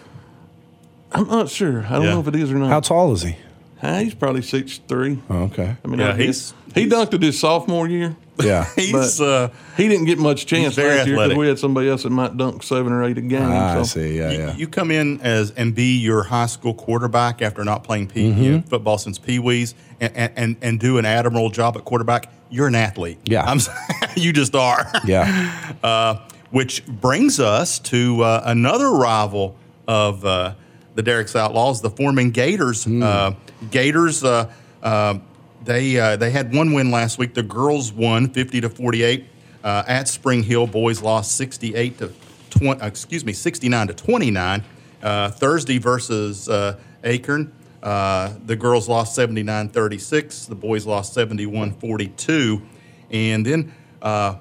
I'm 1.13 1.27
not 1.27 1.49
sure. 1.49 1.85
I 1.85 1.91
don't 1.93 2.03
Yeah. 2.03 2.09
know 2.15 2.19
if 2.21 2.27
it 2.27 2.35
is 2.35 2.51
or 2.51 2.55
not. 2.55 2.69
How 2.69 2.79
tall 2.81 3.13
is 3.13 3.21
he? 3.21 3.35
He's 3.81 4.13
probably 4.13 4.41
six 4.41 4.79
three. 4.87 5.19
Oh, 5.29 5.43
okay. 5.43 5.75
I 5.83 5.87
mean, 5.87 5.99
Yeah, 5.99 6.09
I 6.09 6.17
he's- 6.17 6.51
guess- 6.51 6.53
he 6.73 6.87
dunked 6.87 7.13
it 7.13 7.21
his 7.21 7.39
sophomore 7.39 7.87
year. 7.87 8.15
Yeah. 8.41 8.65
He's 8.75 9.21
uh, 9.21 9.49
He 9.77 9.87
didn't 9.87 10.05
get 10.05 10.17
much 10.17 10.45
chance 10.47 10.73
very 10.73 10.97
last 10.97 11.07
year 11.07 11.15
because 11.17 11.37
we 11.37 11.47
had 11.47 11.59
somebody 11.59 11.89
else 11.89 12.03
that 12.03 12.09
might 12.09 12.35
dunk 12.37 12.63
seven 12.63 12.91
or 12.91 13.03
eight 13.03 13.17
a 13.17 13.21
game. 13.21 13.41
Ah, 13.43 13.73
I 13.79 13.83
so. 13.83 13.99
see. 13.99 14.17
Yeah, 14.17 14.31
you, 14.31 14.37
yeah. 14.39 14.55
you 14.55 14.67
come 14.67 14.89
in 14.89 15.21
as 15.21 15.51
and 15.51 15.75
be 15.75 15.97
your 15.99 16.23
high 16.23 16.47
school 16.47 16.73
quarterback 16.73 17.41
after 17.41 17.63
not 17.63 17.83
playing 17.83 18.07
P, 18.07 18.31
Mm-hmm. 18.31 18.67
football 18.67 18.97
since 18.97 19.19
Pee 19.19 19.37
Wees 19.39 19.75
and, 19.99 20.31
and 20.35 20.55
and 20.61 20.79
do 20.79 20.97
an 20.97 21.05
admirable 21.05 21.49
job 21.51 21.77
at 21.77 21.85
quarterback. 21.85 22.31
You're 22.49 22.67
an 22.67 22.75
athlete. 22.75 23.19
Yeah. 23.25 23.43
I'm, 23.43 23.59
you 24.15 24.33
just 24.33 24.55
are. 24.55 24.91
yeah. 25.05 25.73
Uh, 25.83 26.19
which 26.51 26.85
brings 26.85 27.39
us 27.39 27.79
to 27.79 28.21
uh, 28.23 28.41
another 28.45 28.91
rival 28.91 29.55
of 29.87 30.23
uh, 30.25 30.53
the 30.95 31.01
Dierks' 31.01 31.35
Outlaws, 31.35 31.81
the 31.81 31.89
Foreman 31.89 32.31
Gators. 32.31 32.85
Uh, 32.85 33.33
Gators, 33.71 34.23
uh, 34.23 34.51
uh, 34.83 35.17
they 35.63 35.99
uh, 35.99 36.15
they 36.17 36.31
had 36.31 36.53
one 36.53 36.73
win 36.73 36.91
last 36.91 37.17
week. 37.17 37.33
The 37.33 37.43
girls 37.43 37.93
won 37.93 38.29
fifty 38.29 38.61
to 38.61 38.69
forty 38.69 39.03
eight 39.03 39.27
uh, 39.63 39.83
at 39.87 40.07
Spring 40.07 40.43
Hill. 40.43 40.67
Boys 40.67 41.01
lost 41.01 41.33
sixty 41.33 41.75
eight 41.75 41.97
to 41.99 42.11
twenty. 42.49 42.85
Excuse 42.85 43.25
me, 43.25 43.33
sixty 43.33 43.69
nine 43.69 43.87
to 43.87 43.93
twenty 43.93 44.31
nine. 44.31 44.63
Uh, 45.01 45.29
Thursday 45.29 45.77
versus 45.77 46.47
uh, 46.47 46.79
Acorn. 47.03 47.53
Uh, 47.81 48.33
the 48.45 48.55
girls 48.55 48.87
lost 48.87 49.15
79 49.15 49.69
36. 49.69 50.45
The 50.45 50.55
boys 50.55 50.85
lost 50.85 51.13
71 51.13 51.71
42. 51.73 52.61
And 53.09 53.45
then 53.45 53.73
uh, 54.01 54.35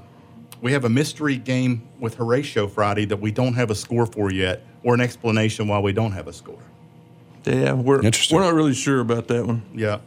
we 0.61 0.73
have 0.73 0.85
a 0.85 0.89
mystery 0.89 1.37
game 1.37 1.89
with 1.99 2.15
Horatio 2.15 2.69
Friday 2.69 3.07
that 3.07 3.17
we 3.17 3.31
don't 3.31 3.55
have 3.55 3.71
a 3.71 3.75
score 3.75 4.07
for 4.07 4.31
yet, 4.31 4.63
or 4.83 4.95
an 4.95 5.01
explanation 5.01 5.69
why 5.69 5.79
we 5.79 5.93
don't 5.93 6.13
have 6.13 6.29
a 6.29 6.33
score. 6.33 6.63
Yeah, 7.45 7.73
we're 7.73 8.03
Interesting. 8.03 8.37
we're 8.37 8.45
not 8.45 8.55
really 8.55 8.75
sure 8.75 9.01
about 9.01 9.29
that 9.29 9.47
one. 9.47 9.63
Yeah. 9.75 9.99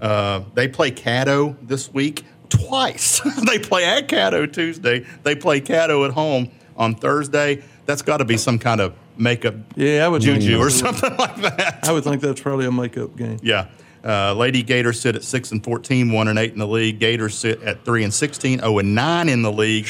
Uh, 0.00 0.42
they 0.54 0.68
play 0.68 0.90
Caddo 0.90 1.56
this 1.62 1.92
week 1.92 2.24
twice. 2.48 3.20
they 3.46 3.58
play 3.58 3.84
at 3.84 4.08
Caddo 4.08 4.52
Tuesday. 4.52 5.06
They 5.22 5.34
play 5.36 5.60
Caddo 5.60 6.04
at 6.06 6.12
home 6.12 6.50
on 6.76 6.94
Thursday. 6.94 7.62
That's 7.86 8.02
got 8.02 8.18
to 8.18 8.24
be 8.24 8.36
some 8.36 8.58
kind 8.58 8.80
of 8.80 8.94
makeup 9.16 9.54
Yeah, 9.76 10.04
I 10.04 10.08
would 10.08 10.22
think 10.22 10.40
juju 10.42 10.58
or 10.58 10.70
something 10.70 11.16
like 11.16 11.36
that. 11.42 11.80
I 11.88 11.92
would 11.92 12.04
think 12.04 12.20
that's 12.22 12.40
probably 12.40 12.66
a 12.66 12.72
makeup 12.72 13.16
game. 13.16 13.38
Yeah. 13.42 13.68
Uh, 14.02 14.32
Lady 14.32 14.62
Gators 14.62 14.98
sit 14.98 15.14
at 15.14 15.22
six 15.22 15.52
and 15.52 15.62
fourteen, 15.62 16.10
one 16.10 16.26
and 16.28 16.38
eight 16.38 16.52
in 16.54 16.58
the 16.58 16.66
league. 16.66 16.98
Gators 16.98 17.36
sit 17.36 17.62
at 17.62 17.84
three 17.84 18.02
and 18.02 18.14
16, 18.14 18.60
0 18.60 18.78
and 18.78 18.94
nine 18.94 19.28
in 19.28 19.42
the 19.42 19.52
league. 19.52 19.86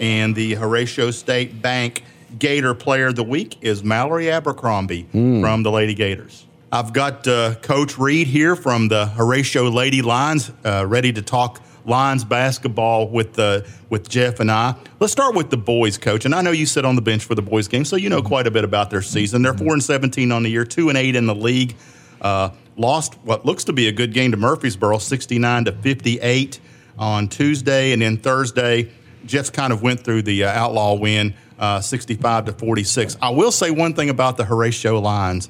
And 0.00 0.34
the 0.36 0.54
Horatio 0.54 1.10
State 1.10 1.60
Bank 1.60 2.04
Gator 2.36 2.74
Player 2.74 3.06
of 3.06 3.16
the 3.16 3.24
Week 3.24 3.56
is 3.62 3.82
Mallory 3.82 4.30
Abercrombie 4.30 5.06
from 5.12 5.62
the 5.62 5.70
Lady 5.70 5.94
Gators. 5.94 6.46
I've 6.70 6.92
got 6.92 7.26
uh, 7.26 7.54
Coach 7.56 7.96
Reed 7.96 8.26
here 8.26 8.54
from 8.54 8.88
the 8.88 9.06
Horatio 9.06 9.70
Lady 9.70 10.02
Lions, 10.02 10.52
uh, 10.64 10.84
ready 10.86 11.12
to 11.14 11.22
talk 11.22 11.62
Lions 11.86 12.24
basketball 12.24 13.08
with 13.08 13.38
uh, 13.38 13.62
with 13.88 14.08
Jeff 14.10 14.40
and 14.40 14.50
I. 14.50 14.74
Let's 15.00 15.12
start 15.12 15.34
with 15.34 15.48
the 15.48 15.56
boys, 15.56 15.96
Coach. 15.96 16.26
And 16.26 16.34
I 16.34 16.42
know 16.42 16.50
you 16.50 16.66
sit 16.66 16.84
on 16.84 16.96
the 16.96 17.00
bench 17.00 17.24
for 17.24 17.34
the 17.34 17.40
boys 17.42 17.68
game, 17.68 17.86
so 17.86 17.96
you 17.96 18.10
know 18.10 18.20
quite 18.20 18.46
a 18.46 18.50
bit 18.50 18.64
about 18.64 18.90
their 18.90 19.00
season. 19.00 19.40
They're 19.40 19.54
four 19.54 19.72
and 19.72 19.82
seventeen 19.82 20.30
on 20.30 20.42
the 20.42 20.50
year, 20.50 20.66
two 20.66 20.90
and 20.90 20.98
eight 20.98 21.16
in 21.16 21.24
the 21.24 21.34
league. 21.34 21.74
Uh, 22.20 22.50
lost 22.76 23.14
what 23.22 23.46
looks 23.46 23.64
to 23.64 23.72
be 23.72 23.88
a 23.88 23.92
good 23.92 24.12
game 24.12 24.32
to 24.32 24.36
Murfreesboro, 24.36 24.98
69 24.98 25.66
to 25.66 25.72
58 25.72 26.60
on 26.98 27.28
Tuesday, 27.28 27.92
and 27.92 28.02
then 28.02 28.16
Thursday, 28.16 28.90
Jets 29.24 29.50
kind 29.50 29.72
of 29.72 29.82
went 29.82 30.00
through 30.00 30.22
the 30.22 30.44
uh, 30.44 30.50
outlaw 30.50 30.94
win, 30.94 31.34
uh, 31.58 31.80
65 31.80 32.46
to 32.46 32.52
46. 32.52 33.16
I 33.20 33.30
will 33.30 33.52
say 33.52 33.70
one 33.70 33.94
thing 33.94 34.10
about 34.10 34.36
the 34.36 34.44
Horatio 34.44 35.00
Lions 35.00 35.48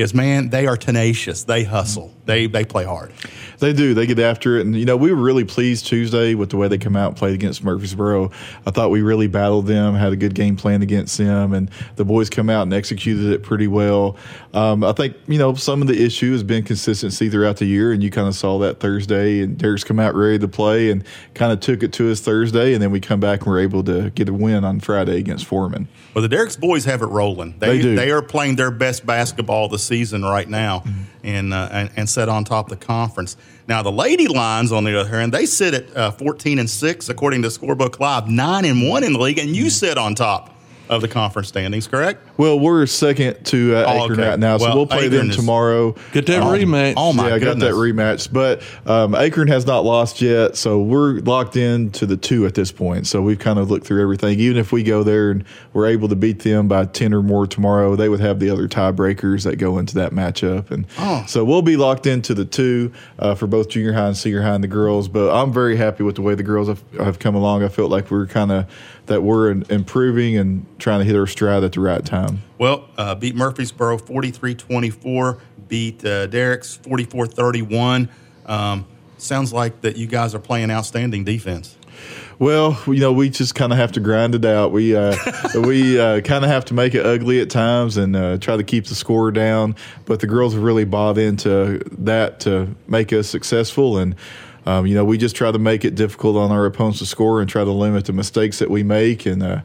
is, 0.00 0.14
man, 0.14 0.50
they 0.50 0.66
are 0.66 0.76
tenacious. 0.76 1.44
They 1.44 1.64
hustle. 1.64 2.12
They 2.24 2.46
they 2.46 2.64
play 2.64 2.84
hard. 2.84 3.12
They 3.60 3.74
do. 3.74 3.92
They 3.92 4.06
get 4.06 4.18
after 4.18 4.56
it. 4.56 4.64
And, 4.64 4.74
you 4.74 4.86
know, 4.86 4.96
we 4.96 5.12
were 5.12 5.22
really 5.22 5.44
pleased 5.44 5.86
Tuesday 5.86 6.34
with 6.34 6.48
the 6.48 6.56
way 6.56 6.66
they 6.68 6.78
come 6.78 6.96
out 6.96 7.08
and 7.08 7.16
played 7.16 7.34
against 7.34 7.62
Murfreesboro. 7.62 8.30
I 8.66 8.70
thought 8.70 8.90
we 8.90 9.02
really 9.02 9.26
battled 9.26 9.66
them, 9.66 9.94
had 9.94 10.12
a 10.12 10.16
good 10.16 10.34
game 10.34 10.56
plan 10.56 10.80
against 10.80 11.18
them, 11.18 11.52
and 11.52 11.70
the 11.96 12.04
boys 12.04 12.30
come 12.30 12.48
out 12.48 12.62
and 12.62 12.72
executed 12.72 13.30
it 13.32 13.42
pretty 13.42 13.68
well. 13.68 14.16
Um, 14.54 14.82
I 14.82 14.92
think, 14.92 15.14
you 15.28 15.38
know, 15.38 15.54
some 15.54 15.82
of 15.82 15.88
the 15.88 16.02
issue 16.02 16.32
has 16.32 16.42
been 16.42 16.64
consistency 16.64 17.28
throughout 17.28 17.58
the 17.58 17.66
year, 17.66 17.92
and 17.92 18.02
you 18.02 18.10
kind 18.10 18.26
of 18.26 18.34
saw 18.34 18.58
that 18.60 18.80
Thursday. 18.80 19.42
And 19.42 19.58
Dierks 19.58 19.84
come 19.84 20.00
out 20.00 20.14
ready 20.14 20.38
to 20.38 20.48
play 20.48 20.90
and 20.90 21.04
kind 21.34 21.52
of 21.52 21.60
took 21.60 21.82
it 21.82 21.92
to 21.94 22.10
us 22.10 22.20
Thursday, 22.20 22.72
and 22.72 22.82
then 22.82 22.90
we 22.90 23.00
come 23.00 23.20
back 23.20 23.40
and 23.40 23.48
we're 23.48 23.60
able 23.60 23.84
to 23.84 24.08
get 24.10 24.28
a 24.30 24.32
win 24.32 24.64
on 24.64 24.80
Friday 24.80 25.18
against 25.18 25.44
Foreman. 25.44 25.86
Well, 26.14 26.26
the 26.26 26.34
Dierks 26.34 26.58
boys 26.58 26.84
have 26.86 27.02
it 27.02 27.06
rolling. 27.06 27.58
They, 27.58 27.76
They 27.76 27.82
do. 27.82 27.96
They 27.96 28.10
are 28.10 28.22
playing 28.22 28.56
their 28.56 28.70
best 28.70 29.06
basketball 29.06 29.66
of 29.66 29.70
the 29.70 29.78
season 29.78 30.22
right 30.24 30.48
now, 30.48 30.82
and, 31.22 31.54
uh, 31.54 31.68
and 31.70 31.90
and 31.96 32.08
set 32.08 32.28
on 32.28 32.44
top 32.44 32.70
of 32.70 32.78
the 32.78 32.84
conference. 32.84 33.36
Now 33.68 33.82
the 33.82 33.92
Lady 33.92 34.26
Lions, 34.26 34.72
on 34.72 34.84
the 34.84 34.98
other 34.98 35.08
hand, 35.08 35.32
they 35.32 35.46
sit 35.46 35.74
at 35.74 35.96
uh, 35.96 36.10
fourteen 36.10 36.58
and 36.58 36.68
six 36.68 37.08
according 37.08 37.42
to 37.42 37.48
Scorebook 37.48 38.00
Live, 38.00 38.28
nine 38.28 38.64
and 38.64 38.88
one 38.88 39.04
in 39.04 39.12
the 39.12 39.20
league, 39.20 39.38
and 39.38 39.54
you 39.54 39.70
sit 39.70 39.96
on 39.98 40.14
top 40.14 40.54
of 40.90 41.00
the 41.00 41.08
conference 41.08 41.48
standings. 41.48 41.86
Correct? 41.86 42.20
Well, 42.36 42.58
we're 42.60 42.84
second 42.86 43.44
to 43.46 43.76
uh, 43.76 43.84
Oh, 43.86 43.92
Acorn 44.04 44.12
okay. 44.20 44.28
right 44.30 44.38
now, 44.38 44.58
so 44.58 44.64
Well, 44.66 44.76
we'll 44.76 44.86
play 44.86 45.06
Acorn 45.06 45.28
them 45.28 45.30
tomorrow. 45.30 45.94
Get 46.12 46.26
that 46.26 46.42
Um, 46.42 46.48
rematch. 46.52 46.94
oh 46.96 47.12
my 47.12 47.28
yeah, 47.28 47.34
I 47.36 47.38
got 47.38 47.58
that 47.60 47.74
rematch. 47.74 48.32
But 48.32 48.62
um, 48.86 49.14
Acorn 49.14 49.48
has 49.48 49.66
not 49.66 49.84
lost 49.84 50.20
yet, 50.20 50.56
so 50.56 50.80
we're 50.80 51.20
locked 51.20 51.56
in 51.56 51.90
to 51.92 52.06
the 52.06 52.16
two 52.16 52.44
at 52.44 52.54
this 52.54 52.72
point. 52.72 53.06
So 53.06 53.22
we've 53.22 53.38
kind 53.38 53.58
of 53.58 53.70
looked 53.70 53.86
through 53.86 54.02
everything. 54.02 54.38
Even 54.40 54.56
if 54.58 54.72
we 54.72 54.82
go 54.82 55.02
there 55.02 55.30
and 55.30 55.44
we're 55.72 55.86
able 55.86 56.08
to 56.08 56.16
beat 56.16 56.40
them 56.40 56.66
by 56.68 56.84
ten 56.86 57.14
or 57.14 57.22
more 57.22 57.46
tomorrow, 57.46 57.94
they 57.96 58.08
would 58.08 58.20
have 58.20 58.40
the 58.40 58.50
other 58.50 58.66
tiebreakers 58.68 59.44
that 59.44 59.56
go 59.56 59.78
into 59.78 59.94
that 59.94 60.12
matchup. 60.12 60.70
And 60.72 60.86
Oh. 60.98 61.24
so 61.28 61.44
we'll 61.44 61.62
be 61.62 61.76
locked 61.76 62.06
into 62.06 62.34
the 62.34 62.44
two 62.44 62.92
uh, 63.20 63.34
for 63.36 63.46
both 63.46 63.68
junior 63.68 63.92
high 63.92 64.08
and 64.08 64.16
senior 64.16 64.42
high 64.42 64.54
and 64.56 64.64
the 64.64 64.68
girls. 64.68 65.08
But 65.08 65.32
I'm 65.32 65.52
very 65.52 65.76
happy 65.76 66.02
with 66.02 66.16
the 66.16 66.22
way 66.22 66.34
the 66.34 66.42
girls 66.42 66.66
have, 66.66 66.82
have 66.98 67.18
come 67.20 67.36
along. 67.36 67.62
I 67.62 67.68
felt 67.68 67.90
like 67.92 68.10
we're 68.10 68.26
kind 68.26 68.50
of 68.50 68.66
that 69.10 69.24
we're 69.24 69.50
improving 69.50 70.36
and 70.36 70.64
trying 70.78 71.00
to 71.00 71.04
hit 71.04 71.16
our 71.16 71.26
stride 71.26 71.64
at 71.64 71.72
the 71.72 71.80
right 71.80 72.04
time. 72.04 72.42
Well, 72.58 72.88
uh, 72.96 73.16
beat 73.16 73.34
Murfreesboro 73.34 73.98
43-24, 73.98 75.40
beat 75.66 76.04
uh, 76.04 76.28
Dierks 76.28 76.78
44-31. 76.78 78.08
Um, 78.46 78.86
sounds 79.18 79.52
like 79.52 79.80
that 79.80 79.96
you 79.96 80.06
guys 80.06 80.32
are 80.32 80.38
playing 80.38 80.70
outstanding 80.70 81.24
defense. 81.24 81.76
Well, 82.38 82.80
you 82.86 83.00
know, 83.00 83.12
we 83.12 83.30
just 83.30 83.56
kind 83.56 83.72
of 83.72 83.78
have 83.78 83.90
to 83.92 84.00
grind 84.00 84.36
it 84.36 84.44
out. 84.44 84.70
We 84.70 84.94
uh, 84.96 85.16
we 85.56 85.98
uh, 85.98 86.20
kind 86.20 86.44
of 86.44 86.50
have 86.50 86.64
to 86.66 86.74
make 86.74 86.94
it 86.94 87.04
ugly 87.04 87.40
at 87.40 87.50
times 87.50 87.96
and 87.96 88.14
uh, 88.14 88.38
try 88.38 88.56
to 88.56 88.62
keep 88.62 88.86
the 88.86 88.94
score 88.94 89.32
down. 89.32 89.74
But 90.06 90.20
the 90.20 90.28
girls 90.28 90.54
have 90.54 90.62
really 90.62 90.84
bought 90.84 91.18
into 91.18 91.82
that 91.98 92.40
to 92.40 92.74
make 92.86 93.12
us 93.12 93.28
successful. 93.28 93.98
And 93.98 94.14
um, 94.70 94.86
you 94.86 94.94
know, 94.94 95.04
we 95.04 95.18
just 95.18 95.34
try 95.34 95.50
to 95.50 95.58
make 95.58 95.84
it 95.84 95.94
difficult 95.94 96.36
on 96.36 96.52
our 96.52 96.64
opponents 96.64 97.00
to 97.00 97.06
score 97.06 97.40
and 97.40 97.50
try 97.50 97.64
to 97.64 97.72
limit 97.72 98.04
the 98.04 98.12
mistakes 98.12 98.60
that 98.60 98.70
we 98.70 98.82
make 98.82 99.26
and 99.26 99.42
uh, 99.42 99.62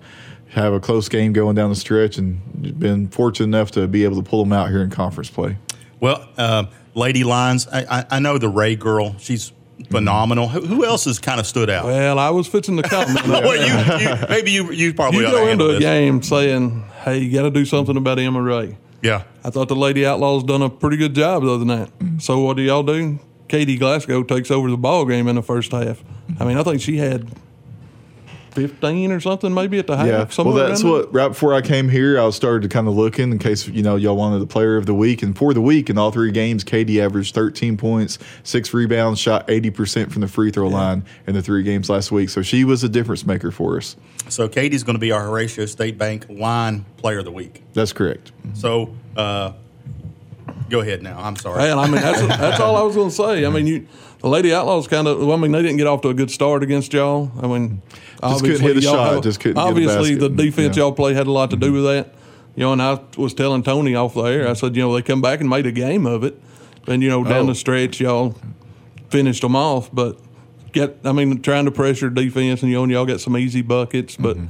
have 0.50 0.74
a 0.74 0.80
close 0.80 1.10
game 1.10 1.32
going 1.32 1.56
down 1.56 1.70
the 1.70 1.76
stretch. 1.76 2.18
And 2.18 2.80
been 2.80 3.08
fortunate 3.10 3.46
enough 3.46 3.72
to 3.72 3.88
be 3.88 4.04
able 4.04 4.22
to 4.22 4.28
pull 4.28 4.44
them 4.44 4.52
out 4.54 4.70
here 4.70 4.82
in 4.82 4.89
conference 4.89 5.30
play. 5.30 5.58
Well, 6.00 6.28
uh, 6.38 6.65
Lady 6.96 7.24
Lions, 7.24 7.68
I, 7.68 8.00
I, 8.00 8.06
I 8.12 8.20
know 8.20 8.38
the 8.38 8.50
Ray 8.50 8.76
girl. 8.76 9.15
She's 9.20 9.52
phenomenal. 9.91 10.48
Who, 10.48 10.62
who 10.62 10.86
else 10.86 11.06
has 11.06 11.20
kind 11.20 11.39
of 11.39 11.46
stood 11.46 11.70
out? 11.70 11.86
Well, 11.86 12.18
I 12.18 12.32
was 12.32 12.48
fixing 12.48 12.78
to 12.78 12.84
comment. 12.84 13.22
on 13.24 13.30
that. 13.30 13.44
well, 13.44 13.56
you, 13.56 14.08
you, 14.08 14.28
maybe 14.30 14.52
you, 14.52 14.72
you 14.72 14.94
probably 14.94 15.20
you 15.20 15.32
go 15.32 15.48
into 15.48 15.65
a 15.65 15.74
this. 15.74 15.82
game 15.82 16.24
saying, 16.24 16.84
"Hey, 17.04 17.20
you 17.20 17.32
got 17.32 17.44
to 17.44 17.52
do 17.52 17.65
something 17.65 17.96
about 17.96 18.18
Emma 18.18 18.41
Ray." 18.41 18.78
Yeah. 19.02 19.24
I 19.44 19.52
thought 19.52 19.68
the 19.68 19.76
Lady 19.76 20.06
Outlaws 20.06 20.44
done 20.44 20.63
a 20.63 20.70
pretty 20.70 20.98
good 20.98 21.13
job 21.13 21.44
the 21.44 21.52
other 21.52 21.65
night. 21.65 21.91
So 22.18 22.39
what 22.39 22.58
do 22.58 22.63
y'all 22.63 22.82
do? 22.82 23.20
Katie 23.47 23.77
Glasgow 23.77 24.23
takes 24.23 24.49
over 24.51 24.69
the 24.69 24.77
ball 24.77 25.05
game 25.05 25.27
in 25.27 25.36
the 25.36 25.43
first 25.43 25.71
half. 25.71 26.03
I 26.39 26.45
mean, 26.45 26.58
I 26.58 26.63
think 26.63 26.81
she 26.81 26.97
had 26.97 27.29
fifteen 28.55 29.12
or 29.12 29.19
something, 29.19 29.53
maybe 29.53 29.77
at 29.77 29.86
the 29.86 29.97
half. 29.97 30.08
Yeah, 30.38 30.43
well, 30.43 30.53
that's 30.53 30.84
what. 30.84 31.13
Right 31.13 31.27
before 31.27 31.53
I 31.53 31.62
came 31.62 31.89
here, 31.89 32.19
I 32.19 32.29
started 32.31 32.63
to 32.63 32.69
kind 32.69 32.88
of 32.88 32.95
looking 32.95 33.25
in 33.25 33.31
in 33.34 33.39
case 33.39 33.67
you 33.67 33.84
know 33.84 33.97
y'all 33.97 34.15
wanted 34.15 34.39
the 34.39 34.47
player 34.47 34.77
of 34.77 34.86
the 34.86 34.93
week, 34.93 35.21
and 35.21 35.38
for 35.38 35.53
the 35.53 35.62
week 35.62 35.89
in 35.89 35.97
all 35.97 36.12
three 36.12 36.31
games, 36.31 36.63
Katie 36.63 37.01
averaged 37.01 37.36
13 37.36 37.77
points, 37.77 38.17
six 38.43 38.73
rebounds, 38.73 39.19
shot 39.19 39.49
80 39.49 39.69
percent 39.71 40.12
from 40.12 40.21
the 40.21 40.27
free 40.27 40.49
throw 40.49 40.67
Lion 40.67 41.05
in 41.27 41.36
the 41.36 41.41
three 41.41 41.63
games 41.63 41.89
last 41.89 42.12
week. 42.12 42.29
So 42.29 42.41
she 42.41 42.63
was 42.63 42.84
a 42.84 42.89
difference 42.89 43.25
maker 43.25 43.51
for 43.51 43.77
us. 43.77 43.95
So 44.29 44.47
Katie's 44.47 44.84
going 44.84 44.95
to 44.95 44.99
be 44.99 45.12
our 45.12 45.23
Horatio 45.23 45.65
State 45.67 45.97
Bank 45.97 46.25
line 46.29 46.86
player 46.97 47.19
of 47.19 47.25
the 47.25 47.31
week. 47.31 47.62
That's 47.73 47.93
correct. 47.93 48.31
So 48.53 48.95
uh, 49.15 49.53
go 50.70 50.80
ahead 50.82 51.01
now. 51.03 51.20
I'm 51.20 51.36
sorry. 51.36 51.57
Well, 51.59 51.80
I 51.80 51.86
mean, 51.88 52.01
that's 52.01 52.20
that's 52.28 52.59
all 52.59 52.76
I 52.78 52.82
was 52.84 52.95
going 52.95 53.09
to 53.09 53.16
say. 53.16 53.45
I 53.45 53.49
mean, 53.49 53.68
you, 53.68 53.88
the 54.22 54.30
Lady 54.30 54.53
Outlaws 54.53 54.88
kind 54.88 55.07
of. 55.07 55.20
Well, 55.20 55.34
I 55.34 55.38
mean, 55.38 55.51
they 55.51 55.61
didn't 55.61 55.78
get 55.78 55.88
off 55.88 56.01
to 56.01 56.09
a 56.09 56.13
good 56.13 56.32
start 56.32 56.63
against 56.63 56.93
y'all. 56.93 57.32
I 57.41 57.47
mean, 57.47 57.82
Just 58.22 58.43
couldn't 58.43 58.61
hit 58.61 58.78
a 58.78 58.82
shot, 58.82 59.13
have- 59.13 59.24
just 59.24 59.39
couldn't 59.39 59.55
get 59.55 59.63
a 59.63 59.68
obviously 59.68 60.16
the 60.16 60.30
basket. 60.30 60.43
defense 60.45 60.78
Yeah. 60.78 60.84
y'all 60.84 60.91
play 60.93 61.13
had 61.13 61.28
a 61.28 61.32
lot 61.32 61.49
to 61.51 61.55
do 61.57 61.72
with 61.74 61.84
that. 61.84 62.13
You 62.55 62.61
know, 62.63 62.74
and 62.74 62.82
I 62.82 62.99
was 63.18 63.34
telling 63.34 63.63
Tony 63.63 63.95
off 63.95 64.13
the 64.13 64.22
air. 64.24 64.47
I 64.47 64.53
said, 64.53 64.76
you 64.76 64.82
know, 64.82 64.93
they 64.95 65.01
come 65.01 65.22
back 65.22 65.41
and 65.41 65.49
made 65.49 65.66
a 65.66 65.72
game 65.74 66.05
of 66.05 66.24
it, 66.24 66.41
and 66.88 67.03
you 67.03 67.09
know, 67.09 67.24
down 67.24 67.43
Oh. 67.45 67.47
the 67.47 67.55
stretch, 67.55 67.99
y'all 67.99 68.36
finished 69.09 69.41
them 69.41 69.55
off. 69.57 69.89
But 69.93 70.18
get, 70.72 70.97
I 71.03 71.11
mean, 71.11 71.41
trying 71.41 71.66
to 71.66 71.72
pressure 71.72 72.09
defense, 72.09 72.61
and 72.61 72.72
you 72.72 72.78
know, 72.78 72.84
and 72.84 72.91
y'all 72.91 73.05
got 73.05 73.20
some 73.22 73.38
easy 73.38 73.61
buckets, 73.61 74.16
but. 74.16 74.38
Mm-hmm. 74.38 74.45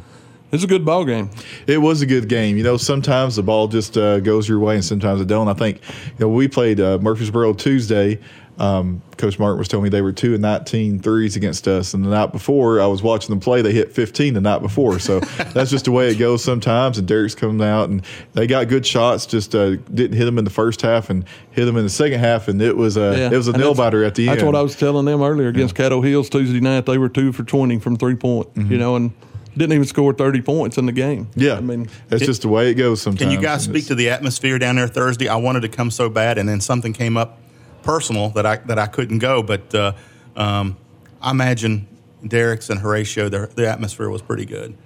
It's 0.56 0.64
a 0.64 0.68
good 0.68 0.86
ball 0.86 1.04
game. 1.06 1.30
It 1.68 1.80
was 1.80 2.02
a 2.02 2.06
good 2.06 2.30
game. 2.30 2.58
You 2.58 2.64
know, 2.64 2.78
sometimes 2.78 3.36
the 3.36 3.44
ball 3.44 3.68
just 3.68 3.98
uh, 3.98 4.22
goes 4.22 4.48
your 4.48 4.60
way, 4.60 4.76
and 4.76 4.86
sometimes 4.86 5.20
it 5.22 5.28
don't. 5.28 5.50
I 5.50 5.54
think 5.54 5.82
you 6.06 6.14
know 6.20 6.30
we 6.30 6.48
played 6.48 6.80
uh, 6.80 6.98
Murfreesboro 7.00 7.54
Tuesday. 7.54 8.20
Um, 8.58 9.02
Coach 9.18 9.38
Martin 9.38 9.58
was 9.60 9.68
telling 9.68 9.84
me 9.84 9.90
they 9.90 10.02
were 10.02 10.14
two 10.14 10.32
and 10.32 10.42
19 10.42 11.00
threes 11.00 11.36
against 11.36 11.68
us, 11.68 11.94
and 11.94 12.06
the 12.06 12.10
night 12.10 12.32
before 12.32 12.80
I 12.80 12.86
was 12.88 13.04
watching 13.04 13.32
them 13.32 13.42
play, 13.42 13.62
they 13.62 13.74
hit 13.74 13.92
15 13.92 14.34
the 14.34 14.40
night 14.40 14.62
before. 14.62 14.98
So 15.00 15.20
that's 15.54 15.70
just 15.72 15.86
the 15.86 15.92
way 15.92 16.10
it 16.10 16.16
goes 16.16 16.42
sometimes. 16.42 16.98
And 16.98 17.06
Dierks 17.06 17.36
coming 17.36 17.68
out, 17.68 17.90
and 17.90 18.02
they 18.32 18.48
got 18.48 18.70
good 18.70 18.86
shots, 18.86 19.26
just 19.26 19.54
uh, 19.56 19.76
didn't 19.94 20.14
hit 20.14 20.24
them 20.24 20.38
in 20.38 20.46
the 20.46 20.52
first 20.52 20.82
half 20.82 21.10
and 21.10 21.26
hit 21.52 21.66
them 21.66 21.76
in 21.76 21.84
the 21.84 21.90
second 21.90 22.20
half, 22.22 22.48
and 22.48 22.62
it 22.62 22.78
was 22.78 22.96
a 22.96 23.18
Yeah. 23.18 23.32
it 23.34 23.36
was 23.36 23.50
a 23.50 23.52
and 23.52 23.60
nail 23.62 23.76
biter 23.76 24.06
at 24.06 24.16
the 24.16 24.28
That's 24.28 24.38
end. 24.40 24.48
That's 24.48 24.54
what 24.54 24.56
I 24.56 24.62
was 24.62 24.78
telling 24.78 25.06
them 25.06 25.22
earlier 25.22 25.50
against 25.50 25.76
Caddo 25.76 26.02
Hills 26.02 26.30
Tuesday 26.30 26.62
night. 26.62 26.86
They 26.86 26.98
were 26.98 27.10
two 27.10 27.34
for 27.34 27.44
20 27.44 27.80
from 27.80 27.98
three 27.98 28.16
point, 28.16 28.48
you 28.56 28.78
know, 28.78 28.96
and 28.96 29.12
didn't 29.58 29.74
even 29.74 29.86
score 29.88 30.14
30 30.14 30.42
points 30.42 30.78
in 30.78 30.86
the 30.86 30.92
game. 30.92 31.28
Yeah, 31.36 31.54
I 31.56 31.62
mean, 31.62 31.88
that's 32.10 32.24
it- 32.24 32.26
just 32.26 32.42
the 32.44 32.50
way 32.50 32.70
it 32.72 32.76
goes 32.76 33.02
sometimes. 33.02 33.22
Can 33.22 33.32
you 33.32 33.42
guys 33.42 33.64
speak 33.64 33.88
to 33.88 33.96
the 33.96 34.10
atmosphere 34.10 34.60
down 34.60 34.76
there 34.76 34.88
Thursday? 34.88 35.28
I 35.28 35.36
wanted 35.38 35.62
to 35.62 35.70
come 35.70 35.92
so 35.92 36.10
bad, 36.10 36.38
and 36.38 36.48
then 36.48 36.62
something 36.62 36.94
came 36.94 37.18
up 37.18 37.40
personal 37.84 38.30
that 38.30 38.46
I 38.46 38.58
that 38.58 38.80
I 38.80 38.88
couldn't 38.88 39.20
go. 39.20 39.42
But 39.44 39.74
uh, 39.74 39.94
um, 40.36 40.78
I 41.22 41.32
imagine 41.32 41.88
Dierks 42.24 42.70
and 42.70 42.80
Horatio, 42.80 43.30
their 43.30 43.48
the 43.48 43.68
atmosphere 43.70 44.10
was 44.10 44.22
pretty 44.22 44.46
good. 44.46 44.78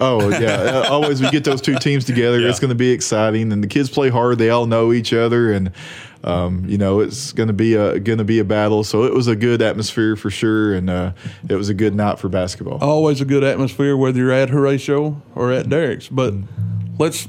Oh 0.00 0.28
yeah, 0.30 0.82
Uh, 0.86 0.88
always 0.90 1.20
we 1.20 1.28
get 1.30 1.44
those 1.44 1.60
two 1.60 1.74
teams 1.78 2.04
together. 2.04 2.40
Yeah. 2.40 2.48
It's 2.48 2.60
going 2.60 2.70
to 2.70 2.74
be 2.76 2.90
exciting, 2.90 3.52
and 3.52 3.62
the 3.62 3.66
kids 3.68 3.90
play 3.90 4.08
hard. 4.08 4.38
They 4.38 4.48
all 4.50 4.66
know 4.66 4.92
each 4.92 5.12
other, 5.12 5.52
and 5.52 5.72
um, 6.22 6.64
you 6.68 6.78
know 6.78 7.00
it's 7.00 7.32
going 7.32 7.46
to 7.46 7.52
be 7.52 7.74
a 7.74 7.98
going 7.98 8.18
to 8.18 8.24
be 8.24 8.38
a 8.38 8.44
battle. 8.44 8.84
So 8.84 9.04
it 9.04 9.14
was 9.14 9.26
a 9.26 9.36
good 9.36 9.62
atmosphere 9.62 10.16
for 10.16 10.30
sure, 10.30 10.74
and 10.74 10.90
uh, 10.90 11.12
it 11.48 11.54
was 11.54 11.68
a 11.68 11.74
good 11.74 11.94
night 11.94 12.18
for 12.18 12.28
basketball. 12.28 12.78
always 12.78 13.20
a 13.20 13.24
good 13.24 13.44
atmosphere, 13.44 13.96
whether 13.96 14.18
you're 14.18 14.32
at 14.32 14.50
Horatio 14.50 15.20
or 15.34 15.52
at 15.52 15.66
Dierks. 15.66 16.08
But 16.10 16.34
let's 16.98 17.28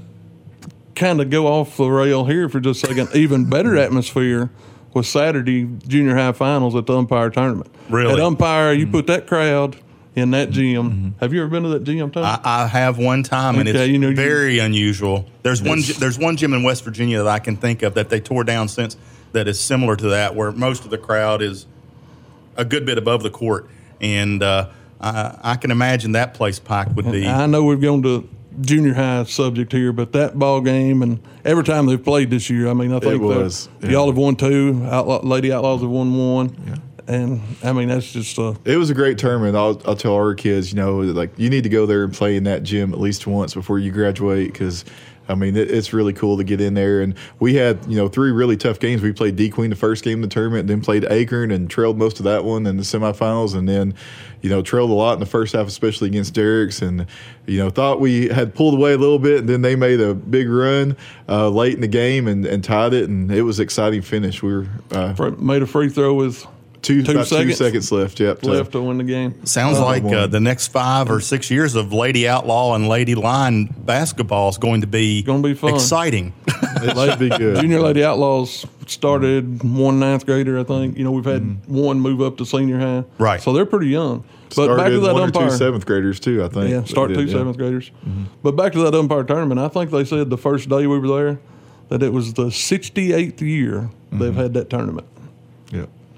kind 0.96 1.22
of 1.22 1.30
go 1.30 1.48
off 1.48 1.78
the 1.78 1.90
rail 1.90 2.26
here 2.26 2.50
for 2.50 2.60
just 2.60 2.84
a 2.84 2.88
second. 2.88 3.16
Even 3.16 3.50
better 3.50 3.78
atmosphere 3.78 4.50
was 4.94 5.08
Saturday 5.08 5.66
junior 5.88 6.16
high 6.16 6.34
finals 6.34 6.76
at 6.76 6.86
the 6.86 6.98
umpire 6.98 7.30
tournament. 7.30 7.72
Really? 7.90 8.14
At 8.14 8.20
umpire, 8.20 8.74
you 8.74 8.88
put 8.88 9.08
that 9.08 9.26
crowd 9.26 9.78
in 10.16 10.32
that 10.32 10.50
gym. 10.52 11.16
Have 11.20 11.34
you 11.34 11.42
ever 11.42 11.50
been 11.50 11.64
to 11.64 11.70
that 11.70 11.84
gym, 11.84 12.12
Tom? 12.12 12.24
I, 12.24 12.40
I 12.44 12.68
have 12.68 12.98
one 12.98 13.24
time, 13.24 13.58
and 13.60 13.68
it's 13.68 13.88
you 13.88 13.98
know, 13.98 14.10
you- 14.10 14.16
very 14.16 14.60
unusual. 14.60 15.26
There's 15.44 15.62
one. 15.62 15.80
There's 16.00 16.20
one 16.20 16.38
gym 16.38 16.54
in 16.54 16.64
West 16.64 16.84
Virginia 16.84 17.18
that 17.24 17.28
I 17.28 17.40
can 17.40 17.56
think 17.58 17.82
of 17.84 17.94
that 17.96 18.10
they 18.10 18.20
tore 18.20 18.44
down 18.44 18.68
since 18.68 18.98
that 19.32 19.48
is 19.48 19.60
similar 19.60 19.96
to 19.96 20.10
that, 20.10 20.36
where 20.36 20.52
most 20.52 20.84
of 20.84 20.92
the 20.92 20.98
crowd 20.98 21.42
is 21.42 21.66
a 22.58 22.66
good 22.66 22.86
bit 22.86 22.98
above 22.98 23.24
the 23.24 23.30
court, 23.30 23.70
and 24.02 24.44
uh, 24.44 24.70
I, 25.00 25.38
I 25.42 25.56
can 25.56 25.72
imagine 25.72 26.12
that 26.14 26.34
place 26.34 26.60
packed 26.60 26.96
would 26.96 27.12
be. 27.12 27.26
I 27.28 27.46
know 27.46 27.64
we've 27.64 27.82
gone 27.82 28.02
to 28.04 28.28
junior 28.60 28.94
high 28.94 29.24
subject 29.24 29.72
here, 29.72 29.94
but 29.94 30.12
that 30.12 30.38
ball 30.38 30.60
game 30.60 31.02
and 31.02 31.20
every 31.46 31.64
time 31.64 31.86
they've 31.86 32.04
played 32.04 32.30
this 32.30 32.50
year, 32.50 32.68
I 32.68 32.74
mean, 32.74 32.92
I 32.92 33.00
think 33.00 33.22
the- 33.22 33.28
was, 33.28 33.70
yeah. 33.82 33.92
y'all 33.92 34.08
have 34.08 34.18
won 34.18 34.36
two. 34.36 34.86
Outlaw, 34.92 35.22
Lady 35.26 35.54
Outlaws 35.54 35.80
have 35.82 35.90
won 35.90 36.14
one, 36.18 36.82
and 37.08 37.42
I 37.64 37.74
mean 37.74 37.88
that's 37.88 38.12
just 38.12 38.38
uh, 38.40 38.54
It 38.66 38.78
was 38.78 38.90
a 38.90 38.94
great 38.94 39.18
tournament. 39.18 39.56
I'll, 39.56 39.82
I'll 39.86 39.96
tell 39.96 40.16
our 40.16 40.34
kids, 40.36 40.72
you 40.72 40.78
know, 40.78 41.00
like 41.00 41.38
you 41.38 41.50
need 41.50 41.64
to 41.64 41.70
go 41.70 41.86
there 41.86 42.04
and 42.04 42.14
play 42.14 42.36
in 42.36 42.44
that 42.46 42.64
gym 42.64 42.94
at 42.94 43.00
least 43.00 43.28
once 43.28 43.54
before 43.54 43.80
you 43.80 43.92
graduate 43.92 44.52
because. 44.52 44.86
I 45.30 45.36
mean, 45.36 45.56
it, 45.56 45.72
it's 45.72 45.94
really 45.94 46.12
cool 46.12 46.38
to 46.38 46.44
get 46.44 46.60
in 46.60 46.74
there. 46.74 47.00
And 47.00 47.14
we 47.40 47.54
had, 47.54 47.86
you 47.86 47.96
know, 47.96 48.10
three 48.10 48.32
really 48.32 48.58
tough 48.58 48.80
games. 48.80 49.02
We 49.02 49.14
played 49.14 49.38
De 49.38 49.50
Queen 49.50 49.70
the 49.70 49.78
first 49.78 50.04
game 50.04 50.22
of 50.22 50.30
the 50.30 50.34
tournament, 50.34 50.68
then 50.68 50.82
played 50.82 51.06
Acorn 51.06 51.52
and 51.52 51.70
trailed 51.70 51.98
most 51.98 52.20
of 52.20 52.26
that 52.26 52.44
one 52.44 52.66
in 52.66 52.76
the 52.76 52.84
semifinals. 52.84 53.56
And 53.56 53.70
then, 53.70 53.94
you 54.42 54.50
know, 54.50 54.62
trailed 54.62 54.90
a 54.90 54.94
lot 54.94 55.14
in 55.14 55.20
the 55.20 55.26
first 55.26 55.54
half, 55.54 55.68
especially 55.68 56.08
against 56.10 56.34
Dierks. 56.34 56.86
And, 56.86 57.06
you 57.46 57.60
know, 57.60 57.70
thought 57.70 58.02
we 58.02 58.28
had 58.28 58.54
pulled 58.54 58.74
away 58.74 58.92
a 58.92 58.98
little 58.98 59.20
bit. 59.20 59.42
And 59.42 59.48
then 59.48 59.62
they 59.62 59.78
made 59.78 60.02
a 60.02 60.14
big 60.14 60.50
run 60.50 60.98
uh, 61.30 61.50
late 61.50 61.76
in 61.76 61.82
the 61.82 61.88
game 61.88 62.28
and, 62.28 62.46
and 62.46 62.62
tied 62.62 62.94
it. 62.94 63.08
And 63.08 63.32
it 63.32 63.44
was 63.44 63.60
an 63.60 63.64
exciting 63.64 64.02
finish. 64.02 64.44
We 64.44 64.52
were 64.52 64.68
uh, 64.92 65.14
made 65.38 65.62
a 65.62 65.68
free 65.68 65.88
throw 65.88 66.14
with 66.14 66.46
two, 66.82 67.04
Two 67.04 67.12
about 67.12 67.28
two 67.28 67.36
seconds 67.36 67.58
seconds 67.58 67.92
left. 67.92 68.20
Yep. 68.20 68.44
left 68.44 68.72
to 68.74 68.82
win 68.82 68.98
the 68.98 69.04
game. 69.04 69.46
Sounds 69.46 69.80
like 69.80 70.04
uh, 70.04 70.28
the 70.28 70.40
next 70.40 70.68
five 70.68 71.10
or 71.10 71.20
six 71.22 71.50
years 71.52 71.76
of 71.76 71.94
Lady 71.94 72.28
Outlaw 72.28 72.76
and 72.76 72.88
Lady 72.88 73.16
Lion 73.16 73.66
basketball 73.78 74.50
is 74.50 74.58
going 74.58 74.82
to 74.82 74.88
be 74.88 75.22
Gonna 75.24 75.42
be 75.44 75.54
fun. 75.54 75.74
exciting. 75.74 76.34
It 76.84 76.96
should 76.96 77.20
be 77.20 77.30
good. 77.30 77.58
Junior 77.62 77.80
Lady 77.80 78.04
Outlaws 78.04 78.66
started 78.88 79.62
one 79.64 80.00
ninth 80.00 80.26
grader, 80.26 80.58
I 80.58 80.64
think. 80.64 80.98
You 80.98 81.04
know, 81.04 81.12
we've 81.12 81.26
had 81.26 81.68
one 81.68 82.00
move 82.00 82.22
up 82.22 82.38
to 82.38 82.46
senior 82.46 82.80
high, 82.80 83.04
Right. 83.20 83.40
So 83.40 83.54
they're 83.54 83.68
pretty 83.68 83.90
young. 83.90 84.24
But 84.50 84.54
Started 84.54 84.78
back 84.78 84.88
to 84.90 85.00
that 85.02 85.14
one 85.14 85.22
or 85.22 85.26
umpire. 85.26 85.50
two 85.50 85.56
seventh 85.58 85.86
graders 85.86 86.20
too. 86.20 86.44
I 86.44 86.48
think. 86.48 86.72
Yeah, 86.72 86.84
start 86.86 87.10
did, 87.10 87.18
two 87.18 87.26
yeah. 87.26 87.38
Mm-hmm. 87.44 87.52
graders. 87.52 87.92
But 88.42 88.56
back 88.56 88.72
to 88.74 88.80
that 88.84 88.96
umpire 88.96 89.24
tournament, 89.24 89.60
I 89.60 89.68
think 89.68 89.92
they 89.92 90.04
said 90.04 90.32
the 90.32 90.38
first 90.40 90.70
day 90.70 90.88
we 90.88 90.98
were 90.98 91.08
there 91.08 91.40
that 91.90 92.02
it 92.02 92.14
was 92.14 92.34
the 92.34 92.46
68th 92.46 93.42
year 93.42 93.90
they've 94.12 94.32
Mm-hmm. 94.32 94.40
had 94.40 94.54
that 94.56 94.70
tournament. 94.72 95.06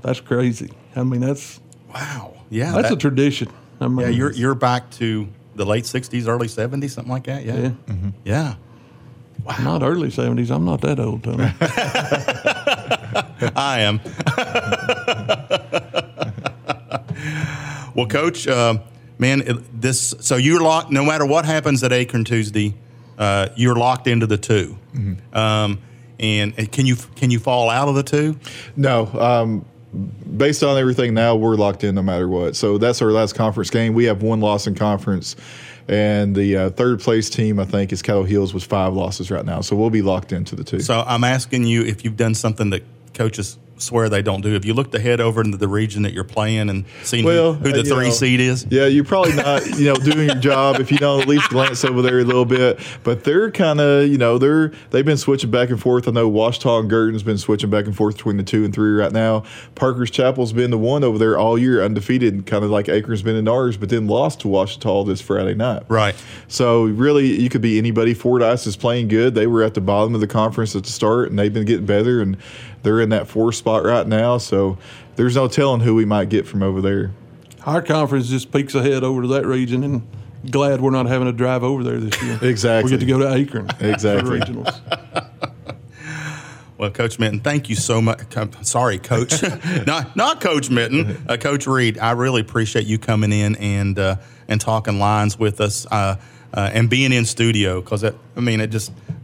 Yeah. 0.04 0.08
That's 0.08 0.20
crazy. 0.20 0.72
I 0.95 1.04
mean, 1.04 1.22
that's 1.22 1.60
wow. 1.93 2.34
Yeah. 2.49 2.72
that's 2.74 2.89
that- 2.89 2.93
a 2.93 2.97
tradition. 2.97 3.49
I 3.82 3.88
mean, 3.88 3.99
yeah. 4.08 4.08
You're 4.10 4.32
you're 4.34 4.56
back 4.56 4.91
to 4.91 5.28
the 5.56 5.66
late 5.66 5.84
'60s, 5.86 6.28
early 6.28 6.47
'70s, 6.47 6.91
something 6.91 7.12
like 7.12 7.24
that. 7.26 7.43
Yeah. 7.45 7.72
yeah, 7.86 8.06
Yeah. 8.24 8.56
not 9.64 9.82
early 9.84 10.10
70s. 10.10 10.49
I'm 10.51 10.64
not 10.66 10.82
that 10.82 10.99
old, 10.99 11.24
Tony. 11.24 11.43
I 13.56 13.82
am. 13.82 13.99
well, 17.95 18.08
Coach, 18.08 18.47
uh, 18.47 18.78
man, 19.18 19.41
it- 19.41 19.82
this 19.82 20.14
so 20.20 20.36
you're 20.38 20.62
locked. 20.62 20.91
No 20.91 21.04
matter 21.06 21.26
what 21.26 21.45
happens 21.45 21.84
at 21.84 21.91
Acorn 21.91 22.24
Tuesday, 22.24 22.74
uh, 23.18 23.49
you're 23.56 23.76
locked 23.76 24.08
into 24.08 24.28
the 24.28 24.38
2 24.38 24.78
Um, 25.34 25.80
and 26.20 26.54
uh, 26.60 26.66
can 26.72 26.86
you 26.86 26.95
can 27.16 27.32
you 27.32 27.39
fall 27.39 27.70
out 27.70 27.88
of 27.89 27.95
the 27.95 28.04
two? 28.04 28.38
No. 28.78 29.08
Um, 29.08 29.66
based 30.38 30.64
on 30.64 30.78
everything 30.78 31.14
now, 31.14 31.36
we're 31.36 31.56
locked 31.56 31.84
in 31.84 31.96
no 31.96 32.02
matter 32.02 32.28
what. 32.28 32.56
So 32.56 32.78
that's 32.78 33.02
our 33.02 33.12
last 33.12 33.36
conference 33.36 33.70
game. 33.70 33.94
We 33.94 34.06
have 34.06 34.22
one 34.22 34.41
loss 34.41 34.68
in 34.68 34.76
conference, 34.76 35.36
and 35.88 36.36
the 36.36 36.58
uh, 36.58 36.70
third 36.72 37.00
place 37.00 37.30
team 37.30 37.60
I 37.60 37.66
think 37.66 37.91
is 37.91 38.02
Caddo 38.02 38.28
Hills 38.28 38.54
with 38.54 38.64
five 38.64 38.94
losses 38.94 39.30
right 39.30 39.46
now. 39.46 39.62
So 39.62 39.76
we'll 39.76 39.89
be 39.89 40.02
locked 40.02 40.32
into 40.32 40.56
the 40.56 40.64
two. 40.64 40.80
So 40.80 41.04
I'm 41.06 41.24
asking 41.24 41.66
you 41.66 41.84
if 41.84 42.04
you've 42.04 42.18
done 42.18 42.36
something 42.36 42.70
that 42.72 42.84
coaches 43.14 43.58
swear 43.84 44.09
they 44.09 44.21
don't 44.21 44.41
do. 44.41 44.53
Have 44.53 44.65
you 44.65 44.73
looked 44.73 44.95
ahead 44.95 45.19
over 45.19 45.41
into 45.41 45.57
the 45.57 45.67
region 45.67 46.03
that 46.03 46.13
you're 46.13 46.23
playing 46.23 46.69
and 46.69 46.86
seen 47.03 47.25
Well, 47.25 47.53
who, 47.53 47.69
who 47.69 47.71
the 47.73 47.84
three 47.84 48.05
know, 48.05 48.11
seed 48.11 48.39
is? 48.39 48.65
Yeah, 48.69 48.86
you're 48.86 49.03
probably 49.03 49.36
not, 49.36 49.65
you 49.77 49.86
know, 49.86 49.95
doing 49.95 50.27
your 50.27 50.36
job 50.36 50.79
if 50.79 50.91
you 50.91 50.97
don't 50.97 51.21
at 51.21 51.27
least 51.27 51.49
glance 51.49 51.84
over 51.84 52.01
there 52.01 52.19
a 52.19 52.23
little 52.23 52.45
bit. 52.45 52.79
But 53.03 53.23
they're 53.23 53.51
kind 53.51 53.79
of, 53.79 54.07
you 54.07 54.17
know, 54.17 54.38
they're 54.38 54.71
they've 54.91 55.05
been 55.05 55.17
switching 55.17 55.51
back 55.51 55.69
and 55.69 55.79
forth. 55.79 56.07
I 56.07 56.11
know 56.11 56.29
Ouachita 56.29 56.79
and 56.79 56.89
Gurdon's 56.89 57.23
been 57.23 57.38
switching 57.38 57.69
back 57.69 57.86
and 57.86 57.95
forth 57.95 58.17
between 58.17 58.38
the 58.38 58.43
two 58.43 58.63
and 58.65 58.73
three 58.73 58.93
right 58.93 59.11
now. 59.11 59.43
Parker's 59.75 60.09
Chapel's 60.09 60.53
been 60.53 60.71
the 60.71 60.77
one 60.77 61.03
over 61.03 61.17
there 61.17 61.38
all 61.38 61.57
year, 61.57 61.84
undefeated, 61.84 62.45
kind 62.45 62.63
of 62.63 62.71
like 62.71 62.89
Acorn's 62.89 63.21
been 63.21 63.36
in 63.36 63.47
ours, 63.47 63.77
but 63.77 63.89
then 63.89 64.07
lost 64.07 64.41
to 64.41 64.47
Ouachita 64.47 65.05
this 65.05 65.21
Friday 65.21 65.53
night. 65.53 65.84
Right. 65.88 66.15
So 66.47 66.86
really, 66.86 67.39
you 67.41 67.49
could 67.49 67.61
be 67.61 67.77
anybody. 67.77 68.13
Fordyce 68.13 68.67
is 68.67 68.75
playing 68.75 69.07
good. 69.07 69.36
They 69.36 69.47
were 69.47 69.63
at 69.63 69.73
the 69.73 69.81
bottom 69.81 70.15
of 70.15 70.21
the 70.21 70.27
conference 70.27 70.75
at 70.75 70.84
the 70.84 70.91
start, 70.91 71.29
and 71.29 71.38
they've 71.38 71.53
been 71.53 71.65
getting 71.65 71.86
better, 71.86 72.21
and 72.21 72.38
they're 72.84 73.01
in 73.01 73.09
that 73.09 73.27
four 73.27 73.51
spot 73.51 73.84
right 73.84 74.05
now. 74.05 74.38
So 74.38 74.77
there's 75.15 75.36
no 75.36 75.47
telling 75.47 75.81
who 75.81 75.95
we 75.95 76.05
might 76.05 76.29
get 76.29 76.47
from 76.47 76.61
over 76.61 76.81
there. 76.81 77.11
Our 77.65 77.81
conference 77.81 78.29
just 78.29 78.51
peeks 78.51 78.75
ahead 78.75 79.03
over 79.03 79.21
to 79.21 79.27
that 79.29 79.45
region, 79.45 79.84
and 79.84 80.07
glad 80.51 80.81
we're 80.81 80.91
not 80.91 81.05
having 81.05 81.27
to 81.27 81.34
drive 81.34 81.63
over 81.63 81.84
there 81.84 81.97
this 81.97 82.21
year. 82.21 82.38
Exactly. 82.41 82.91
We 82.91 82.97
get 82.97 82.99
to 82.99 83.05
go 83.05 83.19
to 83.19 83.34
Acorn. 83.34 83.69
Exactly. 83.79 84.39
For 84.39 84.45
regionals. 84.45 85.29
Well, 86.84 86.91
Coach 86.91 87.17
Minton, 87.17 87.39
thank 87.39 87.69
you 87.69 87.77
so 87.77 88.01
much. 88.01 88.19
Sorry, 88.63 88.97
Coach, 88.97 89.41
not 89.88 90.17
not 90.17 90.41
Coach 90.41 90.69
Minton, 90.69 91.25
uh, 91.29 91.38
Coach 91.38 91.65
Reed. 91.65 91.97
I 91.97 92.11
really 92.11 92.41
appreciate 92.41 92.86
you 92.86 92.97
coming 92.97 93.31
in 93.31 93.55
and 93.55 93.97
uh, 93.97 94.17
and 94.49 94.59
talking 94.59 94.99
lines 94.99 95.39
with 95.39 95.61
us 95.61 95.86
uh, 95.91 96.17
uh, 96.53 96.71
and 96.73 96.89
being 96.89 97.13
in 97.13 97.23
studio 97.23 97.79
because 97.79 98.03
I 98.03 98.11
mean 98.36 98.59
it 98.59 98.67
just 98.67 98.91
I, 99.07 99.22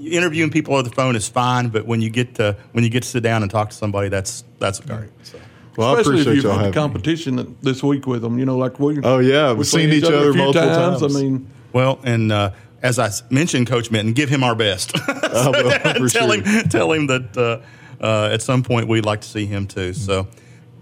interviewing 0.00 0.50
people 0.50 0.74
over 0.74 0.82
the 0.82 0.94
phone 0.94 1.16
is 1.16 1.28
fine, 1.28 1.68
but 1.68 1.86
when 1.86 2.00
you 2.00 2.10
get 2.10 2.34
to 2.36 2.56
when 2.72 2.84
you 2.84 2.90
get 2.90 3.02
to 3.02 3.08
sit 3.08 3.22
down 3.22 3.42
and 3.42 3.50
talk 3.50 3.70
to 3.70 3.76
somebody, 3.76 4.08
that's 4.08 4.44
that's 4.58 4.80
great. 4.80 5.10
So. 5.22 5.38
Well, 5.76 5.96
I 5.96 6.00
Especially 6.00 6.20
if 6.20 6.26
you've 6.36 6.44
y'all 6.44 6.52
had 6.52 6.58
having 6.58 6.70
me. 6.70 6.74
competition 6.74 7.56
this 7.62 7.82
week 7.82 8.06
with 8.06 8.22
them. 8.22 8.38
You 8.38 8.44
know, 8.44 8.58
like 8.58 8.78
we. 8.80 9.00
Oh 9.02 9.18
yeah, 9.18 9.52
we've 9.52 9.66
seen 9.66 9.90
each 9.90 10.04
other 10.04 10.30
a 10.30 10.32
few 10.32 10.42
multiple 10.42 10.68
times. 10.68 11.02
I 11.02 11.06
mean, 11.06 11.48
Well, 11.72 12.00
and 12.02 12.32
uh, 12.32 12.50
as 12.82 12.98
I 12.98 13.10
mentioned, 13.30 13.68
Coach 13.68 13.90
Minton, 13.90 14.12
give 14.12 14.28
him 14.28 14.42
our 14.42 14.54
best. 14.54 14.92
I 15.08 15.48
will, 15.50 15.70
for 15.70 16.08
tell 16.08 16.32
sure. 16.32 16.42
him 16.42 16.68
tell 16.68 16.92
him 16.92 17.06
that 17.06 17.36
uh, 17.36 18.04
uh, 18.04 18.30
at 18.32 18.42
some 18.42 18.62
point 18.62 18.88
we'd 18.88 19.06
like 19.06 19.20
to 19.22 19.28
see 19.28 19.46
him 19.46 19.66
too. 19.66 19.92
So, 19.92 20.26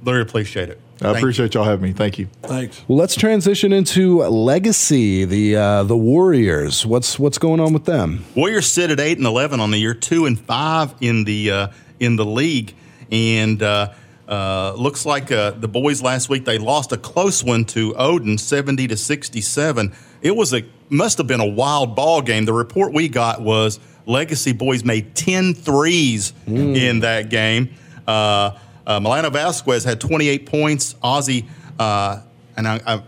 really 0.03 0.21
appreciate 0.21 0.69
it. 0.69 0.81
I 0.97 1.05
Thank 1.05 1.19
appreciate 1.19 1.55
y'all 1.55 1.65
having 1.65 1.85
me. 1.85 1.93
Thank 1.93 2.19
you. 2.19 2.27
thanks. 2.43 2.83
Well, 2.89 2.99
let's 2.99 3.15
transition 3.15 3.73
into 3.73 4.23
legacy. 4.23 5.25
The 5.25 5.57
uh, 5.57 5.83
the 5.85 5.97
Warriors. 5.97 6.85
What's 6.85 7.19
what's 7.19 7.39
going 7.39 7.61
on 7.61 7.73
with 7.73 7.85
them? 7.85 8.25
Warriors 8.35 8.67
sit 8.67 8.91
at 8.91 8.99
eight 8.99 9.19
and 9.19 9.27
eleven 9.27 9.61
on 9.61 9.71
the 9.71 9.79
year, 9.79 9.95
two 9.95 10.27
and 10.27 10.39
five 10.39 10.95
in 11.01 11.25
the 11.25 11.51
uh, 11.51 11.69
in 12.01 12.17
the 12.17 12.25
league, 12.25 12.75
and 13.13 13.63
uh, 13.63 13.93
uh, 14.27 14.75
looks 14.77 15.07
like 15.07 15.31
uh, 15.31 15.53
the 15.53 15.69
boys 15.69 16.03
last 16.03 16.29
week 16.29 16.45
they 16.45 16.59
lost 16.59 16.91
a 16.91 16.97
close 16.97 17.45
one 17.45 17.65
to 17.67 17.93
Oden, 17.93 18.41
seventy 18.41 18.89
to 18.89 18.97
sixty-seven. 18.97 19.95
It 20.21 20.35
was 20.35 20.53
a 20.53 20.65
must 20.91 21.19
have 21.19 21.29
been 21.29 21.41
a 21.41 21.47
wild 21.47 21.95
ball 21.95 22.23
game. 22.23 22.45
The 22.45 22.53
report 22.53 22.93
we 22.93 23.09
got 23.09 23.41
was 23.41 23.79
Legacy 24.09 24.53
boys 24.53 24.85
made 24.85 25.15
10 25.15 25.53
threes 25.53 26.33
in 26.47 27.01
that 27.01 27.29
game. 27.29 27.75
Uh, 28.07 28.53
uh, 28.89 28.99
Milano 28.99 29.31
Vasquez 29.31 29.85
had 29.85 30.01
28 30.01 30.47
points. 30.47 30.95
Ozzy, 30.95 31.47
uh, 31.79 32.21
and 32.57 32.67
I, 32.67 33.03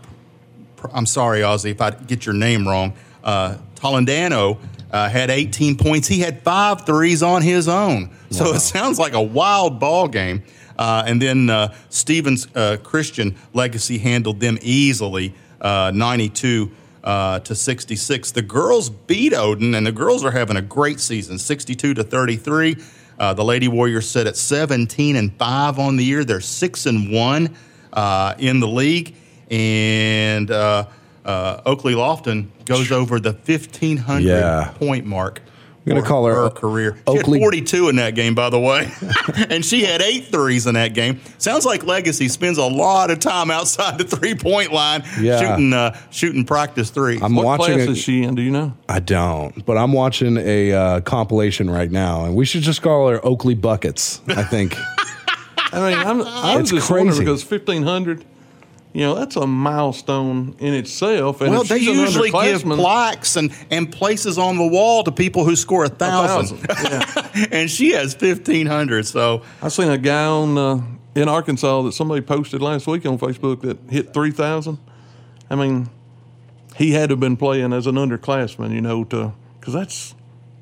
I'm 0.93 1.05
sorry, 1.05 1.41
Ozzy, 1.41 1.71
if 1.71 1.81
I 1.81 1.91
get 1.91 2.25
your 2.25 2.35
name 2.35 2.67
wrong. 2.67 2.93
Uh, 3.23 3.57
Tolandano 3.75 4.57
uh, 4.91 5.09
had 5.09 5.29
18 5.29 5.77
points. 5.77 6.07
He 6.07 6.19
had 6.19 6.43
five 6.43 6.85
threes 6.85 7.23
on 7.23 7.41
his 7.41 7.67
own. 7.67 8.11
So 8.29 8.53
it 8.53 8.59
sounds 8.61 8.99
like 8.99 9.13
a 9.13 9.21
wild 9.21 9.79
ball 9.79 10.07
game. 10.07 10.43
Uh, 10.77 11.03
and 11.05 11.21
then 11.21 11.49
uh, 11.49 11.73
Stevens 11.89 12.47
uh, 12.55 12.77
Christian 12.81 13.35
Legacy 13.53 13.97
handled 13.97 14.39
them 14.39 14.57
easily, 14.61 15.33
uh, 15.59 15.91
92 15.93 16.71
uh, 17.03 17.39
to 17.39 17.55
66. 17.55 18.31
The 18.31 18.41
girls 18.41 18.89
beat 18.89 19.33
Oden, 19.33 19.75
and 19.75 19.85
the 19.85 19.91
girls 19.91 20.23
are 20.23 20.31
having 20.31 20.57
a 20.57 20.61
great 20.61 20.99
season, 20.99 21.37
62 21.37 21.95
to 21.95 22.03
33. 22.03 22.77
Uh, 23.21 23.35
the 23.35 23.43
Lady 23.45 23.67
Warriors 23.67 24.09
sit 24.09 24.25
at 24.25 24.35
17 24.35 25.15
and 25.15 25.31
five 25.37 25.77
on 25.77 25.95
the 25.95 26.03
year. 26.03 26.25
They're 26.25 26.41
six 26.41 26.87
and 26.87 27.11
one 27.11 27.55
uh, 27.93 28.33
in 28.39 28.59
the 28.59 28.67
league, 28.67 29.13
and 29.51 30.49
uh, 30.49 30.85
uh, 31.23 31.61
Oakley 31.67 31.93
Lofton 31.93 32.47
goes 32.65 32.91
over 32.91 33.19
the 33.19 33.33
1500 33.33 34.23
Yeah. 34.27 34.71
point 34.73 35.05
mark. 35.05 35.43
I'm 35.83 35.95
gonna 35.95 36.01
call 36.07 36.25
her 36.27 36.35
her 36.35 36.49
career. 36.51 36.93
She 36.95 37.01
Oakley- 37.07 37.39
had 37.39 37.43
42 37.45 37.89
in 37.89 37.95
that 37.95 38.13
game, 38.13 38.35
by 38.35 38.49
the 38.51 38.59
way, 38.59 38.91
and 39.49 39.65
she 39.65 39.83
had 39.83 40.01
eight 40.01 40.25
threes 40.27 40.67
in 40.67 40.75
that 40.75 40.93
game. 40.93 41.19
Sounds 41.39 41.65
like 41.65 41.83
Legacy 41.83 42.27
spends 42.27 42.59
a 42.59 42.65
lot 42.65 43.09
of 43.09 43.19
time 43.19 43.49
outside 43.49 43.97
the 43.97 44.03
three 44.03 44.35
point 44.35 44.71
line 44.71 45.03
Yeah. 45.19 45.39
shooting 45.39 45.73
uh, 45.73 45.97
shooting 46.11 46.45
practice 46.45 46.91
threes. 46.91 47.21
I'm 47.23 47.35
What 47.35 47.45
watching 47.45 47.75
class 47.77 47.87
it. 47.87 47.91
is 47.91 47.97
she 47.97 48.21
in? 48.23 48.35
Do 48.35 48.43
you 48.43 48.51
know? 48.51 48.73
I 48.87 48.99
don't, 48.99 49.65
but 49.65 49.77
I'm 49.77 49.91
watching 49.93 50.37
a 50.37 50.71
uh, 50.71 51.01
compilation 51.01 51.67
right 51.69 51.89
now, 51.89 52.25
and 52.25 52.35
we 52.35 52.45
should 52.45 52.61
just 52.61 52.81
call 52.83 53.09
her 53.09 53.19
Oakley 53.25 53.55
Buckets. 53.55 54.21
I 54.27 54.43
think. 54.43 54.75
I 55.73 55.89
mean, 55.89 55.97
I'm, 55.97 56.21
I 56.21 56.57
was 56.57 56.63
It's 56.63 56.71
just 56.71 56.91
wondering 56.91 57.07
crazy. 57.11 57.23
because 57.23 57.49
1500, 57.49 58.25
you 58.93 59.01
know, 59.01 59.15
that's 59.15 59.37
a 59.37 59.47
milestone 59.47 60.55
in 60.59 60.73
itself. 60.73 61.41
And 61.41 61.51
well, 61.51 61.63
they 61.63 61.77
usually 61.77 62.29
give 62.29 62.63
plaques 62.63 63.37
and, 63.37 63.53
and 63.69 63.91
places 63.91 64.37
on 64.37 64.57
the 64.57 64.67
wall 64.67 65.03
to 65.03 65.11
people 65.11 65.45
who 65.45 65.55
score 65.55 65.83
a 65.83 65.87
a 65.87 65.89
thousand, 65.89 66.57
thousand. 66.57 67.31
Yeah. 67.33 67.47
and 67.51 67.69
she 67.69 67.91
has 67.91 68.13
1500. 68.13 69.05
So 69.05 69.43
I've 69.61 69.71
seen 69.71 69.89
a 69.89 69.97
guy 69.97 70.25
on 70.25 70.57
uh, 70.57 70.81
in 71.15 71.29
Arkansas 71.29 71.83
that 71.83 71.93
somebody 71.93 72.21
posted 72.21 72.61
last 72.61 72.87
week 72.87 73.05
on 73.05 73.17
Facebook 73.17 73.61
that 73.61 73.77
hit 73.89 74.13
three 74.13 74.31
thousand. 74.31 74.77
I 75.49 75.55
mean, 75.55 75.89
he 76.75 76.91
had 76.91 77.09
to 77.09 77.13
have 77.13 77.19
been 77.19 77.37
playing 77.37 77.73
as 77.73 77.87
an 77.87 77.95
underclassman, 77.95 78.73
you 78.73 78.81
know, 78.81 79.03
to 79.05 79.33
because 79.59 79.73
that's 79.73 80.15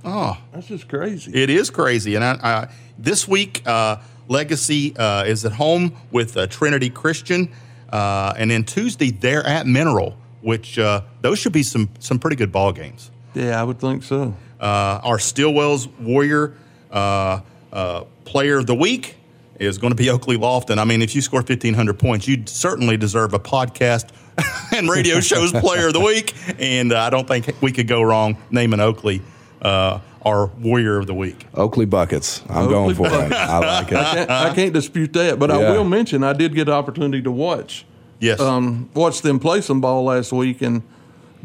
oh, 0.03 0.37
that's 0.51 0.67
just 0.67 0.87
crazy. 0.87 1.31
It 1.33 1.49
is 1.49 1.69
crazy. 1.69 2.15
And 2.15 2.23
I, 2.23 2.39
I, 2.43 2.73
this 2.97 3.27
week, 3.27 3.63
uh, 3.65 3.97
Legacy 4.27 4.95
uh, 4.97 5.23
is 5.23 5.45
at 5.45 5.53
home 5.53 5.95
with 6.11 6.37
uh, 6.37 6.47
Trinity 6.47 6.89
Christian. 6.89 7.51
Uh, 7.91 8.33
and 8.37 8.51
then 8.51 8.63
Tuesday, 8.63 9.11
they're 9.11 9.45
at 9.45 9.65
Mineral, 9.67 10.15
which 10.41 10.77
uh, 10.77 11.01
those 11.21 11.39
should 11.39 11.53
be 11.53 11.63
some, 11.63 11.89
some 11.99 12.19
pretty 12.19 12.35
good 12.35 12.51
ball 12.51 12.71
games. 12.71 13.11
yeah, 13.33 13.59
I 13.59 13.63
would 13.63 13.79
think 13.79 14.03
so. 14.03 14.35
Uh, 14.59 14.99
our 15.03 15.19
Stillwell's 15.19 15.87
Warrior 15.99 16.55
uh, 16.91 17.41
uh, 17.71 18.03
Player 18.25 18.57
of 18.57 18.67
the 18.67 18.75
Week 18.75 19.15
is 19.59 19.77
going 19.77 19.91
to 19.91 19.95
be 19.95 20.09
Oakley 20.09 20.37
Lofton. 20.37 20.77
I 20.77 20.85
mean, 20.85 21.01
if 21.01 21.15
you 21.15 21.21
score 21.21 21.39
1,500 21.39 21.97
points, 21.99 22.27
you 22.27 22.43
certainly 22.45 22.97
deserve 22.97 23.33
a 23.33 23.39
podcast 23.39 24.09
and 24.75 24.89
radio 24.89 25.19
show's 25.19 25.51
Player 25.51 25.87
of 25.87 25.93
the 25.93 25.99
Week. 25.99 26.33
And 26.59 26.93
uh, 26.93 26.99
I 26.99 27.09
don't 27.09 27.27
think 27.27 27.61
we 27.61 27.71
could 27.71 27.87
go 27.87 28.01
wrong 28.01 28.37
naming 28.51 28.79
Oakley 28.79 29.21
uh, 29.61 29.99
our 30.25 30.47
Warrior 30.47 30.97
of 30.97 31.07
the 31.07 31.13
Week. 31.13 31.45
Oakley 31.55 31.85
Buckets. 31.85 32.41
I'm 32.49 32.69
going 32.69 32.95
for 32.95 33.07
it. 33.07 33.11
I 33.13 33.59
like 33.59 33.93
I 33.93 34.11
it. 34.11 34.15
can't, 34.15 34.29
I 34.31 34.53
can't 34.53 34.73
dispute 34.73 35.13
that, 35.13 35.39
but 35.39 35.49
Yeah. 35.49 35.57
I 35.57 35.71
will 35.71 35.85
mention 35.85 36.23
I 36.23 36.33
did 36.33 36.53
get 36.55 36.65
the 36.65 36.73
opportunity 36.73 37.21
to 37.23 37.31
watch 37.31 37.85
Yes. 38.19 38.39
um, 38.41 38.89
watch 38.93 39.21
them 39.21 39.39
play 39.39 39.61
some 39.61 39.79
ball 39.79 40.03
last 40.03 40.33
week, 40.33 40.61
and 40.61 40.83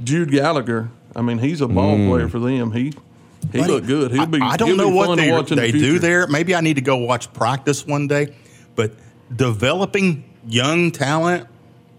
Jude 0.02 0.30
Gallagher. 0.30 0.90
I 1.14 1.22
mean, 1.22 1.38
he's 1.38 1.60
a 1.60 1.68
ball 1.68 1.94
player 2.08 2.28
for 2.28 2.40
them. 2.40 2.72
He 2.72 2.92
he 3.52 3.58
Buddy, 3.58 3.72
looked 3.72 3.86
good. 3.86 4.10
He'll 4.10 4.26
be. 4.26 4.40
I, 4.40 4.50
I 4.52 4.56
don't 4.56 4.76
know 4.76 4.88
what 4.88 5.06
fun 5.06 5.18
they, 5.18 5.30
watch 5.30 5.52
in 5.52 5.58
the 5.58 5.70
do 5.70 5.98
there. 6.00 6.26
Maybe 6.26 6.54
I 6.54 6.60
need 6.60 6.74
to 6.74 6.80
go 6.80 6.96
watch 6.96 7.32
practice 7.32 7.86
one 7.86 8.08
day. 8.08 8.34
But 8.74 8.92
developing 9.34 10.24
young 10.48 10.90
talent, 10.90 11.46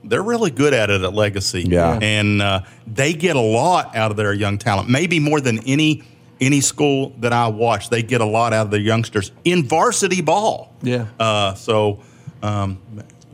they're 0.07 0.23
really 0.23 0.51
good 0.51 0.73
at 0.73 0.89
it 0.89 1.01
at 1.01 1.13
Legacy. 1.13 1.63
Yeah. 1.63 1.99
and 2.01 2.41
uh, 2.41 2.61
they 2.87 3.13
get 3.13 3.35
a 3.35 3.41
lot 3.41 3.95
out 3.95 4.11
of 4.11 4.17
their 4.17 4.33
young 4.33 4.57
talent. 4.57 4.89
Maybe 4.89 5.19
more 5.19 5.41
than 5.41 5.59
any 5.65 6.03
any 6.41 6.61
school 6.61 7.13
that 7.19 7.33
I 7.33 7.47
watch. 7.47 7.89
They 7.89 8.03
get 8.03 8.21
a 8.21 8.25
lot 8.25 8.53
out 8.53 8.65
of 8.65 8.71
their 8.71 8.79
youngsters 8.81 9.31
in 9.43 9.63
varsity 9.65 10.21
ball. 10.21 10.73
Yeah. 10.81 11.07
Uh, 11.19 11.53
so, 11.55 12.01
um, 12.41 12.79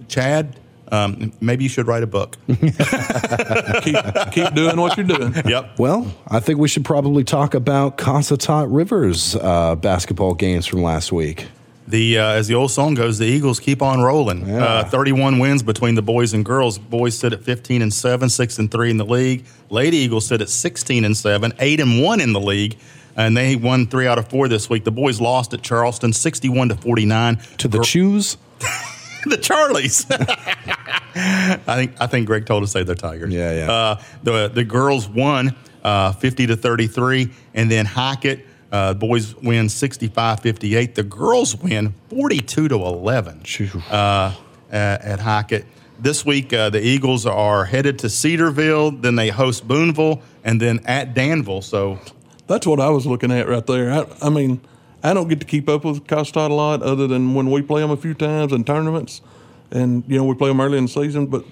Chad. 0.07 0.57
Um, 0.93 1.32
maybe 1.39 1.63
you 1.63 1.69
should 1.69 1.88
write 1.88 2.03
a 2.03 2.07
book. 2.07 2.38
keep 2.47 3.95
keep 4.34 4.53
doing 4.53 4.76
what 4.76 4.97
you're 4.97 5.05
doing. 5.05 5.34
yep. 5.45 5.80
Well, 5.80 6.13
I 6.28 6.41
think 6.41 6.59
we 6.59 6.67
should 6.67 6.84
probably 6.84 7.24
talk 7.24 7.53
about 7.53 7.97
Cossatot 7.97 8.67
River's 8.69 9.38
uh, 9.38 9.76
basketball 9.76 10.34
games 10.34 10.67
from 10.67 10.82
last 10.84 11.13
week. 11.13 11.47
The 11.92 12.18
uh, 12.18 12.30
as 12.32 12.48
the 12.48 12.56
old 12.56 12.72
song 12.72 12.94
goes, 12.94 13.18
the 13.18 13.26
Eagles 13.26 13.60
keep 13.60 13.82
on 13.82 14.02
rolling. 14.02 14.48
Yeah. 14.48 14.64
Uh, 14.64 14.84
Thirty-one 14.86 15.39
wins 15.39 15.62
between 15.62 15.96
the 15.96 16.02
boys 16.02 16.34
and 16.34 16.44
girls. 16.46 16.78
Boys 16.78 17.18
sit 17.18 17.34
at 17.34 17.44
fifteen 17.44 17.82
and 17.82 17.94
seven, 17.94 18.30
six 18.30 18.58
and 18.60 18.72
three 18.72 18.89
in 18.89 18.98
the 18.98 19.06
league. 19.06 19.46
Lady 19.70 19.98
Eagles 19.98 20.26
sit 20.26 20.42
at 20.42 20.50
sixteen 20.50 21.04
and 21.04 21.16
seven, 21.16 21.54
eight 21.60 21.80
and 21.80 22.02
one 22.02 22.22
in 22.22 22.32
the 22.32 22.39
league, 22.39 22.78
and 23.18 23.36
they 23.36 23.56
won 23.58 23.88
three 23.88 24.08
out 24.08 24.18
of 24.18 24.30
four 24.30 24.48
this 24.48 24.70
week. 24.70 24.86
The 24.86 24.92
boys 24.92 25.20
lost 25.20 25.54
at 25.54 25.62
Charleston, 25.62 26.14
sixty-one 26.14 26.70
to 26.70 26.76
forty-nine. 26.76 27.38
To 27.58 27.68
the 27.68 27.82
Chews? 27.82 28.38
the 29.26 29.38
Charlies. 29.38 30.06
I 31.68 31.76
think 31.76 31.94
I 32.00 32.08
think 32.08 32.26
Greg 32.26 32.46
told 32.46 32.64
us 32.64 32.74
to 32.74 32.84
they're 32.86 32.96
Tigers. 32.96 33.34
Yeah, 33.34 33.54
yeah. 33.66 33.72
Uh, 33.72 34.02
the 34.24 34.48
the 34.48 34.64
girls 34.64 35.10
won 35.10 35.56
uh, 35.84 36.12
50 36.14 36.48
to 36.48 36.56
33, 36.56 37.30
and 37.54 37.70
then 37.70 37.86
Hackett. 37.86 38.46
Uh, 38.72 38.93
boys 38.93 39.36
win 39.38 39.65
65-58. 39.67 40.95
The 40.95 41.03
girls 41.03 41.55
win 41.57 41.93
42 42.09 42.69
to 42.69 42.76
11 42.76 43.43
uh, 43.89 44.34
at, 44.72 45.19
Hackett. 45.19 45.65
This 45.99 46.26
week, 46.26 46.53
uh, 46.53 46.69
the 46.69 46.82
Eagles 46.82 47.26
are 47.26 47.65
headed 47.65 47.99
to 47.99 48.09
Cedarville. 48.09 48.91
Then 48.91 49.15
they 49.15 49.30
host 49.30 49.67
Booneville, 49.67 50.22
and 50.43 50.59
then 50.61 50.80
at 50.86 51.13
Danville. 51.13 51.61
So 51.61 51.99
That's 52.47 52.65
what 52.65 52.80
I 52.80 52.89
was 52.89 53.05
looking 53.05 53.32
at 53.32 53.47
right 53.47 53.65
there. 53.65 53.91
I, 53.91 54.05
I 54.22 54.30
mean, 54.30 54.61
I 55.03 55.13
don't 55.13 55.28
get 55.28 55.39
to 55.41 55.45
keep 55.45 55.67
up 55.69 55.84
with 55.84 56.05
Cossatot 56.07 56.49
a 56.49 56.53
lot, 56.53 56.82
other 56.82 57.07
than 57.07 57.34
when 57.34 57.51
we 57.51 57.61
play 57.61 57.82
them 57.82 57.91
a 57.91 57.97
few 57.97 58.13
times 58.13 58.51
in 58.53 58.63
tournaments, 58.63 59.22
and 59.69 60.03
you 60.07 60.17
know 60.17 60.24
we 60.26 60.34
play 60.36 60.49
them 60.49 60.61
early 60.61 60.78
in 60.78 60.86
the 60.86 60.91
season. 60.91 61.28
But 61.28 61.43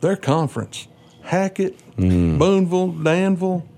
their 0.00 0.16
conference, 0.16 0.88
Hackett, 1.22 1.78
Mm. 1.96 2.38
Booneville, 2.38 3.04
Danville. 3.04 3.68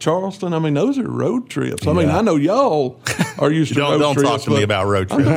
Charleston. 0.00 0.52
I 0.54 0.58
mean, 0.58 0.74
those 0.74 0.98
are 0.98 1.08
road 1.08 1.48
trips. 1.48 1.86
I 1.86 1.92
mean, 1.92 2.08
Yeah. 2.08 2.18
I 2.18 2.22
know 2.22 2.36
y'all 2.36 3.00
are 3.38 3.50
used 3.52 3.68
to 3.74 3.78
don't 3.80 3.92
road 3.92 3.98
don't 3.98 4.14
trips. 4.14 4.28
talk 4.28 4.40
to 4.42 4.50
me 4.50 4.62
about 4.62 4.86
road 4.86 5.08
trips. 5.08 5.24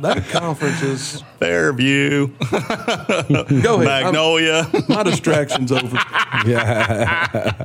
that 0.00 0.26
conference. 0.30 0.82
Is 0.82 1.22
Fairview, 1.38 2.28
go 2.50 2.56
ahead. 2.56 3.60
I'm- 3.62 3.84
Magnolia. 3.84 4.66
my 4.88 5.02
distraction's 5.02 5.70
over. 5.72 5.96
Yeah. 6.46 7.64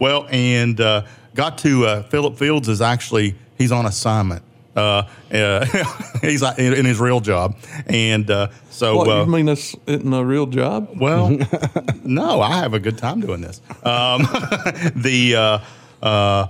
well, 0.00 0.26
and 0.30 0.80
uh, 0.80 1.02
got 1.34 1.58
to 1.58 1.86
uh, 1.86 2.02
Philip 2.04 2.36
Fields 2.36 2.68
is 2.68 2.80
actually 2.80 3.34
he's 3.56 3.72
on 3.72 3.86
assignment. 3.86 4.42
Uh, 4.78 5.08
uh, 5.32 5.64
he's 6.20 6.42
in, 6.42 6.72
in 6.72 6.84
his 6.84 7.00
real 7.00 7.20
job, 7.20 7.56
and 7.86 8.30
uh, 8.30 8.48
so 8.70 8.96
What 8.96 9.08
uh, 9.08 9.24
you 9.24 9.26
mean? 9.26 9.46
This 9.46 9.74
isn't 9.86 10.12
a 10.12 10.24
real 10.24 10.46
job? 10.46 10.90
well, 11.00 11.36
no, 12.04 12.40
I 12.40 12.58
have 12.58 12.74
a 12.74 12.78
good 12.78 12.96
time 12.96 13.20
doing 13.20 13.40
this. 13.40 13.60
Um, 13.82 14.22
the 14.94 15.34
uh, 15.36 16.06
uh, 16.06 16.46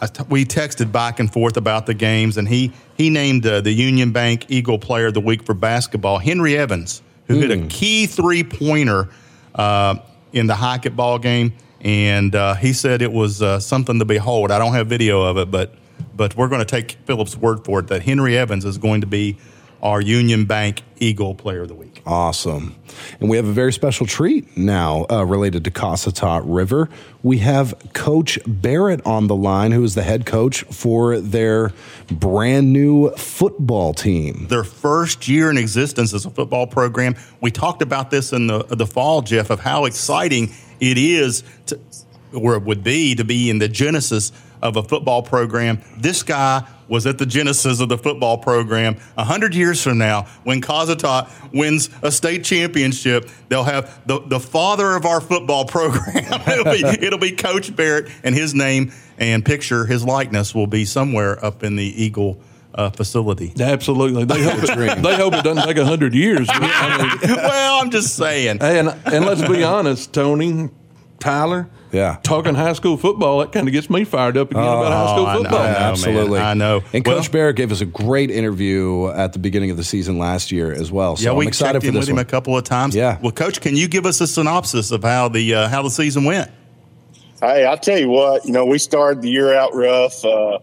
I 0.00 0.06
t- 0.06 0.24
we 0.30 0.44
texted 0.44 0.92
back 0.92 1.20
and 1.20 1.30
forth 1.30 1.56
about 1.56 1.86
the 1.86 1.94
games, 1.94 2.38
and 2.38 2.48
he 2.48 2.72
he 2.96 3.10
named 3.10 3.46
uh, 3.46 3.60
the 3.60 3.72
Union 3.72 4.12
Bank 4.12 4.46
Eagle 4.48 4.78
Player 4.78 5.06
of 5.06 5.14
the 5.14 5.20
Week 5.20 5.44
for 5.44 5.54
basketball, 5.54 6.18
Henry 6.18 6.56
Evans, 6.56 7.02
who 7.26 7.38
hit 7.38 7.50
a 7.50 7.66
key 7.66 8.06
three 8.06 8.42
pointer 8.42 9.08
uh, 9.54 9.96
in 10.32 10.46
the 10.46 10.54
Hackett 10.54 10.96
ball 10.96 11.18
game, 11.18 11.52
and 11.82 12.34
uh, 12.34 12.54
he 12.54 12.72
said 12.72 13.02
it 13.02 13.12
was 13.12 13.42
uh, 13.42 13.60
something 13.60 13.98
to 13.98 14.04
behold. 14.04 14.50
I 14.50 14.58
don't 14.58 14.72
have 14.72 14.86
video 14.86 15.22
of 15.22 15.36
it, 15.36 15.50
but 15.50 15.74
but 16.20 16.36
we're 16.36 16.48
going 16.48 16.60
to 16.60 16.66
take 16.66 16.98
Philip's 17.06 17.34
word 17.34 17.64
for 17.64 17.80
it 17.80 17.86
that 17.86 18.02
Henry 18.02 18.36
Evans 18.36 18.66
is 18.66 18.76
going 18.76 19.00
to 19.00 19.06
be 19.06 19.38
our 19.82 20.02
Union 20.02 20.44
Bank 20.44 20.82
Eagle 20.98 21.34
Player 21.34 21.62
of 21.62 21.68
the 21.68 21.74
Week. 21.74 22.02
Awesome. 22.04 22.76
And 23.20 23.30
we 23.30 23.38
have 23.38 23.46
a 23.46 23.52
very 23.52 23.72
special 23.72 24.04
treat 24.04 24.54
now 24.54 25.06
uh, 25.10 25.24
related 25.24 25.64
to 25.64 25.70
Cossatot 25.70 26.42
River. 26.44 26.90
We 27.22 27.38
have 27.38 27.74
Coach 27.94 28.38
Barrett 28.46 29.00
on 29.06 29.28
the 29.28 29.34
line, 29.34 29.72
who 29.72 29.82
is 29.82 29.94
the 29.94 30.02
head 30.02 30.26
coach 30.26 30.62
for 30.64 31.18
their 31.18 31.72
brand 32.10 32.70
new 32.70 33.12
football 33.12 33.94
team. 33.94 34.46
Their 34.50 34.62
first 34.62 35.26
year 35.26 35.48
in 35.48 35.56
existence 35.56 36.12
as 36.12 36.26
a 36.26 36.30
football 36.30 36.66
program. 36.66 37.14
We 37.40 37.50
talked 37.50 37.80
about 37.80 38.10
this 38.10 38.34
in 38.34 38.46
the, 38.46 38.64
the 38.64 38.86
fall, 38.86 39.22
Jeff, 39.22 39.48
of 39.48 39.60
how 39.60 39.86
exciting 39.86 40.50
it 40.80 40.98
is 40.98 41.44
to, 41.68 41.80
or 42.34 42.56
it 42.56 42.62
would 42.64 42.84
be 42.84 43.14
to 43.14 43.24
be 43.24 43.48
in 43.48 43.58
the 43.58 43.68
genesis 43.68 44.32
of 44.62 44.76
a 44.76 44.82
football 44.82 45.22
program. 45.22 45.80
This 45.96 46.22
guy 46.22 46.66
was 46.90 47.06
at 47.06 47.18
the 47.18 47.24
genesis 47.24 47.80
of 47.80 47.88
the 47.88 47.96
football 47.96 48.36
program. 48.36 48.96
A 49.16 49.24
hundred 49.24 49.54
years 49.54 49.82
from 49.82 49.98
now, 49.98 50.26
when 50.42 50.60
Cossatot 50.60 51.30
wins 51.52 51.88
a 52.02 52.10
state 52.10 52.44
championship, 52.44 53.30
they'll 53.48 53.64
have 53.64 54.00
the, 54.06 54.20
the 54.20 54.40
father 54.40 54.96
of 54.96 55.06
our 55.06 55.20
football 55.20 55.64
program. 55.66 56.24
it'll, 56.48 56.64
be, 56.64 57.06
it'll 57.06 57.18
be 57.18 57.32
Coach 57.32 57.74
Barrett, 57.74 58.10
and 58.24 58.34
his 58.34 58.54
name 58.54 58.92
and 59.18 59.44
picture, 59.44 59.86
his 59.86 60.04
likeness 60.04 60.54
will 60.54 60.66
be 60.66 60.84
somewhere 60.84 61.42
up 61.44 61.62
in 61.62 61.76
the 61.76 61.84
Eagle. 62.02 62.40
Uh, 62.72 62.88
facility. 62.88 63.52
Absolutely, 63.58 64.24
they 64.24 64.44
hope 64.44 64.62
it, 64.62 65.02
they 65.02 65.16
hope 65.16 65.34
it 65.34 65.42
doesn't 65.42 65.64
take 65.64 65.76
a 65.76 65.84
hundred 65.84 66.14
years. 66.14 66.46
I 66.48 67.18
mean, 67.20 67.36
well, 67.36 67.82
I'm 67.82 67.90
just 67.90 68.14
saying. 68.14 68.58
And 68.60 68.94
and 69.06 69.24
let's 69.24 69.42
be 69.42 69.64
honest, 69.64 70.12
Tony, 70.14 70.70
Tyler, 71.20 71.68
yeah. 71.92 72.18
Talking 72.22 72.54
high 72.54 72.72
school 72.72 72.96
football, 72.96 73.40
that 73.40 73.52
kind 73.52 73.66
of 73.66 73.72
gets 73.72 73.90
me 73.90 74.04
fired 74.04 74.36
up 74.36 74.50
again 74.50 74.62
oh, 74.62 74.80
about 74.80 74.92
high 74.92 75.14
school 75.14 75.42
football. 75.42 75.60
I 75.60 75.72
know, 75.72 75.78
Absolutely. 75.78 76.38
Man, 76.38 76.46
I 76.46 76.54
know. 76.54 76.82
And 76.92 77.06
well, 77.06 77.16
Coach 77.16 77.32
Barrett 77.32 77.56
gave 77.56 77.72
us 77.72 77.80
a 77.80 77.86
great 77.86 78.30
interview 78.30 79.08
at 79.08 79.32
the 79.32 79.38
beginning 79.38 79.70
of 79.70 79.76
the 79.76 79.84
season 79.84 80.18
last 80.18 80.52
year 80.52 80.72
as 80.72 80.92
well. 80.92 81.16
So 81.16 81.24
yeah, 81.24 81.36
we 81.36 81.44
I'm 81.44 81.48
excited 81.48 81.82
checked 81.82 81.84
in 81.86 81.92
for 81.92 81.98
with 81.98 82.08
one. 82.08 82.18
him 82.18 82.20
a 82.20 82.24
couple 82.24 82.56
of 82.56 82.64
times. 82.64 82.94
Yeah. 82.94 83.18
Well, 83.20 83.32
Coach, 83.32 83.60
can 83.60 83.76
you 83.76 83.88
give 83.88 84.06
us 84.06 84.20
a 84.20 84.26
synopsis 84.26 84.90
of 84.90 85.02
how 85.02 85.28
the 85.28 85.54
uh, 85.54 85.68
how 85.68 85.82
the 85.82 85.90
season 85.90 86.24
went? 86.24 86.50
Hey, 87.40 87.64
I'll 87.64 87.78
tell 87.78 87.98
you 87.98 88.10
what. 88.10 88.44
You 88.44 88.52
know, 88.52 88.66
we 88.66 88.78
started 88.78 89.22
the 89.22 89.30
year 89.30 89.54
out 89.54 89.74
rough. 89.74 90.24
Uh, 90.24 90.58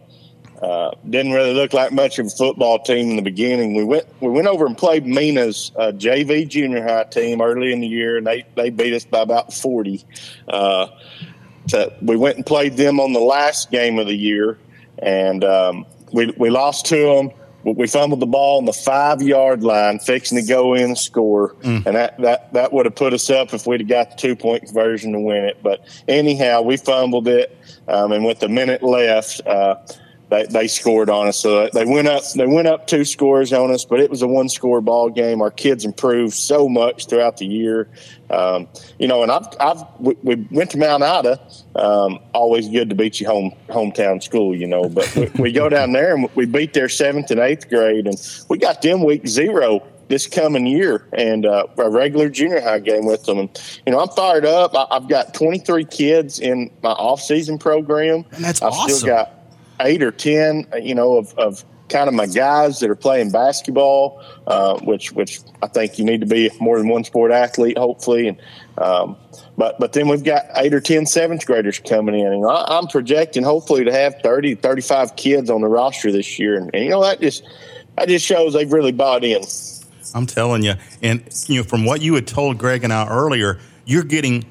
uh, 0.62 0.92
didn't 1.10 1.34
really 1.34 1.54
look 1.54 1.74
like 1.74 1.92
much 1.92 2.18
of 2.18 2.26
a 2.26 2.30
football 2.30 2.80
team 2.80 3.12
in 3.12 3.16
the 3.16 3.22
beginning. 3.22 3.76
We 3.76 3.84
went 3.84 4.08
we 4.22 4.30
went 4.30 4.48
over 4.48 4.66
and 4.66 4.78
played 4.78 5.06
Mena's 5.06 5.72
uh, 5.76 5.92
JV 5.96 6.48
junior 6.48 6.82
high 6.82 7.04
team 7.04 7.42
early 7.42 7.72
in 7.72 7.80
the 7.80 7.88
year, 7.88 8.18
and 8.18 8.26
they 8.26 8.46
they 8.56 8.70
beat 8.70 8.94
us 8.94 9.06
by 9.06 9.22
about 9.22 9.54
forty. 9.54 10.04
Uh, 10.48 10.88
to, 11.70 11.94
we 12.02 12.16
went 12.16 12.38
and 12.38 12.46
played 12.46 12.78
them 12.78 13.00
on 13.00 13.14
the 13.14 13.20
last 13.20 13.70
game 13.70 14.00
of 14.00 14.08
the 14.08 14.16
year, 14.16 14.58
and 15.00 15.44
um, 15.44 15.86
we 16.12 16.34
we 16.38 16.50
lost 16.50 16.86
to 16.88 16.96
them. 16.96 17.32
We 17.64 17.86
fumbled 17.86 18.22
the 18.22 18.28
ball 18.28 18.60
on 18.60 18.66
the 18.66 18.74
five 18.74 19.22
yard 19.22 19.62
line, 19.62 20.00
fixing 20.00 20.40
to 20.40 20.48
go 20.48 20.74
in 20.74 20.84
and 20.84 20.98
score, 20.98 21.54
mm. 21.56 21.86
and 21.86 21.96
that, 21.96 22.18
that 22.22 22.54
that 22.54 22.74
would 22.74 22.86
have 22.86 22.96
put 22.96 23.14
us 23.14 23.30
up 23.30 23.54
if 23.54 23.68
we'd 23.68 23.82
have 23.82 23.90
got 23.90 24.12
the 24.12 24.16
two 24.16 24.36
point 24.36 24.64
conversion 24.64 25.12
to 25.12 25.20
win 25.20 25.44
it. 25.44 25.58
But 25.62 25.86
anyhow, 26.08 26.62
we 26.62 26.78
fumbled 26.78 27.28
it, 27.28 27.56
um, 27.88 28.12
and 28.12 28.26
with 28.26 28.42
a 28.42 28.50
minute 28.50 28.82
left. 28.82 29.42
They, 30.30 30.46
they 30.46 30.68
scored 30.68 31.10
on 31.10 31.28
us. 31.28 31.38
So 31.38 31.70
they 31.74 31.86
went 31.86 32.08
up 32.08 32.24
they 32.36 32.46
went 32.46 32.68
up 32.68 32.88
two 32.88 33.06
scores 33.06 33.54
on 33.54 33.72
us, 33.72 33.86
but 33.86 34.00
it 34.00 34.10
was 34.10 34.22
a 34.22 34.28
one 34.28 34.50
score 34.50 34.82
ball 34.82 35.10
game. 35.10 35.42
Our 35.42 35.52
kids 35.52 35.86
improved 35.86 36.34
so 36.34 36.68
much 36.68 37.08
throughout 37.08 37.38
the 37.38 37.46
year. 37.46 37.88
Um, 38.30 38.68
you 39.00 39.08
know, 39.08 39.24
and 39.24 39.32
I've, 39.32 39.48
I've 39.60 39.84
we, 40.00 40.18
we 40.24 40.36
went 40.52 40.72
to 40.72 40.78
Mount 40.78 41.02
Ida. 41.02 41.40
Um, 41.76 42.20
always 42.34 42.68
good 42.68 42.90
to 42.90 42.96
beat 42.96 43.22
your 43.22 43.32
home 43.32 43.54
hometown 43.70 44.22
school, 44.22 44.54
you 44.54 44.68
know. 44.68 44.90
But 44.90 45.16
we, 45.16 45.28
we 45.40 45.52
go 45.54 45.70
down 45.70 45.94
there 45.94 46.16
and 46.16 46.30
we 46.36 46.46
beat 46.46 46.74
their 46.74 46.90
seventh 46.90 47.32
and 47.32 47.40
eighth 47.40 47.70
grade, 47.70 48.06
and 48.06 48.18
we 48.50 48.58
got 48.58 48.82
them 48.82 49.04
week 49.04 49.28
zero 49.28 49.82
this 50.10 50.28
coming 50.28 50.66
year 50.66 51.06
and 51.14 51.46
uh, 51.46 51.68
a 51.78 51.90
regular 51.90 52.30
junior 52.30 52.62
high 52.62 52.80
game 52.80 53.06
with 53.06 53.24
them. 53.26 53.40
And, 53.40 53.82
you 53.86 53.92
know, 53.92 54.00
I'm 54.00 54.10
fired 54.10 54.46
up. 54.46 54.74
I, 54.76 54.96
have 54.96 55.10
got 55.10 55.34
23 55.34 55.86
kids 55.86 56.40
in 56.40 56.72
my 56.82 56.92
off 56.92 57.22
season 57.22 57.58
program. 57.58 58.26
And 58.32 58.44
that's 58.44 58.62
I've 58.62 58.72
awesome. 58.72 58.98
still 58.98 59.08
got 59.08 59.37
eight 59.80 60.04
or 60.04 60.12
ten, 60.12 60.68
you 60.82 60.96
know, 60.96 61.18
of, 61.18 61.34
of 61.38 61.64
kind 61.90 62.08
of 62.08 62.14
my 62.14 62.26
guys 62.26 62.80
that 62.80 62.90
are 62.90 62.96
playing 62.96 63.32
basketball, 63.32 64.22
uh, 64.46 64.78
which 64.80 65.12
which 65.14 65.40
I 65.62 65.68
think 65.68 65.98
you 65.98 66.06
need 66.06 66.22
to 66.22 66.28
be 66.28 66.50
more 66.60 66.78
than 66.78 66.88
one 66.88 67.04
sport 67.04 67.32
athlete, 67.32 67.78
hopefully. 67.78 68.28
And 68.28 68.42
um, 68.78 69.18
but 69.58 69.80
but 69.80 69.94
then 69.94 70.08
we've 70.08 70.24
got 70.24 70.46
eight 70.56 70.74
or 70.74 70.82
ten 70.82 71.06
seventh 71.06 71.46
graders 71.46 71.80
coming 71.80 72.20
in, 72.20 72.28
and 72.28 72.46
I, 72.46 72.78
am 72.78 72.88
projecting 72.88 73.44
hopefully 73.44 73.84
to 73.86 73.92
have 73.92 74.16
30, 74.24 74.56
35 74.56 75.16
kids 75.16 75.50
on 75.50 75.62
the 75.62 75.68
roster 75.68 76.12
this 76.12 76.38
year, 76.38 76.56
and, 76.58 76.70
and 76.74 76.84
you 76.84 76.90
know 76.90 77.02
that 77.02 77.22
just 77.22 77.44
that 77.98 78.08
just 78.08 78.26
shows 78.26 78.54
they've 78.54 78.72
really 78.72 78.92
bought 78.92 79.24
in. 79.24 79.44
I'm 80.14 80.26
telling 80.26 80.64
you, 80.64 80.76
and 81.02 81.24
you 81.48 81.58
know 81.58 81.64
from 81.64 81.86
what 81.86 82.02
you 82.02 82.16
had 82.16 82.28
told 82.28 82.58
Greg 82.58 82.84
and 82.84 82.94
I 82.94 83.08
earlier, 83.08 83.60
you're 83.86 84.04
getting 84.04 84.46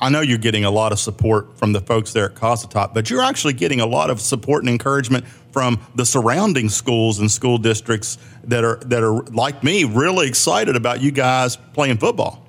I 0.00 0.10
know 0.10 0.20
you're 0.20 0.38
getting 0.38 0.64
a 0.64 0.70
lot 0.70 0.92
of 0.92 0.98
support 0.98 1.56
from 1.56 1.72
the 1.72 1.80
folks 1.80 2.12
there 2.12 2.26
at 2.26 2.34
Cossatot, 2.34 2.92
but 2.92 3.08
you're 3.08 3.22
actually 3.22 3.54
getting 3.54 3.80
a 3.80 3.86
lot 3.86 4.10
of 4.10 4.20
support 4.20 4.62
and 4.62 4.68
encouragement 4.68 5.26
from 5.52 5.80
the 5.94 6.04
surrounding 6.04 6.68
schools 6.68 7.18
and 7.18 7.30
school 7.30 7.58
districts 7.58 8.18
that 8.44 8.64
are 8.64 8.76
that 8.86 9.02
are 9.02 9.22
like 9.32 9.64
me, 9.64 9.84
really 9.84 10.28
excited 10.28 10.76
about 10.76 11.00
you 11.00 11.10
guys 11.10 11.56
playing 11.72 11.96
football. 11.96 12.44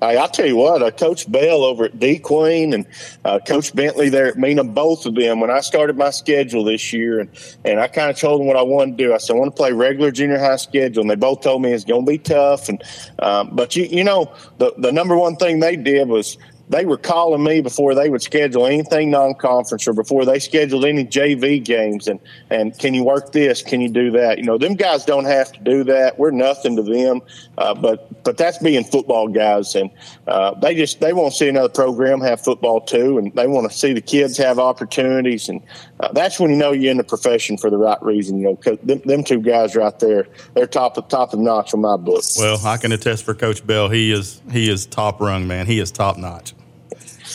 Hey, 0.00 0.16
I'll 0.16 0.28
tell 0.28 0.46
you 0.46 0.54
what, 0.54 0.80
uh, 0.80 0.92
Coach 0.92 1.30
Bell 1.30 1.64
over 1.64 1.86
at 1.86 1.98
De 1.98 2.20
Queen 2.20 2.72
and 2.72 2.86
uh, 3.24 3.40
Coach 3.40 3.74
Bentley 3.74 4.08
there 4.08 4.26
at 4.26 4.38
Mena, 4.38 4.62
both 4.62 5.06
of 5.06 5.16
them, 5.16 5.40
when 5.40 5.50
I 5.50 5.58
started 5.58 5.96
my 5.96 6.10
schedule 6.10 6.62
this 6.62 6.92
year, 6.92 7.18
and, 7.18 7.28
and 7.64 7.80
I 7.80 7.88
kind 7.88 8.08
of 8.08 8.16
told 8.16 8.40
them 8.40 8.46
what 8.46 8.56
I 8.56 8.62
wanted 8.62 8.96
to 8.96 9.04
do. 9.04 9.12
I 9.12 9.18
said, 9.18 9.34
I 9.34 9.38
want 9.40 9.56
to 9.56 9.60
play 9.60 9.72
regular 9.72 10.12
junior 10.12 10.38
high 10.38 10.54
schedule. 10.54 11.00
And 11.00 11.10
they 11.10 11.16
both 11.16 11.40
told 11.40 11.62
me 11.62 11.72
it's 11.72 11.84
going 11.84 12.04
to 12.04 12.10
be 12.10 12.18
tough. 12.18 12.68
And 12.68 12.80
um, 13.18 13.50
But, 13.56 13.74
you, 13.74 13.84
you 13.84 14.04
know, 14.04 14.32
the, 14.58 14.72
the 14.78 14.92
number 14.92 15.16
one 15.16 15.34
thing 15.34 15.58
they 15.58 15.74
did 15.74 16.06
was 16.06 16.38
they 16.70 16.84
were 16.84 16.96
calling 16.96 17.42
me 17.42 17.60
before 17.60 17.94
they 17.94 18.10
would 18.10 18.22
schedule 18.22 18.66
anything 18.66 19.10
non-conference 19.10 19.88
or 19.88 19.92
before 19.92 20.24
they 20.24 20.38
scheduled 20.38 20.84
any 20.84 21.04
JV 21.04 21.64
games 21.64 22.06
and 22.06 22.20
and 22.50 22.78
can 22.78 22.94
you 22.94 23.04
work 23.04 23.32
this? 23.32 23.62
Can 23.62 23.80
you 23.80 23.88
do 23.88 24.10
that? 24.12 24.38
You 24.38 24.44
know 24.44 24.58
them 24.58 24.74
guys 24.74 25.04
don't 25.04 25.24
have 25.24 25.52
to 25.52 25.60
do 25.60 25.84
that. 25.84 26.18
We're 26.18 26.30
nothing 26.30 26.76
to 26.76 26.82
them. 26.82 27.22
Uh, 27.56 27.74
but 27.74 28.22
but 28.24 28.36
that's 28.36 28.58
being 28.58 28.84
football 28.84 29.28
guys 29.28 29.74
and 29.74 29.90
uh, 30.26 30.54
they 30.60 30.74
just 30.74 31.00
they 31.00 31.12
want 31.12 31.32
to 31.32 31.38
see 31.38 31.48
another 31.48 31.68
program 31.68 32.20
have 32.20 32.40
football 32.40 32.80
too 32.80 33.18
and 33.18 33.32
they 33.34 33.46
want 33.46 33.70
to 33.70 33.76
see 33.76 33.92
the 33.92 34.00
kids 34.00 34.36
have 34.36 34.58
opportunities 34.58 35.48
and 35.48 35.62
uh, 36.00 36.12
that's 36.12 36.38
when 36.38 36.50
you 36.50 36.56
know 36.56 36.72
you're 36.72 36.90
in 36.90 36.98
the 36.98 37.04
profession 37.04 37.56
for 37.56 37.70
the 37.70 37.78
right 37.78 38.02
reason 38.02 38.38
you 38.38 38.44
know 38.44 38.56
cause 38.56 38.78
them, 38.82 39.00
them 39.04 39.24
two 39.24 39.40
guys 39.40 39.74
right 39.74 39.98
there. 39.98 40.26
They're 40.54 40.66
top 40.66 40.98
of 40.98 41.08
top 41.08 41.32
of 41.32 41.40
notch 41.40 41.72
on 41.72 41.80
my 41.80 41.96
book. 41.96 42.24
Well 42.38 42.64
I 42.66 42.76
can 42.76 42.92
attest 42.92 43.24
for 43.24 43.34
Coach 43.34 43.66
Bell 43.66 43.88
he 43.88 44.12
is 44.12 44.42
he 44.50 44.68
is 44.68 44.84
top 44.86 45.20
rung 45.20 45.46
man. 45.46 45.66
He 45.66 45.78
is 45.78 45.90
top 45.90 46.18
notch 46.18 46.54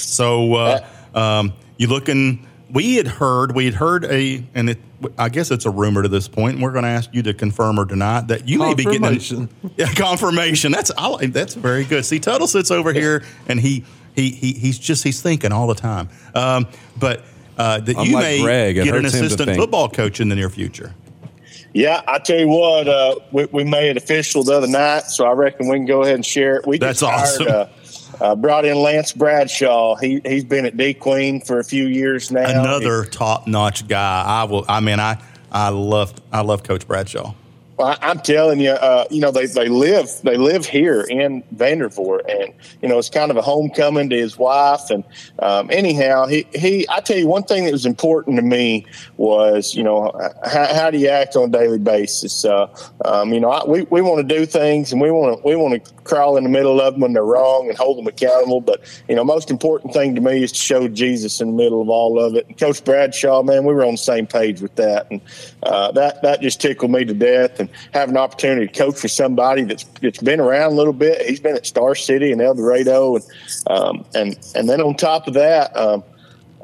so 0.03 0.53
uh, 0.55 0.85
um, 1.13 1.53
you 1.77 1.87
looking? 1.87 2.47
We 2.71 2.95
had 2.95 3.07
heard, 3.07 3.53
we 3.55 3.65
had 3.65 3.75
heard 3.75 4.03
a, 4.05 4.43
and 4.55 4.71
it, 4.71 4.79
I 5.19 5.29
guess 5.29 5.51
it's 5.51 5.65
a 5.65 5.69
rumor 5.69 6.01
to 6.01 6.09
this 6.09 6.27
point. 6.27 6.55
And 6.55 6.63
we're 6.63 6.71
going 6.71 6.85
to 6.85 6.89
ask 6.89 7.13
you 7.13 7.21
to 7.21 7.33
confirm 7.33 7.79
or 7.79 7.85
deny 7.85 8.21
that 8.21 8.47
you 8.47 8.57
may 8.57 8.73
be 8.73 8.83
getting 8.83 9.47
yeah, 9.77 9.93
confirmation. 9.93 10.71
That's 10.71 10.91
I, 10.97 11.27
that's 11.27 11.53
very 11.53 11.83
good. 11.83 12.03
See, 12.03 12.19
Tuttle 12.19 12.47
sits 12.47 12.71
over 12.71 12.91
here 12.91 13.23
and 13.47 13.59
he 13.59 13.85
he, 14.15 14.31
he 14.31 14.53
he's 14.53 14.79
just 14.79 15.03
he's 15.03 15.21
thinking 15.21 15.51
all 15.51 15.67
the 15.67 15.75
time. 15.75 16.09
Um, 16.33 16.67
but 16.99 17.23
uh, 17.57 17.79
that 17.79 17.97
I'm 17.97 18.05
you 18.05 18.13
like 18.13 18.23
may 18.23 18.41
Greg, 18.41 18.75
get 18.75 18.95
an 18.95 19.05
assistant 19.05 19.55
football 19.55 19.89
coach 19.89 20.19
in 20.19 20.29
the 20.29 20.35
near 20.35 20.49
future. 20.49 20.95
Yeah, 21.73 22.01
I 22.07 22.19
tell 22.19 22.39
you 22.39 22.47
what, 22.47 22.87
uh, 22.87 23.15
we, 23.31 23.45
we, 23.45 23.63
made 23.63 23.89
it 23.89 23.97
official 23.97 24.43
the 24.43 24.55
other 24.55 24.67
night, 24.67 25.05
so 25.05 25.25
I 25.25 25.31
reckon 25.31 25.67
we 25.67 25.77
can 25.77 25.87
go 25.87 26.03
ahead 26.03 26.15
and 26.15 26.25
share 26.25 26.57
it. 26.57 26.67
We 26.67 26.77
That's 26.77 26.99
just 26.99 27.11
awesome. 27.11 27.47
Hired, 27.47 27.55
uh, 27.55 27.69
uh, 28.23 28.35
brought 28.35 28.63
in 28.65 28.77
Lance 28.77 29.11
Bradshaw. 29.11 29.95
He 29.95 30.21
he's 30.25 30.45
been 30.45 30.65
at 30.65 30.77
De 30.77 30.93
Queen 30.93 31.41
for 31.41 31.59
a 31.59 31.63
few 31.63 31.85
years 31.85 32.31
now. 32.31 32.49
Another 32.49 33.03
top 33.03 33.47
notch 33.47 33.87
guy. 33.87 34.23
I 34.25 34.45
will. 34.45 34.65
I 34.67 34.79
mean, 34.79 34.99
I 34.99 35.21
I 35.51 35.69
love 35.69 36.13
I 36.31 36.41
love 36.41 36.63
Coach 36.63 36.87
Bradshaw. 36.87 37.35
Well, 37.75 37.97
I'm 38.01 38.19
telling 38.19 38.59
you, 38.59 38.69
uh, 38.69 39.05
you 39.09 39.19
know, 39.19 39.31
they, 39.31 39.47
they 39.47 39.67
live 39.67 40.07
they 40.23 40.37
live 40.37 40.65
here 40.65 41.01
in 41.01 41.41
Vandervoort, 41.55 42.21
and 42.29 42.53
you 42.81 42.87
know, 42.87 42.99
it's 42.99 43.09
kind 43.09 43.31
of 43.31 43.37
a 43.37 43.41
homecoming 43.41 44.09
to 44.11 44.15
his 44.15 44.37
wife. 44.37 44.91
And 44.91 45.03
um, 45.39 45.71
anyhow, 45.71 46.27
he, 46.27 46.45
he 46.53 46.85
I 46.87 46.99
tell 47.01 47.17
you 47.17 47.27
one 47.27 47.43
thing 47.43 47.65
that 47.65 47.71
was 47.71 47.87
important 47.87 48.35
to 48.35 48.43
me 48.43 48.85
was, 49.17 49.73
you 49.73 49.81
know, 49.81 50.11
how, 50.45 50.73
how 50.73 50.91
do 50.91 50.99
you 50.99 51.07
act 51.07 51.35
on 51.35 51.45
a 51.45 51.51
daily 51.51 51.79
basis? 51.79 52.45
Uh, 52.45 52.67
um, 53.05 53.33
you 53.33 53.39
know, 53.39 53.49
I, 53.49 53.67
we, 53.67 53.81
we 53.83 54.01
want 54.01 54.27
to 54.27 54.35
do 54.35 54.45
things, 54.45 54.91
and 54.91 55.01
we 55.01 55.09
want 55.09 55.37
to 55.37 55.47
we 55.47 55.55
want 55.55 55.83
to 55.83 55.91
crawl 56.03 56.37
in 56.37 56.43
the 56.43 56.49
middle 56.49 56.81
of 56.81 56.93
them 56.93 57.01
when 57.01 57.13
they're 57.13 57.25
wrong 57.25 57.69
and 57.69 57.77
hold 57.77 57.97
them 57.97 58.07
accountable. 58.07 58.61
But 58.61 58.81
you 59.07 59.15
know, 59.15 59.23
most 59.23 59.49
important 59.49 59.93
thing 59.93 60.15
to 60.15 60.21
me 60.21 60.43
is 60.43 60.51
to 60.51 60.59
show 60.59 60.87
Jesus 60.87 61.41
in 61.41 61.51
the 61.51 61.53
middle 61.53 61.81
of 61.81 61.89
all 61.89 62.19
of 62.19 62.35
it. 62.35 62.47
And 62.47 62.57
Coach 62.57 62.83
Bradshaw, 62.83 63.43
man, 63.43 63.65
we 63.65 63.73
were 63.73 63.85
on 63.85 63.93
the 63.93 63.97
same 63.97 64.27
page 64.27 64.61
with 64.61 64.75
that, 64.75 65.09
and 65.11 65.21
uh, 65.63 65.91
that 65.93 66.21
that 66.21 66.41
just 66.41 66.61
tickled 66.61 66.91
me 66.91 67.05
to 67.05 67.13
death 67.13 67.59
and 67.59 67.69
have 67.93 68.09
an 68.09 68.17
opportunity 68.17 68.67
to 68.67 68.73
coach 68.73 68.99
for 68.99 69.07
somebody 69.07 69.63
that's 69.63 69.83
that's 70.01 70.21
been 70.21 70.39
around 70.39 70.73
a 70.73 70.75
little 70.75 70.93
bit. 70.93 71.21
He's 71.25 71.39
been 71.39 71.55
at 71.55 71.65
Star 71.65 71.95
City 71.95 72.31
and 72.31 72.41
El 72.41 72.55
Dorado, 72.55 73.15
and 73.15 73.25
um, 73.67 74.05
and 74.13 74.37
and 74.55 74.69
then 74.69 74.81
on 74.81 74.95
top 74.95 75.27
of 75.27 75.33
that. 75.35 75.75
Um, 75.77 76.03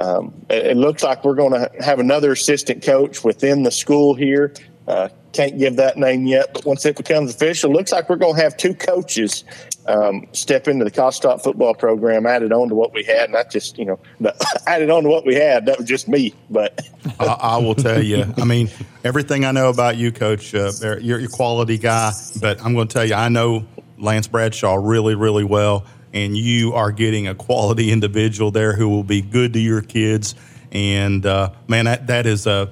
um, 0.01 0.33
it, 0.49 0.67
it, 0.67 0.77
looks 0.77 1.03
like 1.03 1.25
we're 1.25 1.35
going 1.35 1.51
to 1.51 1.69
have 1.83 1.99
another 1.99 2.31
assistant 2.31 2.83
coach 2.83 3.21
within 3.21 3.63
the 3.63 3.71
school 3.71 4.13
here. 4.13 4.53
uh, 4.87 5.09
can't 5.33 5.57
give 5.57 5.75
that 5.75 5.97
name 5.97 6.25
yet, 6.25 6.53
but 6.53 6.65
once 6.65 6.85
it 6.85 6.97
becomes 6.97 7.33
official, 7.33 7.71
looks 7.71 7.91
like 7.91 8.09
we're 8.09 8.15
going 8.15 8.35
to 8.35 8.41
have 8.41 8.57
two 8.57 8.73
coaches 8.73 9.43
um, 9.87 10.27
step 10.33 10.67
into 10.67 10.85
the 10.85 10.91
Cossatot 10.91 11.43
football 11.43 11.73
program 11.73 12.25
added 12.25 12.51
on 12.51 12.69
to 12.69 12.75
what 12.75 12.93
we 12.93 13.03
had. 13.03 13.31
Not 13.31 13.49
just, 13.49 13.77
you 13.77 13.85
know, 13.85 13.99
added 14.67 14.89
on 14.89 15.03
to 15.03 15.09
what 15.09 15.25
we 15.25 15.35
had. 15.35 15.65
That 15.65 15.77
was 15.77 15.87
just 15.87 16.07
me. 16.07 16.33
But 16.49 16.79
I, 17.19 17.25
I, 17.25 17.57
will 17.57 17.75
tell 17.75 18.01
you, 18.01 18.33
I 18.37 18.45
mean, 18.45 18.69
everything 19.03 19.45
I 19.45 19.51
know 19.51 19.69
about 19.69 19.97
you, 19.97 20.11
Coach, 20.11 20.53
uh, 20.53 20.71
you're, 20.99 21.19
a 21.19 21.27
quality 21.27 21.77
guy. 21.77 22.11
But 22.39 22.63
I'm 22.63 22.73
going 22.73 22.87
to 22.87 22.93
tell 22.93 23.05
you, 23.05 23.15
I 23.15 23.29
know 23.29 23.65
Lance 23.97 24.27
Bradshaw 24.27 24.75
really, 24.75 25.15
really 25.15 25.43
well. 25.43 25.85
And 26.11 26.35
you 26.35 26.73
are 26.73 26.91
getting 26.91 27.27
a 27.27 27.35
quality 27.35 27.91
individual 27.91 28.49
there 28.49 28.75
who 28.75 28.89
will 28.89 29.03
be 29.03 29.21
good 29.21 29.53
to 29.53 29.59
your 29.59 29.81
kids. 29.81 30.33
And 30.71 31.23
uh, 31.25 31.51
man, 31.67 31.85
that, 31.85 32.07
that 32.07 32.25
is 32.25 32.47
a 32.47 32.71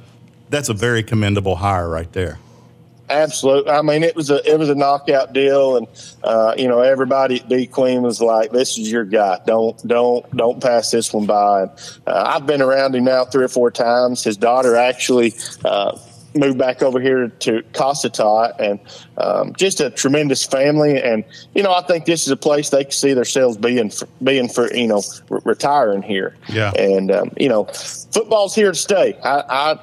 that's 0.50 0.70
a 0.70 0.74
very 0.74 1.04
commendable 1.04 1.56
hire 1.56 1.90
right 1.90 2.12
there. 2.14 2.40
Absolutely. 3.10 3.72
I 3.72 3.82
mean, 3.82 4.04
it 4.04 4.16
was 4.16 4.30
a 4.30 4.42
it 4.50 4.60
was 4.60 4.70
a 4.70 4.76
knockout 4.76 5.34
deal, 5.34 5.78
and 5.78 5.88
uh, 6.24 6.54
you 6.58 6.68
know 6.68 6.82
everybody 6.82 7.40
at 7.40 7.48
De 7.48 7.66
Queen 7.66 8.02
was 8.02 8.22
like, 8.22 8.52
"This 8.52 8.78
is 8.78 8.92
your 8.92 9.06
guy. 9.06 9.40
Don't 9.46 9.82
don't 9.88 10.30
don't 10.36 10.62
pass 10.62 10.92
this 10.92 11.14
one 11.14 11.26
by." 11.26 11.64
And, 11.64 11.72
uh, 12.06 12.24
I've 12.36 12.46
been 12.46 12.62
around 12.62 12.96
him 12.96 13.06
now 13.06 13.24
three 13.24 13.46
or 13.46 13.50
four 13.50 13.72
times. 13.72 14.24
His 14.24 14.38
daughter 14.38 14.76
actually. 14.76 15.34
Uh, 15.64 15.98
moved 16.38 16.58
back 16.58 16.82
over 16.82 17.00
here 17.00 17.30
to 17.30 17.64
Cossatot 17.74 18.60
and 18.60 18.80
um, 19.18 19.54
just 19.56 19.80
a 19.80 19.90
tremendous 19.90 20.46
family. 20.46 21.02
And, 21.02 21.24
you 21.56 21.64
know, 21.64 21.74
I 21.74 21.82
think 21.82 22.06
this 22.06 22.24
is 22.24 22.32
a 22.32 22.38
place 22.38 22.70
they 22.70 22.84
can 22.84 22.92
see 22.92 23.14
themselves 23.14 23.58
being, 23.58 23.90
for, 23.90 24.08
being 24.24 24.48
for, 24.48 24.74
you 24.74 24.88
know, 24.88 25.02
re- 25.30 25.42
retiring 25.46 26.02
here. 26.02 26.36
Yeah. 26.48 26.72
And, 26.78 27.12
um, 27.12 27.32
you 27.38 27.50
know, 27.50 27.66
football's 27.66 28.56
here 28.56 28.72
to 28.72 28.78
stay. 28.78 29.18
I, 29.24 29.44
I 29.50 29.80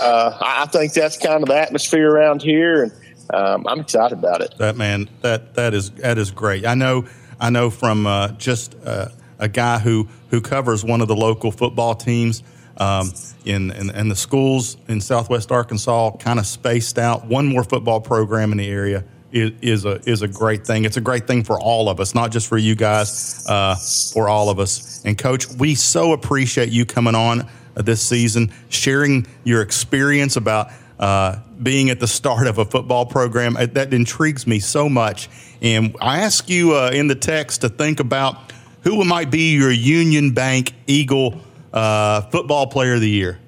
uh, 0.00 0.36
I 0.40 0.66
think 0.66 0.92
that's 0.92 1.16
kind 1.16 1.42
of 1.42 1.48
the 1.48 1.56
atmosphere 1.56 2.10
around 2.10 2.42
here, 2.42 2.84
and 2.84 2.92
um, 3.32 3.66
I'm 3.66 3.80
excited 3.80 4.18
about 4.18 4.40
it. 4.40 4.54
That 4.58 4.76
man, 4.76 5.08
that 5.22 5.54
that 5.54 5.74
is 5.74 5.90
that 5.92 6.18
is 6.18 6.30
great. 6.30 6.66
I 6.66 6.74
know, 6.74 7.06
I 7.40 7.50
know 7.50 7.70
from 7.70 8.06
uh, 8.06 8.28
just 8.32 8.76
uh, 8.84 9.08
a 9.38 9.48
guy 9.48 9.78
who 9.78 10.08
who 10.30 10.40
covers 10.40 10.84
one 10.84 11.00
of 11.00 11.08
the 11.08 11.16
local 11.16 11.50
football 11.52 11.94
teams. 11.94 12.42
Um, 12.80 13.12
in, 13.44 13.72
in, 13.72 13.90
in 13.90 14.08
the 14.08 14.14
schools 14.14 14.76
in 14.86 15.00
Southwest 15.00 15.50
Arkansas, 15.50 16.12
kind 16.18 16.38
of 16.38 16.46
spaced 16.46 16.96
out. 16.96 17.26
One 17.26 17.46
more 17.46 17.64
football 17.64 18.00
program 18.00 18.52
in 18.52 18.58
the 18.58 18.68
area 18.68 19.02
is, 19.32 19.52
is 19.60 19.84
a 19.84 20.00
is 20.08 20.22
a 20.22 20.28
great 20.28 20.66
thing. 20.66 20.84
It's 20.84 20.96
a 20.96 21.00
great 21.00 21.26
thing 21.26 21.44
for 21.44 21.60
all 21.60 21.88
of 21.88 22.00
us, 22.00 22.14
not 22.14 22.30
just 22.30 22.46
for 22.46 22.56
you 22.56 22.74
guys, 22.74 23.44
uh, 23.48 23.74
for 24.12 24.28
all 24.28 24.48
of 24.48 24.58
us. 24.58 25.02
And 25.04 25.18
coach, 25.18 25.48
we 25.48 25.74
so 25.74 26.12
appreciate 26.12 26.70
you 26.70 26.86
coming 26.86 27.14
on 27.14 27.48
this 27.82 28.06
season, 28.06 28.52
sharing 28.68 29.26
your 29.44 29.62
experience 29.62 30.36
about 30.36 30.70
uh, 30.98 31.36
being 31.62 31.90
at 31.90 32.00
the 32.00 32.06
start 32.06 32.46
of 32.46 32.58
a 32.58 32.64
football 32.64 33.06
program. 33.06 33.56
Uh, 33.56 33.66
that 33.66 33.94
intrigues 33.94 34.46
me 34.46 34.58
so 34.58 34.88
much. 34.88 35.28
And 35.62 35.96
I 36.00 36.20
ask 36.20 36.48
you 36.48 36.74
uh, 36.74 36.90
in 36.92 37.08
the 37.08 37.14
text 37.14 37.60
to 37.62 37.68
think 37.68 38.00
about 38.00 38.52
who 38.82 39.04
might 39.04 39.30
be 39.30 39.54
your 39.54 39.70
Union 39.70 40.32
Bank 40.32 40.72
Eagle 40.86 41.40
uh, 41.72 42.22
football 42.22 42.66
player 42.66 42.94
of 42.94 43.00
the 43.00 43.10
year. 43.10 43.38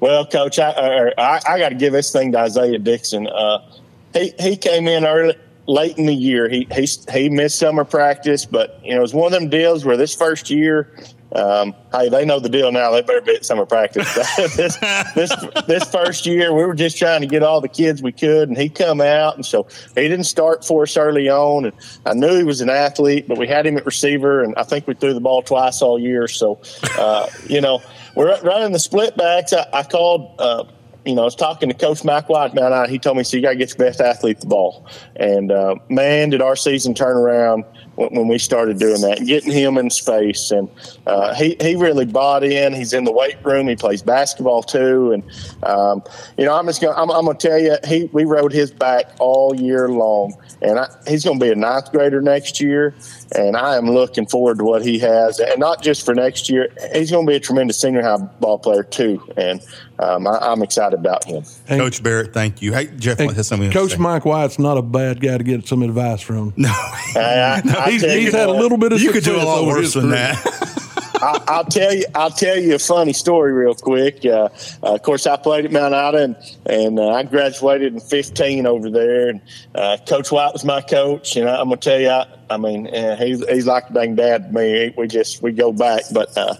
Well, 0.00 0.26
Coach, 0.26 0.58
I, 0.58 0.70
uh, 0.70 1.10
I, 1.18 1.40
I 1.48 1.58
got 1.58 1.70
to 1.70 1.74
give 1.74 1.92
this 1.92 2.12
thing 2.12 2.32
to 2.32 2.38
Isaiah 2.38 2.78
Dixon. 2.78 3.26
Uh, 3.26 3.64
he 4.12 4.32
he 4.38 4.56
came 4.56 4.88
in 4.88 5.06
early, 5.06 5.34
late 5.66 5.98
in 5.98 6.06
the 6.06 6.14
year. 6.14 6.48
He 6.48 6.66
he 6.72 6.88
he 7.12 7.28
missed 7.28 7.58
summer 7.58 7.84
practice, 7.84 8.44
but 8.44 8.80
you 8.84 8.92
know 8.92 8.98
it 8.98 9.02
was 9.02 9.14
one 9.14 9.32
of 9.32 9.40
them 9.40 9.50
deals 9.50 9.84
where 9.84 9.96
this 9.96 10.14
first 10.14 10.50
year 10.50 10.92
um, 11.32 11.74
hey, 11.92 12.08
they 12.08 12.24
know 12.24 12.38
the 12.38 12.48
deal 12.48 12.70
now. 12.70 12.92
They 12.92 13.02
better 13.02 13.20
be 13.20 13.34
at 13.34 13.44
summer 13.44 13.66
practice. 13.66 14.12
this, 14.56 14.76
this, 15.14 15.36
this 15.66 15.84
first 15.90 16.24
year, 16.24 16.54
we 16.54 16.64
were 16.64 16.74
just 16.74 16.96
trying 16.96 17.20
to 17.20 17.26
get 17.26 17.42
all 17.42 17.60
the 17.60 17.68
kids 17.68 18.02
we 18.02 18.12
could, 18.12 18.48
and 18.48 18.56
he 18.56 18.68
come 18.68 19.00
out, 19.00 19.34
and 19.34 19.44
so 19.44 19.66
he 19.94 20.08
didn't 20.08 20.24
start 20.24 20.64
for 20.64 20.84
us 20.84 20.96
early 20.96 21.28
on. 21.28 21.66
And 21.66 21.74
I 22.06 22.14
knew 22.14 22.36
he 22.36 22.44
was 22.44 22.60
an 22.60 22.70
athlete, 22.70 23.26
but 23.26 23.38
we 23.38 23.48
had 23.48 23.66
him 23.66 23.76
at 23.76 23.84
receiver, 23.84 24.42
and 24.42 24.54
I 24.56 24.62
think 24.62 24.86
we 24.86 24.94
threw 24.94 25.14
the 25.14 25.20
ball 25.20 25.42
twice 25.42 25.82
all 25.82 25.98
year. 25.98 26.28
So, 26.28 26.60
uh, 26.96 27.28
you 27.48 27.60
know, 27.60 27.82
we're 28.14 28.40
running 28.40 28.72
the 28.72 28.78
split 28.78 29.16
backs. 29.16 29.52
I, 29.52 29.66
I 29.72 29.82
called. 29.82 30.36
Uh, 30.38 30.64
you 31.06 31.14
know, 31.14 31.22
I 31.22 31.24
was 31.24 31.36
talking 31.36 31.68
to 31.68 31.74
Coach 31.74 32.04
Mike 32.04 32.28
White 32.28 32.54
man. 32.54 32.88
He 32.88 32.98
told 32.98 33.16
me, 33.16 33.22
"So 33.22 33.36
you 33.36 33.42
got 33.42 33.50
to 33.50 33.56
get 33.56 33.70
your 33.70 33.78
best 33.78 34.00
athlete 34.00 34.40
the 34.40 34.46
ball." 34.46 34.86
And 35.16 35.52
uh, 35.52 35.76
man, 35.88 36.30
did 36.30 36.42
our 36.42 36.56
season 36.56 36.94
turn 36.94 37.16
around 37.16 37.64
when 37.96 38.28
we 38.28 38.38
started 38.38 38.78
doing 38.78 39.00
that, 39.00 39.24
getting 39.24 39.52
him 39.52 39.78
in 39.78 39.90
space. 39.90 40.50
And 40.50 40.68
uh, 41.06 41.34
he, 41.34 41.56
he 41.60 41.76
really 41.76 42.04
bought 42.04 42.44
in. 42.44 42.74
He's 42.74 42.92
in 42.92 43.04
the 43.04 43.12
weight 43.12 43.36
room. 43.42 43.68
He 43.68 43.76
plays 43.76 44.02
basketball 44.02 44.62
too. 44.62 45.12
And, 45.12 45.22
um, 45.62 46.02
you 46.36 46.44
know, 46.44 46.54
I'm 46.54 46.66
just 46.66 46.80
going 46.80 46.94
I'm, 46.96 47.10
I'm 47.10 47.24
going 47.24 47.36
to 47.36 47.48
tell 47.48 47.58
you, 47.58 47.76
he, 47.86 48.04
we 48.12 48.24
rode 48.24 48.52
his 48.52 48.70
back 48.70 49.12
all 49.18 49.54
year 49.54 49.88
long. 49.88 50.34
And 50.60 50.78
I, 50.78 50.88
he's 51.08 51.24
going 51.24 51.38
to 51.38 51.44
be 51.44 51.50
a 51.50 51.54
ninth 51.54 51.90
grader 51.90 52.20
next 52.20 52.60
year. 52.60 52.94
And 53.34 53.56
I 53.56 53.76
am 53.76 53.90
looking 53.90 54.26
forward 54.26 54.58
to 54.58 54.64
what 54.64 54.84
he 54.84 54.98
has. 54.98 55.40
And 55.40 55.58
not 55.58 55.82
just 55.82 56.04
for 56.04 56.14
next 56.14 56.50
year, 56.50 56.68
he's 56.92 57.10
going 57.10 57.26
to 57.26 57.30
be 57.30 57.36
a 57.36 57.40
tremendous 57.40 57.80
senior 57.80 58.02
high 58.02 58.18
ball 58.40 58.58
player 58.58 58.82
too. 58.82 59.22
And 59.36 59.62
um, 59.98 60.26
I, 60.26 60.52
am 60.52 60.62
excited 60.62 60.98
about 60.98 61.24
him. 61.24 61.44
Hey, 61.66 61.78
Coach 61.78 62.02
Barrett, 62.02 62.34
thank 62.34 62.60
you. 62.60 62.72
Hey, 62.72 62.86
Jeff, 62.96 63.18
has 63.18 63.48
something 63.48 63.70
Coach 63.70 63.98
Mike 63.98 64.24
White's 64.24 64.58
not 64.58 64.76
a 64.76 64.82
bad 64.82 65.20
guy 65.20 65.38
to 65.38 65.44
get 65.44 65.66
some 65.66 65.82
advice 65.82 66.20
from. 66.20 66.52
No, 66.56 66.68
I, 66.70 67.62
I, 67.78 67.90
he's, 67.90 68.02
he's 68.02 68.32
had 68.32 68.48
a 68.48 68.52
little 68.52 68.78
bit 68.78 68.92
of. 68.92 69.00
You 69.00 69.12
could 69.12 69.24
do 69.24 69.36
a 69.36 69.42
lot 69.42 69.66
worse 69.66 69.94
than 69.94 70.10
that. 70.10 70.82
I, 71.22 71.58
will 71.58 71.64
tell 71.64 71.94
you. 71.94 72.04
I'll 72.14 72.30
tell 72.30 72.58
you 72.58 72.74
a 72.74 72.78
funny 72.78 73.12
story 73.12 73.52
real 73.52 73.74
quick. 73.74 74.24
Uh, 74.24 74.48
uh, 74.82 74.94
of 74.94 75.02
course, 75.02 75.26
I 75.26 75.36
played 75.36 75.64
at 75.64 75.72
Mount 75.72 75.94
Ida, 75.94 76.22
and, 76.22 76.36
and 76.66 76.98
uh, 76.98 77.08
I 77.08 77.22
graduated 77.24 77.94
in 77.94 78.00
'15 78.00 78.66
over 78.66 78.90
there. 78.90 79.30
And 79.30 79.40
uh, 79.74 79.98
Coach 80.06 80.30
White 80.30 80.52
was 80.52 80.64
my 80.64 80.80
coach, 80.80 81.36
and 81.36 81.48
I, 81.48 81.60
am 81.60 81.68
gonna 81.68 81.76
tell 81.78 82.00
you, 82.00 82.10
I, 82.10 82.26
I 82.50 82.56
mean, 82.56 82.94
uh, 82.94 83.16
he's 83.16 83.46
he's 83.48 83.66
like 83.66 83.90
a 83.90 83.92
dang 83.92 84.14
dad 84.14 84.48
to 84.48 84.52
me. 84.52 84.94
We 84.96 85.08
just 85.08 85.42
we 85.42 85.52
go 85.52 85.72
back, 85.72 86.02
but 86.12 86.36
uh, 86.36 86.54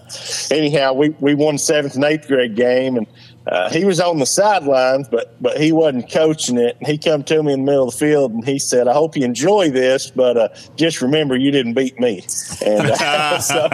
anyhow, 0.51 0.93
we 0.93 1.09
we 1.19 1.33
won 1.33 1.57
seventh 1.57 1.95
and 1.95 2.03
eighth 2.03 2.27
grade 2.27 2.55
game, 2.55 2.97
and 2.97 3.07
uh, 3.47 3.69
he 3.69 3.85
was 3.85 3.99
on 3.99 4.19
the 4.19 4.25
sidelines, 4.25 5.07
but 5.07 5.41
but 5.41 5.57
he 5.57 5.71
wasn't 5.71 6.11
coaching 6.11 6.57
it. 6.57 6.77
He 6.85 6.97
come 6.97 7.23
to 7.23 7.43
me 7.43 7.53
in 7.53 7.61
the 7.61 7.65
middle 7.65 7.87
of 7.87 7.93
the 7.93 7.97
field 7.97 8.31
and 8.31 8.45
he 8.45 8.59
said, 8.59 8.87
"I 8.87 8.93
hope 8.93 9.15
you 9.15 9.23
enjoy 9.23 9.69
this, 9.69 10.11
but 10.11 10.37
uh, 10.37 10.49
just 10.75 11.01
remember 11.01 11.35
you 11.37 11.51
didn't 11.51 11.73
beat 11.73 11.99
me." 11.99 12.25
And 12.65 12.91
uh, 12.91 13.39
so 13.39 13.69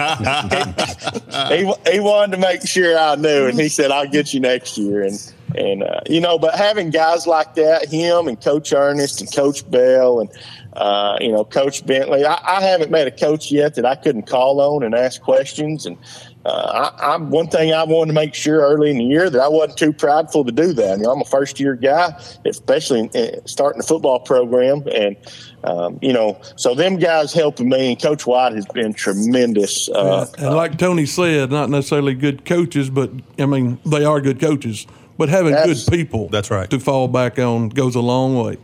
he, 1.48 1.64
he, 1.64 1.92
he 1.92 2.00
wanted 2.00 2.36
to 2.36 2.38
make 2.38 2.66
sure 2.66 2.96
I 2.96 3.16
knew, 3.16 3.46
and 3.46 3.58
he 3.58 3.68
said, 3.68 3.90
"I'll 3.90 4.08
get 4.08 4.32
you 4.32 4.40
next 4.40 4.78
year." 4.78 5.02
And 5.02 5.34
and 5.56 5.82
uh, 5.82 6.00
you 6.06 6.20
know, 6.20 6.38
but 6.38 6.54
having 6.54 6.90
guys 6.90 7.26
like 7.26 7.54
that, 7.54 7.88
him 7.88 8.28
and 8.28 8.40
Coach 8.40 8.72
Ernest 8.72 9.20
and 9.20 9.34
Coach 9.34 9.68
Bell 9.70 10.20
and 10.20 10.30
uh, 10.74 11.16
you 11.20 11.30
know, 11.30 11.44
Coach 11.44 11.86
Bentley. 11.86 12.24
I, 12.24 12.38
I, 12.44 12.60
haven't 12.60 12.90
met 12.90 13.06
a 13.06 13.12
coach 13.12 13.52
yet 13.52 13.76
that 13.76 13.86
I 13.86 13.94
couldn't 13.94 14.24
call 14.24 14.60
on 14.60 14.82
and 14.82 14.92
ask 14.92 15.22
questions. 15.22 15.86
And 15.86 15.96
uh, 16.44 16.90
I, 16.98 17.14
am 17.14 17.30
one 17.30 17.48
thing 17.48 17.72
I 17.72 17.84
wanted 17.84 18.08
to 18.08 18.12
make 18.14 18.34
sure 18.34 18.60
early 18.60 18.90
in 18.90 18.98
the 18.98 19.04
year 19.04 19.30
that 19.30 19.40
I 19.40 19.48
wasn't 19.48 19.78
too 19.78 19.92
prideful 19.92 20.44
to 20.44 20.52
do 20.52 20.72
that. 20.74 20.98
You 20.98 21.04
know, 21.04 21.12
I'm 21.12 21.22
a 21.22 21.24
first 21.24 21.58
year 21.58 21.74
guy, 21.74 22.20
especially 22.44 23.08
in, 23.14 23.46
starting 23.46 23.80
a 23.80 23.82
football 23.82 24.20
program, 24.20 24.82
and 24.92 25.16
um, 25.64 25.98
you 26.02 26.12
know, 26.12 26.38
so 26.56 26.74
them 26.74 26.96
guys 26.96 27.32
helping 27.32 27.70
me. 27.70 27.92
And 27.92 28.02
Coach 28.02 28.26
White 28.26 28.52
has 28.52 28.66
been 28.66 28.92
tremendous. 28.92 29.88
Uh, 29.88 30.26
yeah. 30.38 30.46
And 30.46 30.56
like 30.56 30.76
Tony 30.76 31.06
said, 31.06 31.50
not 31.50 31.70
necessarily 31.70 32.14
good 32.14 32.44
coaches, 32.44 32.90
but 32.90 33.10
I 33.38 33.46
mean 33.46 33.78
they 33.86 34.04
are 34.04 34.20
good 34.20 34.40
coaches. 34.40 34.86
But 35.16 35.28
having 35.28 35.54
good 35.54 35.78
people, 35.88 36.28
that's 36.28 36.50
right, 36.50 36.68
to 36.70 36.80
fall 36.80 37.08
back 37.08 37.38
on 37.38 37.68
goes 37.68 37.94
a 37.94 38.00
long 38.00 38.36
way. 38.36 38.58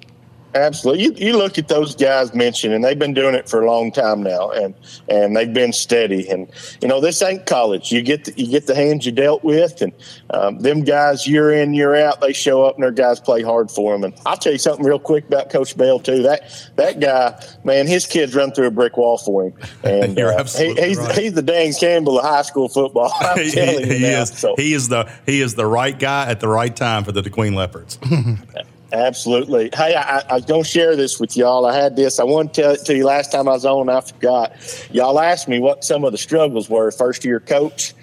Absolutely. 0.55 1.05
You, 1.05 1.13
you 1.17 1.37
look 1.37 1.59
at 1.59 1.69
those 1.69 1.95
guys 1.95 2.35
mentioned, 2.35 2.75
and 2.75 2.83
they've 2.83 2.99
been 2.99 3.15
doing 3.15 3.35
it 3.35 3.49
for 3.49 3.63
a 3.63 3.67
long 3.67 3.93
time 3.93 4.23
now, 4.23 4.51
and 4.51 4.75
and 5.09 5.37
they've 5.37 5.53
been 5.53 5.73
steady. 5.73 6.29
And 6.29 6.51
you 6.83 6.89
know, 6.89 7.01
this 7.01 7.23
ain't 7.23 7.47
college. 7.47 7.93
You 7.93 8.03
get 8.03 8.25
the, 8.25 8.33
you 8.37 8.49
get 8.49 8.67
the 8.67 8.75
hands 8.75 9.07
you 9.07 9.13
dealt 9.13 9.45
with, 9.45 9.81
and 9.81 9.93
um, 10.31 10.59
them 10.59 10.83
guys 10.83 11.27
year 11.27 11.53
in 11.53 11.73
year 11.73 11.95
out, 11.95 12.21
they 12.21 12.33
show 12.33 12.65
up, 12.65 12.75
and 12.75 12.83
their 12.83 12.91
guys 12.91 13.21
play 13.21 13.43
hard 13.43 13.71
for 13.71 13.93
them. 13.93 14.05
And 14.05 14.15
I'll 14.27 14.37
tell 14.37 14.53
you 14.53 14.59
something 14.59 14.85
real 14.85 14.99
quick 14.99 15.27
about 15.29 15.51
Coach 15.51 15.77
Bell 15.77 16.01
too. 16.01 16.23
That 16.23 16.71
that 16.77 16.99
guy, 16.99 17.41
man, 17.63 17.87
his 17.87 18.07
kids 18.07 18.35
run 18.35 18.51
through 18.51 18.67
a 18.67 18.73
brick 18.73 18.97
wall 18.97 19.19
for 19.19 19.45
him, 19.45 19.55
and 19.85 20.19
uh, 20.19 20.45
he, 20.45 20.75
he's 20.75 20.99
right. 20.99 21.17
he's 21.17 21.35
the 21.35 21.43
Dan 21.43 21.73
Campbell 21.75 22.19
of 22.19 22.25
high 22.25 22.43
school 22.43 22.69
football. 22.69 23.13
I'm 23.21 23.39
he, 23.39 23.51
telling 23.53 23.85
he, 23.85 23.93
you 23.93 23.99
he 23.99 24.03
now, 24.03 24.23
is. 24.23 24.31
So. 24.31 24.55
He 24.57 24.75
is 24.75 24.89
the 24.89 25.11
he 25.27 25.41
is 25.41 25.55
the 25.55 25.67
right 25.67 25.97
guy 25.97 26.27
at 26.27 26.41
the 26.41 26.49
right 26.49 26.75
time 26.75 27.05
for 27.05 27.13
the 27.13 27.23
DeQueen 27.23 27.55
Leopards. 27.55 27.99
Absolutely. 28.93 29.71
Hey, 29.73 29.95
I, 29.95 30.21
I 30.29 30.35
was 30.35 30.45
going 30.45 30.65
to 30.65 30.69
share 30.69 30.97
this 30.97 31.21
with 31.21 31.37
y'all. 31.37 31.65
I 31.65 31.75
had 31.77 31.95
this. 31.95 32.19
I 32.19 32.25
wanted 32.25 32.55
to 32.55 32.63
tell 32.63 32.77
to 32.77 32.97
you 32.97 33.05
last 33.05 33.31
time 33.31 33.49
I 33.49 33.53
was 33.53 33.65
on. 33.65 33.89
I 33.89 34.01
forgot. 34.01 34.53
Y'all 34.91 35.21
asked 35.21 35.49
me 35.49 35.61
what 35.61 35.85
some 35.85 36.05
of 36.05 36.13
the 36.13 36.19
struggles 36.19 36.69
were. 36.69 36.91
First 36.91 37.25
year 37.25 37.39
coach. 37.39 37.95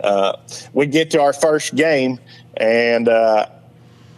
Uh, 0.00 0.36
we 0.74 0.86
get 0.86 1.10
to 1.12 1.20
our 1.20 1.32
first 1.32 1.74
game, 1.76 2.18
and 2.58 3.08
uh, 3.08 3.46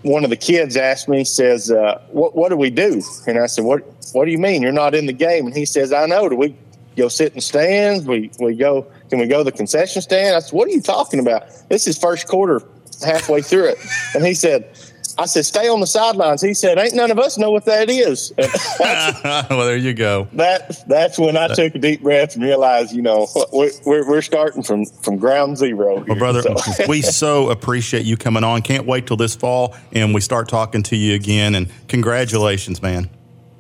one 0.03 0.24
of 0.24 0.31
the 0.31 0.37
kids 0.37 0.77
asked 0.77 1.09
me, 1.09 1.22
says, 1.22 1.70
uh, 1.70 2.03
"What 2.11 2.35
what 2.35 2.49
do 2.49 2.57
we 2.57 2.70
do?" 2.70 3.03
And 3.27 3.39
I 3.39 3.47
said, 3.47 3.64
"What 3.64 3.85
What 4.12 4.24
do 4.24 4.33
you 4.33 4.39
mean? 4.39 4.62
You're 4.62 4.72
not 4.72 4.95
in 4.95 5.07
the 5.07 5.12
game?" 5.12 5.47
And 5.47 5.55
he 5.55 5.64
says, 5.64 5.93
"I 5.93 6.07
know. 6.07 6.29
Do 6.29 6.35
we 6.35 6.57
go 6.97 7.09
sit 7.09 7.35
in 7.35 7.41
stands? 7.41 8.05
We 8.05 8.31
we 8.41 8.57
go? 8.57 8.87
Can 9.11 9.20
we 9.20 9.27
go 9.29 9.39
to 9.39 9.45
the 9.45 9.53
concession 9.53 10.03
stand?" 10.03 10.35
I 10.35 10.41
said, 10.41 10.53
"What 10.53 10.66
are 10.66 10.72
you 10.72 10.83
talking 10.83 11.20
about? 11.20 11.45
This 11.68 11.87
is 11.87 11.97
first 11.97 12.27
quarter, 12.27 12.62
halfway 13.05 13.43
through 13.43 13.66
it." 13.66 13.79
And 14.14 14.27
he 14.27 14.35
said 14.35 14.77
I 15.19 15.25
said, 15.25 15.47
stay 15.47 15.67
on 15.69 15.81
the 15.81 15.87
sidelines. 15.87 16.43
He 16.43 16.53
said, 16.53 16.77
ain't 16.79 16.95
none 16.95 17.11
of 17.11 17.19
us 17.19 17.39
know 17.39 17.51
what 17.51 17.64
that 17.64 17.89
is. 17.89 18.35
well, 18.79 19.67
there 19.67 19.77
you 19.77 19.95
go. 19.95 20.29
that 20.35 20.87
that's 20.87 21.19
when 21.19 21.37
I 21.39 21.49
took 21.49 21.75
a 21.75 21.79
deep 21.79 22.03
breath 22.03 22.35
and 22.35 22.45
realized, 22.45 22.95
you 22.95 23.01
know, 23.01 23.27
we're, 23.53 23.71
we're, 23.87 24.07
we're 24.07 24.21
starting 24.23 24.62
from, 24.62 24.85
from 24.85 25.17
ground 25.17 25.57
zero. 25.57 26.05
Well, 26.07 26.19
brother, 26.19 26.43
So- 26.43 26.85
we 26.89 27.01
so 27.01 27.49
appreciate 27.51 28.05
you 28.05 28.17
coming 28.19 28.45
on. 28.45 28.61
Can't 28.61 28.87
wait 28.87 29.07
till 29.07 29.17
this 29.17 29.35
fall 29.35 29.75
and 29.93 30.12
we 30.12 30.21
start 30.21 30.49
talking 30.51 30.83
to 30.85 30.97
you 30.97 31.14
again. 31.14 31.55
And 31.55 31.69
congratulations, 31.89 32.83
man. 32.83 33.09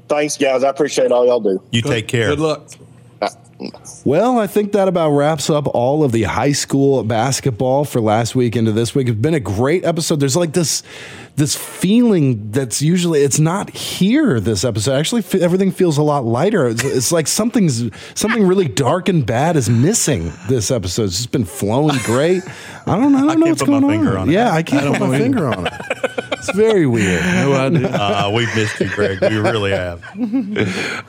thanks, 0.08 0.36
guys. 0.36 0.62
I 0.62 0.68
appreciate 0.68 1.10
all 1.10 1.24
y'all 1.26 1.40
do. 1.40 1.62
You 1.70 1.80
take 1.80 2.06
care. 2.06 2.28
Good 2.28 2.40
luck. 2.40 2.68
Uh, 3.22 3.30
well, 4.04 4.38
I 4.38 4.46
think 4.46 4.72
that 4.72 4.86
about 4.88 5.12
wraps 5.12 5.48
up 5.48 5.66
all 5.68 6.04
of 6.04 6.12
the 6.12 6.24
high 6.24 6.52
school 6.52 7.02
basketball 7.02 7.86
for 7.86 8.02
last 8.02 8.34
week 8.36 8.54
into 8.54 8.72
this 8.72 8.94
week. 8.94 9.08
It's 9.08 9.18
been 9.18 9.32
a 9.32 9.40
great 9.40 9.82
episode. 9.86 10.20
There's 10.20 10.36
like 10.36 10.52
this 10.52 10.82
this 11.36 11.54
feeling 11.54 12.50
that's 12.50 12.80
usually 12.80 13.20
it's 13.20 13.38
not 13.38 13.70
here 13.70 14.40
this 14.40 14.64
episode. 14.64 14.94
Actually, 14.98 15.20
f- 15.20 15.34
everything 15.36 15.70
feels 15.70 15.98
a 15.98 16.02
lot 16.02 16.24
lighter. 16.24 16.66
It's, 16.68 16.82
it's 16.82 17.12
like 17.12 17.26
something's 17.26 17.90
something 18.14 18.46
really 18.46 18.68
dark 18.68 19.08
and 19.10 19.24
bad 19.26 19.54
is 19.56 19.68
missing 19.68 20.32
this 20.48 20.70
episode. 20.70 21.04
It's 21.04 21.16
just 21.18 21.32
been 21.32 21.44
flowing 21.44 21.98
great. 22.04 22.42
I 22.86 22.96
don't 22.96 23.12
know. 23.12 23.18
I 23.18 23.20
don't 23.20 23.30
I 23.30 23.34
know 23.34 23.46
what's 23.48 23.62
going 23.62 23.86
finger 23.86 24.12
on. 24.12 24.22
on 24.22 24.28
it. 24.30 24.32
Yeah, 24.32 24.50
I 24.52 24.62
can't 24.62 24.86
I 24.86 24.90
put 24.98 25.00
my 25.08 25.18
know 25.18 25.22
finger 25.22 25.48
on 25.48 25.66
it. 25.66 25.72
It's 26.32 26.50
very 26.56 26.86
weird. 26.86 27.22
No 27.36 27.52
idea. 27.52 27.88
Uh, 27.88 28.30
we've 28.34 28.54
missed 28.56 28.80
you, 28.80 28.88
Greg. 28.88 29.20
We 29.20 29.36
really 29.36 29.72
have. 29.72 30.02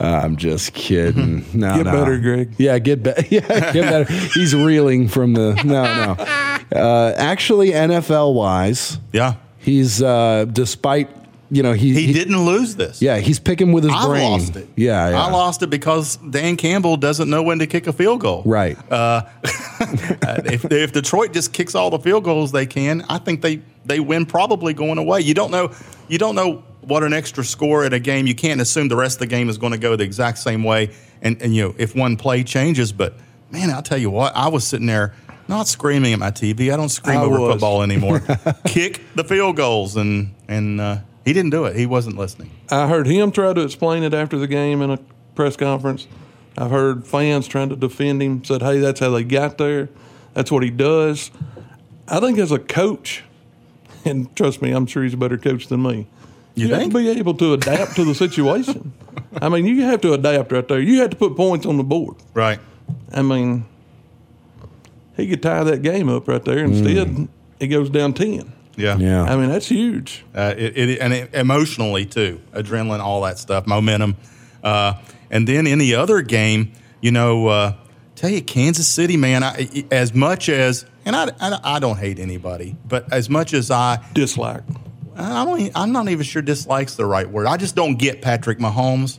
I'm 0.00 0.36
just 0.36 0.72
kidding. 0.74 1.44
No, 1.54 1.76
Get 1.76 1.84
no. 1.86 1.92
better, 1.92 2.18
Greg. 2.18 2.54
Yeah, 2.58 2.78
get 2.78 3.02
better. 3.02 3.22
Yeah, 3.30 3.72
get 3.72 3.82
better. 3.82 4.12
He's 4.34 4.54
reeling 4.54 5.08
from 5.08 5.34
the 5.34 5.54
no, 5.64 5.82
no. 5.84 6.78
Uh, 6.80 7.14
actually, 7.16 7.70
NFL 7.70 8.34
wise, 8.34 8.98
Yeah. 9.12 9.34
He's 9.68 10.02
uh, 10.02 10.46
despite 10.50 11.08
you 11.50 11.62
know 11.62 11.72
he, 11.72 11.94
He, 11.94 12.12
didn't 12.12 12.44
lose 12.44 12.76
this. 12.76 13.00
Yeah, 13.00 13.18
he's 13.18 13.38
picking 13.38 13.72
with 13.72 13.84
his 13.84 13.92
I 13.94 14.06
brain. 14.06 14.30
lost 14.30 14.56
it. 14.56 14.68
Yeah, 14.76 15.10
yeah. 15.10 15.22
I 15.22 15.30
lost 15.30 15.62
it 15.62 15.68
because 15.68 16.16
Dan 16.16 16.56
Campbell 16.56 16.96
doesn't 16.96 17.28
know 17.28 17.42
when 17.42 17.58
to 17.60 17.66
kick 17.66 17.86
a 17.86 17.92
field 17.92 18.20
goal. 18.20 18.42
Right. 18.44 18.76
Uh, 18.90 19.22
if, 19.44 20.70
if 20.70 20.92
Detroit 20.92 21.32
just 21.32 21.52
kicks 21.52 21.74
all 21.74 21.90
the 21.90 21.98
field 21.98 22.24
goals 22.24 22.52
they 22.52 22.66
can, 22.66 23.04
I 23.08 23.18
think 23.18 23.40
they, 23.40 23.62
they 23.84 24.00
win 24.00 24.26
probably 24.26 24.74
going 24.74 24.98
away. 24.98 25.20
You 25.20 25.34
don't 25.34 25.50
know 25.50 25.72
you 26.08 26.18
don't 26.18 26.34
know 26.34 26.62
what 26.82 27.02
an 27.02 27.12
extra 27.12 27.44
score 27.44 27.84
in 27.84 27.92
a 27.92 28.00
game. 28.00 28.26
You 28.26 28.34
can't 28.34 28.60
assume 28.60 28.88
the 28.88 28.96
rest 28.96 29.16
of 29.16 29.20
the 29.20 29.26
game 29.26 29.48
is 29.48 29.58
going 29.58 29.72
to 29.72 29.78
go 29.78 29.96
the 29.96 30.04
exact 30.04 30.38
same 30.38 30.64
way. 30.64 30.90
And, 31.20 31.40
and 31.42 31.54
you 31.54 31.62
know 31.62 31.74
if 31.78 31.94
one 31.94 32.16
play 32.16 32.42
changes, 32.44 32.92
but 32.92 33.14
man, 33.50 33.70
I'll 33.70 33.82
tell 33.82 33.98
you 33.98 34.10
what, 34.10 34.34
I 34.36 34.48
was 34.48 34.66
sitting 34.66 34.86
there 34.86 35.14
not 35.48 35.68
screaming 35.68 36.12
at 36.12 36.18
my 36.18 36.30
TV. 36.30 36.72
I 36.72 36.76
don't 36.76 36.88
scream 36.88 37.18
I 37.18 37.22
over 37.22 37.40
was. 37.40 37.52
football 37.52 37.82
anymore. 37.82 38.20
Kick 38.66 39.02
the 39.14 39.24
field 39.24 39.56
goals, 39.56 39.96
and 39.96 40.34
and 40.48 40.80
uh, 40.80 40.98
he 41.24 41.32
didn't 41.32 41.50
do 41.50 41.64
it. 41.64 41.76
He 41.76 41.86
wasn't 41.86 42.16
listening. 42.16 42.50
I 42.70 42.88
heard 42.88 43.06
him 43.06 43.32
try 43.32 43.52
to 43.52 43.60
explain 43.60 44.02
it 44.02 44.14
after 44.14 44.38
the 44.38 44.46
game 44.46 44.82
in 44.82 44.90
a 44.90 44.98
press 45.34 45.56
conference. 45.56 46.06
I've 46.56 46.70
heard 46.70 47.06
fans 47.06 47.46
trying 47.46 47.68
to 47.68 47.76
defend 47.76 48.20
him, 48.20 48.42
said, 48.42 48.62
hey, 48.62 48.80
that's 48.80 48.98
how 48.98 49.10
they 49.10 49.22
got 49.22 49.58
there. 49.58 49.88
That's 50.34 50.50
what 50.50 50.64
he 50.64 50.70
does. 50.70 51.30
I 52.08 52.18
think 52.18 52.38
as 52.38 52.50
a 52.50 52.58
coach, 52.58 53.22
and 54.04 54.34
trust 54.34 54.60
me, 54.60 54.72
I'm 54.72 54.86
sure 54.86 55.04
he's 55.04 55.14
a 55.14 55.18
better 55.18 55.38
coach 55.38 55.68
than 55.68 55.82
me. 55.82 56.06
You 56.54 56.68
have 56.68 56.78
think? 56.78 56.92
to 56.92 56.98
be 56.98 57.08
able 57.10 57.34
to 57.34 57.52
adapt 57.52 57.94
to 57.96 58.04
the 58.04 58.14
situation. 58.14 58.92
I 59.40 59.48
mean, 59.48 59.66
you 59.66 59.82
have 59.82 60.00
to 60.00 60.14
adapt 60.14 60.50
right 60.50 60.66
there. 60.66 60.80
You 60.80 61.00
have 61.02 61.10
to 61.10 61.16
put 61.16 61.36
points 61.36 61.64
on 61.66 61.76
the 61.76 61.84
board. 61.84 62.16
Right. 62.34 62.58
I 63.12 63.22
mean, 63.22 63.64
he 65.18 65.28
could 65.28 65.42
tie 65.42 65.64
that 65.64 65.82
game 65.82 66.08
up 66.08 66.26
right 66.28 66.44
there. 66.44 66.64
Instead, 66.64 67.28
it 67.60 67.66
goes 67.66 67.90
down 67.90 68.14
10. 68.14 68.52
Yeah. 68.76 68.96
yeah. 68.96 69.24
I 69.24 69.36
mean, 69.36 69.48
that's 69.48 69.66
huge. 69.66 70.24
Uh, 70.34 70.54
it, 70.56 70.78
it, 70.78 70.98
and 71.00 71.12
it, 71.12 71.34
emotionally 71.34 72.06
too, 72.06 72.40
adrenaline, 72.52 73.00
all 73.00 73.22
that 73.22 73.38
stuff, 73.38 73.66
momentum. 73.66 74.16
Uh, 74.62 74.94
and 75.30 75.46
then 75.46 75.66
in 75.66 75.78
the 75.78 75.96
other 75.96 76.22
game, 76.22 76.72
you 77.00 77.10
know, 77.10 77.48
uh, 77.48 77.74
tell 78.14 78.30
you 78.30 78.40
Kansas 78.40 78.86
City, 78.86 79.16
man. 79.16 79.42
I, 79.42 79.84
as 79.90 80.14
much 80.14 80.48
as, 80.48 80.86
and 81.04 81.16
I, 81.16 81.30
I, 81.40 81.60
I 81.64 81.78
don't 81.80 81.98
hate 81.98 82.20
anybody, 82.20 82.76
but 82.86 83.12
as 83.12 83.28
much 83.28 83.52
as 83.52 83.70
I, 83.72 83.98
Dislike. 84.14 84.62
I 85.16 85.44
don't, 85.44 85.60
e- 85.60 85.72
I'm 85.74 85.90
not 85.90 86.08
even 86.08 86.22
sure 86.22 86.42
dislikes 86.42 86.94
the 86.94 87.04
right 87.04 87.28
word. 87.28 87.48
I 87.48 87.56
just 87.56 87.74
don't 87.74 87.96
get 87.98 88.22
Patrick 88.22 88.58
Mahomes. 88.60 89.18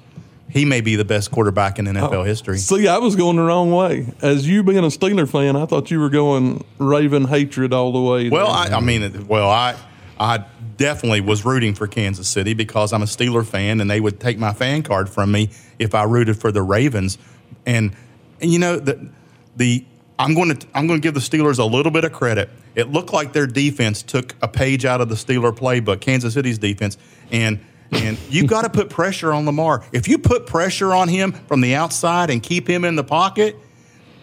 He 0.49 0.65
may 0.65 0.81
be 0.81 0.95
the 0.95 1.05
best 1.05 1.29
quarterback 1.29 1.77
in 1.77 1.85
NFL 1.85 2.13
oh. 2.13 2.23
history. 2.23 2.57
See, 2.57 2.87
I 2.87 2.97
was 2.97 3.15
going 3.15 3.35
the 3.35 3.43
wrong 3.43 3.71
way. 3.71 4.07
As 4.21 4.47
you 4.47 4.63
being 4.63 4.79
a 4.79 4.87
Steeler 4.87 5.29
fan, 5.29 5.55
I 5.55 5.65
thought 5.65 5.91
you 5.91 5.99
were 5.99 6.09
going 6.09 6.63
Raven 6.79 7.25
hatred 7.25 7.71
all 7.71 7.91
the 7.91 8.01
way. 8.01 8.29
Well. 8.29 8.47
I, 8.47 8.65
I 8.67 8.79
mean, 8.79 9.27
well, 9.27 9.49
I 9.49 9.75
I 10.19 10.43
definitely 10.77 11.21
was 11.21 11.45
rooting 11.45 11.75
for 11.75 11.87
Kansas 11.87 12.27
City 12.27 12.53
because 12.53 12.93
I'm 12.93 13.03
a 13.03 13.05
Steeler 13.05 13.45
fan, 13.45 13.79
and 13.79 13.89
they 13.89 14.01
would 14.01 14.19
take 14.19 14.37
my 14.37 14.53
fan 14.53 14.81
card 14.81 15.07
from 15.09 15.31
me 15.31 15.51
if 15.77 15.93
I 15.93 16.03
rooted 16.03 16.37
for 16.37 16.51
the 16.51 16.61
Ravens. 16.61 17.17
And 17.65 17.95
and 18.41 18.51
you 18.51 18.57
know 18.57 18.77
the 18.77 19.09
the 19.55 19.85
I'm 20.17 20.33
going 20.33 20.57
to 20.57 20.67
I'm 20.73 20.87
going 20.87 20.99
to 20.99 21.05
give 21.05 21.13
the 21.13 21.19
Steelers 21.19 21.59
a 21.59 21.63
little 21.63 21.91
bit 21.91 22.03
of 22.05 22.11
credit. 22.11 22.49
It 22.75 22.91
looked 22.91 23.13
like 23.13 23.33
their 23.33 23.47
defense 23.47 24.01
took 24.01 24.35
a 24.41 24.47
page 24.47 24.83
out 24.83 24.99
of 24.99 25.09
the 25.09 25.15
Steeler 25.15 25.55
playbook, 25.55 26.01
Kansas 26.01 26.33
City's 26.33 26.57
defense, 26.57 26.97
and. 27.31 27.59
And 27.91 28.17
you've 28.29 28.47
got 28.47 28.61
to 28.63 28.69
put 28.69 28.89
pressure 28.89 29.33
on 29.33 29.45
Lamar. 29.45 29.83
If 29.91 30.07
you 30.07 30.17
put 30.17 30.45
pressure 30.45 30.93
on 30.93 31.07
him 31.07 31.31
from 31.31 31.61
the 31.61 31.75
outside 31.75 32.29
and 32.29 32.41
keep 32.41 32.69
him 32.69 32.85
in 32.85 32.95
the 32.95 33.03
pocket, 33.03 33.55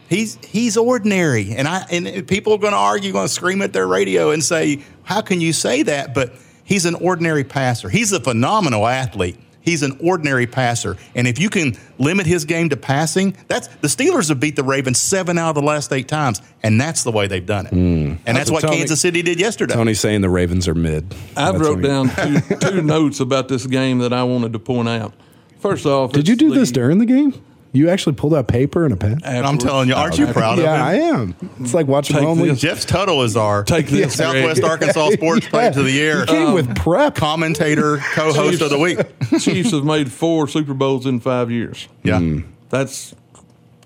he's 0.09 0.37
he's 0.45 0.77
ordinary. 0.77 1.53
And 1.53 1.67
i 1.67 1.85
and 1.91 2.27
people 2.29 2.53
are 2.53 2.59
going 2.59 2.73
to 2.73 2.79
argue 2.79 3.13
going 3.13 3.27
to 3.27 3.33
scream 3.33 3.63
at 3.63 3.73
their 3.73 3.87
radio 3.87 4.31
and 4.31 4.43
say 4.43 4.83
how 5.03 5.21
can 5.21 5.41
you 5.41 5.53
say 5.53 5.83
that? 5.85 6.15
But 6.15 6.35
he's 6.65 6.87
an 6.87 6.95
ordinary 6.97 7.45
passer. 7.45 7.89
He's 7.89 8.13
a 8.13 8.21
phenomenal 8.21 8.87
athlete 8.87 9.39
he's 9.67 9.83
an 9.83 9.99
ordinary 10.01 10.47
passer 10.47 10.97
and 11.15 11.27
if 11.29 11.39
you 11.39 11.51
can 11.51 11.77
limit 11.99 12.25
his 12.25 12.47
game 12.47 12.71
to 12.71 12.77
passing 12.77 13.37
that's 13.49 13.67
the 13.67 13.89
steelers 13.89 14.31
have 14.31 14.41
beat 14.41 14.57
the 14.57 14.65
ravens 14.65 14.99
seven 14.99 15.37
out 15.37 15.51
of 15.51 15.55
the 15.55 15.63
last 15.63 15.93
eight 15.93 16.09
times 16.09 16.41
and 16.63 16.81
that's 16.81 17.03
the 17.05 17.13
way 17.13 17.27
they've 17.27 17.45
done 17.45 17.67
it 17.67 17.73
mm. 17.73 18.19
and 18.25 18.37
that's, 18.37 18.51
what 18.51 18.63
Tony- 18.63 18.79
kansas 18.79 19.01
city 19.01 19.21
did 19.21 19.39
yesterday 19.39 19.75
Tony's 19.75 20.01
saying 20.01 20.23
the 20.23 20.31
Ravens 20.31 20.69
are 20.69 20.75
mid. 20.75 21.15
I 21.37 21.53
That's 21.53 21.63
wrote 21.63 21.83
down 21.83 22.09
two, 22.09 22.41
two 22.61 22.83
notes 22.83 23.21
about 23.21 23.49
this 23.49 23.67
game 23.67 23.99
that 23.99 24.13
I 24.13 24.23
wanted 24.23 24.53
to 24.53 24.59
point 24.59 24.89
out. 24.89 25.13
First 25.59 25.87
off, 25.87 26.13
Did 26.13 26.29
you 26.29 26.37
do 26.37 26.51
the- 26.51 26.61
this 26.61 26.71
during 26.71 26.99
the 26.99 27.07
game? 27.07 27.35
You 27.73 27.91
actually 27.91 28.15
pulled 28.17 28.33
out 28.35 28.49
paper 28.49 28.85
and 28.85 28.95
a 28.95 28.97
pen? 28.97 29.21
And 29.25 29.47
i'm 29.47 29.59
telling 29.59 29.89
you 29.89 29.95
aren't 29.95 30.17
you 30.19 30.27
proud 30.29 30.55
of 30.55 30.61
it? 30.61 30.63
yeah, 30.63 30.85
I 30.85 30.95
am. 30.95 31.35
It's 31.61 31.75
like 31.75 31.87
watching 31.87 32.17
Take 32.17 32.25
only. 32.25 32.49
this. 32.49 32.61
jeff 32.61 32.87
tuttle 32.87 33.23
is 33.23 33.37
our 33.37 33.65
Take 33.65 33.89
this, 33.89 34.15
southwest 34.17 34.61
Greg. 34.61 34.71
arkansas 34.73 35.11
sports 35.13 35.47
play 35.49 35.71
to 35.73 35.83
the 35.83 36.01
air 36.01 36.21
He 36.21 36.27
came 36.27 36.47
um, 36.49 36.55
with 36.55 36.75
prep. 36.77 37.15
commentator 37.17 37.99
co-host 38.15 38.63
of 38.63 38.71
the 38.71 38.79
week 38.79 38.99
Chiefs 39.41 39.73
have 39.73 39.85
made 39.85 40.11
four 40.11 40.49
Super 40.49 40.73
Bowls 40.75 41.05
in 41.07 41.21
five 41.21 41.51
years. 41.51 41.89
yeah 42.03 42.19
hmm. 42.19 42.41
That's 42.71 43.15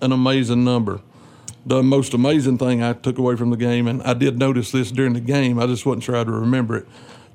an 0.00 0.12
amazing 0.12 0.64
number. 0.64 1.00
The 1.66 1.82
most 1.82 2.14
amazing 2.14 2.56
thing 2.58 2.82
I 2.82 2.94
took 2.94 3.18
away 3.18 3.36
from 3.36 3.50
the 3.50 3.56
game, 3.58 3.86
and 3.86 4.02
I 4.04 4.14
did 4.14 4.38
notice 4.38 4.72
this 4.72 4.90
during 4.90 5.12
the 5.12 5.20
game, 5.20 5.58
I 5.58 5.66
just 5.66 5.84
wasn't 5.84 6.04
sure 6.04 6.14
how 6.14 6.24
to 6.24 6.30
remember 6.32 6.76
it. 6.78 6.88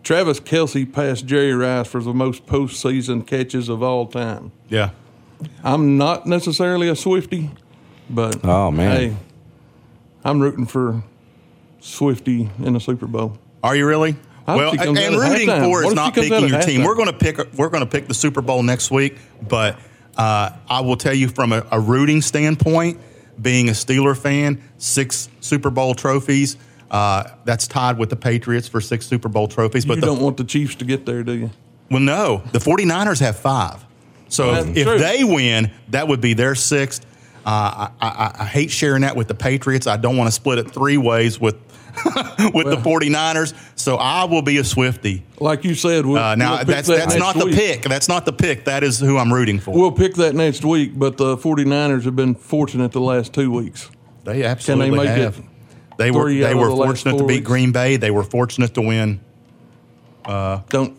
Travis 0.04 0.40
Kelce 0.40 0.92
passed 0.92 1.28
Jerry 1.28 1.54
Rice 1.54 1.88
for 1.88 2.02
the 2.02 2.14
most 2.14 2.48
postseason 2.48 3.26
catches 3.28 3.70
of 3.70 3.84
all 3.84 4.08
time. 4.08 4.52
yeah 4.70 4.90
I'm 5.64 5.98
not 5.98 6.26
necessarily 6.26 6.90
a 6.90 6.96
Swifty, 6.96 7.52
but 8.10 8.44
Oh, 8.46 8.72
man. 8.72 8.92
hey, 8.96 9.16
I'm 10.24 10.40
rooting 10.42 10.66
for 10.66 11.04
Swifty 11.80 12.50
in 12.64 12.74
the 12.74 12.80
Super 12.80 13.08
Bowl. 13.08 13.38
Are 13.64 13.76
you 13.76 13.86
really? 13.88 14.16
I 14.48 14.56
well, 14.56 14.72
she 14.72 14.78
and 14.78 14.86
comes 14.96 15.00
out 15.00 15.14
at 15.14 15.20
rooting 15.20 15.48
halftime. 15.50 15.64
for 15.64 15.70
What 15.70 15.86
is 15.86 15.92
if 15.92 15.96
not 15.96 16.16
she 16.16 16.22
comes 16.22 16.32
out 16.32 16.42
picking 16.42 16.44
at 16.46 16.50
your 16.52 16.62
team. 16.62 16.82
halftime? 16.82 16.86
We're 16.86 16.96
going 16.96 17.08
to 17.08 17.14
pick. 17.18 17.54
We're 17.54 17.70
going 17.70 17.84
to 17.84 17.90
pick 17.90 18.08
the 18.08 18.14
Super 18.14 18.42
Bowl 18.42 18.62
next 18.64 18.92
week. 18.92 19.18
But 19.48 19.80
uh, 20.18 20.52
I 20.70 20.82
will 20.82 20.98
tell 20.98 21.14
you 21.14 21.28
from 21.30 21.52
a, 21.52 21.66
a 21.72 21.80
rooting 21.80 22.22
standpoint, 22.22 23.00
being 23.42 23.70
a 23.70 23.74
Steeler 23.74 24.16
fan, 24.18 24.62
six 24.78 25.30
Super 25.42 25.70
Bowl 25.72 25.96
trophies. 25.96 26.58
Uh, 26.92 27.24
that's 27.44 27.68
tied 27.68 27.98
with 27.98 28.10
the 28.12 28.16
Patriots 28.16 28.68
for 28.68 28.80
six 28.82 29.08
Super 29.08 29.30
Bowl 29.30 29.48
trophies. 29.48 29.86
But 29.86 29.96
you 29.96 30.02
the, 30.02 30.08
don't 30.08 30.22
want 30.22 30.38
the 30.38 30.44
Chiefs 30.44 30.76
to 30.76 30.86
get 30.86 31.06
there, 31.08 31.24
do 31.24 31.34
you? 31.34 31.50
well, 31.90 32.00
no, 32.00 32.44
the 32.52 32.60
49ers 32.60 33.20
have 33.22 33.38
five. 33.38 33.85
So 34.28 34.54
if, 34.54 34.74
they 35.00 35.24
win, 35.24 35.72
that 35.90 36.08
would 36.08 36.22
be 36.22 36.34
their 36.34 36.56
sixth. 36.56 37.06
Uh, 37.46 37.90
I, 38.02 38.08
I, 38.08 38.36
I 38.40 38.46
hate 38.46 38.72
sharing 38.72 39.04
that 39.04 39.16
with 39.16 39.28
the 39.28 39.36
Patriots. 39.36 39.86
I 39.86 39.98
don't 39.98 40.18
want 40.18 40.28
to 40.28 40.32
split 40.32 40.58
it 40.58 40.72
three 40.72 40.98
ways 40.98 41.40
with 41.40 41.56
with 42.54 42.66
the 42.68 42.78
49ers. 42.84 43.54
So 43.76 43.96
I 43.96 44.26
will 44.26 44.42
be 44.42 44.58
a 44.58 44.64
Swifty. 44.64 45.24
Like 45.40 45.64
you 45.64 45.76
said, 45.76 46.06
we'll, 46.06 46.18
Uh, 46.22 46.36
now 46.36 46.58
we'll 46.58 46.66
that's 46.66 46.88
that 46.88 46.98
that's 46.98 47.16
not 47.16 47.36
the 47.36 47.46
pick. 47.46 47.84
That's 47.84 48.10
not 48.10 48.26
the 48.26 48.34
pick. 48.34 48.66
That 48.66 48.84
is 48.84 49.00
who 49.00 49.18
I'm 49.18 49.32
rooting 49.32 49.60
for. 49.60 49.72
We'll 49.74 49.92
pick 49.92 50.16
that 50.16 50.36
next 50.36 50.66
week, 50.66 50.98
but 50.98 51.18
the 51.18 51.38
49ers 51.38 52.04
have 52.04 52.16
been 52.16 52.36
fortunate 52.36 52.92
the 52.92 53.00
last 53.00 53.34
two 53.34 53.52
weeks. 53.52 53.90
they 54.24 54.44
absolutely 54.44 54.98
make 54.98 55.08
have. 55.08 55.38
it 55.40 55.46
They 55.98 56.12
were 56.12 56.34
they 56.34 56.56
were 56.56 56.70
the 56.70 56.76
fortunate 56.76 57.18
to 57.20 57.26
beat 57.26 57.36
weeks? 57.36 57.48
Green 57.48 57.72
Bay. 57.72 57.98
They 57.98 58.12
were 58.12 58.24
fortunate 58.24 58.74
to 58.74 58.82
win. 58.82 59.22
Don't. 60.26 60.98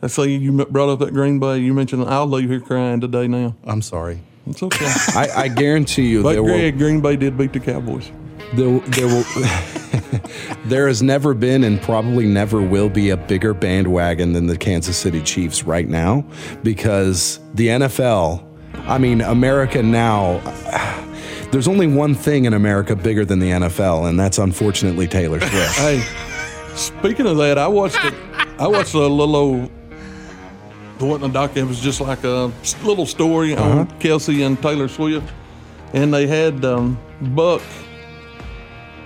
Let's 0.00 0.14
say 0.14 0.28
you 0.28 0.64
brought 0.66 0.90
up 0.90 1.00
that 1.00 1.12
Green 1.12 1.40
Bay. 1.40 1.58
You 1.58 1.74
mentioned 1.74 2.04
I'll 2.04 2.26
leave 2.26 2.48
here 2.48 2.60
crying 2.60 3.00
today. 3.00 3.26
Now 3.26 3.56
I'm 3.64 3.82
sorry. 3.82 4.20
it's 4.46 4.62
okay. 4.62 4.86
I, 5.14 5.28
I 5.34 5.48
guarantee 5.48 6.08
you 6.08 6.22
but 6.22 6.34
there 6.34 6.42
Greg, 6.42 6.74
were 6.74 6.78
Green 6.78 7.00
Bay 7.00 7.16
did 7.16 7.36
beat 7.36 7.52
the 7.52 7.60
Cowboys. 7.60 8.10
There, 8.54 8.78
there 8.78 9.06
will. 9.06 9.24
there 10.66 10.86
has 10.88 11.02
never 11.02 11.34
been 11.34 11.64
and 11.64 11.80
probably 11.82 12.26
never 12.26 12.62
will 12.62 12.88
be 12.88 13.10
a 13.10 13.16
bigger 13.16 13.52
bandwagon 13.52 14.32
than 14.32 14.46
the 14.46 14.56
Kansas 14.56 14.96
City 14.96 15.20
Chiefs 15.20 15.64
right 15.64 15.88
now 15.88 16.24
because 16.62 17.40
the 17.54 17.68
NFL, 17.68 18.44
I 18.86 18.98
mean, 18.98 19.20
America 19.20 19.82
now, 19.82 20.38
there's 21.52 21.68
only 21.68 21.88
one 21.88 22.14
thing 22.14 22.44
in 22.44 22.54
America 22.54 22.96
bigger 22.96 23.24
than 23.24 23.38
the 23.38 23.50
NFL, 23.50 24.08
and 24.08 24.18
that's 24.18 24.38
unfortunately 24.38 25.08
Taylor 25.08 25.40
Swift. 25.40 25.52
Hey, 25.78 26.00
speaking 26.74 27.26
of 27.26 27.36
that, 27.38 27.58
I 27.58 27.66
watched 27.66 28.02
it. 28.04 28.14
I 28.58 28.66
watched 28.66 28.94
a 28.94 28.98
little 28.98 29.36
old. 29.36 29.70
It 31.00 31.04
wasn't 31.04 31.30
a 31.30 31.32
doc. 31.32 31.56
It 31.56 31.64
was 31.64 31.80
just 31.80 32.00
like 32.00 32.24
a 32.24 32.52
little 32.82 33.06
story 33.06 33.54
on 33.56 33.86
Kelce 34.00 34.44
and 34.44 34.60
Taylor 34.60 34.88
Swift, 34.88 35.32
and 35.92 36.12
they 36.12 36.26
had 36.26 36.64
um, 36.64 36.98
Buck 37.20 37.62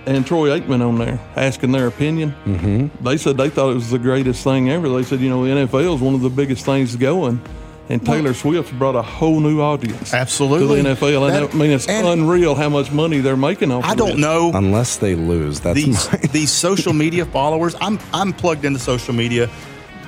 and 0.05 0.25
Troy 0.25 0.49
Aikman 0.59 0.85
on 0.85 0.97
there 0.97 1.19
asking 1.35 1.71
their 1.71 1.87
opinion. 1.87 2.35
Mm-hmm. 2.45 3.03
They 3.03 3.17
said 3.17 3.37
they 3.37 3.49
thought 3.49 3.69
it 3.71 3.75
was 3.75 3.89
the 3.91 3.99
greatest 3.99 4.43
thing 4.43 4.69
ever. 4.69 4.89
They 4.89 5.03
said, 5.03 5.19
you 5.21 5.29
know, 5.29 5.45
the 5.45 5.51
NFL 5.67 5.95
is 5.95 6.01
one 6.01 6.13
of 6.13 6.21
the 6.21 6.29
biggest 6.29 6.65
things 6.65 6.95
going. 6.95 7.41
And 7.89 8.03
Taylor 8.05 8.33
Swift 8.33 8.73
brought 8.79 8.95
a 8.95 9.01
whole 9.01 9.41
new 9.41 9.61
audience 9.61 10.13
Absolutely. 10.13 10.77
to 10.81 10.83
the 10.83 10.89
NFL. 10.95 11.27
And 11.27 11.35
That- 11.35 11.53
I 11.53 11.57
mean, 11.57 11.71
it's 11.71 11.87
and- 11.87 12.07
unreal 12.07 12.55
how 12.55 12.69
much 12.69 12.91
money 12.91 13.19
they're 13.19 13.35
making 13.37 13.71
off 13.71 13.83
I 13.83 13.91
of 13.91 13.97
don't 13.97 14.07
this. 14.11 14.19
know 14.19 14.51
Unless 14.53 14.97
they 14.97 15.15
lose, 15.15 15.59
that's 15.59 15.75
these 15.75 16.07
these 16.31 16.49
social 16.51 16.93
media 16.93 17.25
followers. 17.25 17.75
I'm 17.81 17.99
I'm 18.13 18.31
plugged 18.33 18.63
into 18.65 18.79
social 18.79 19.13
media 19.13 19.49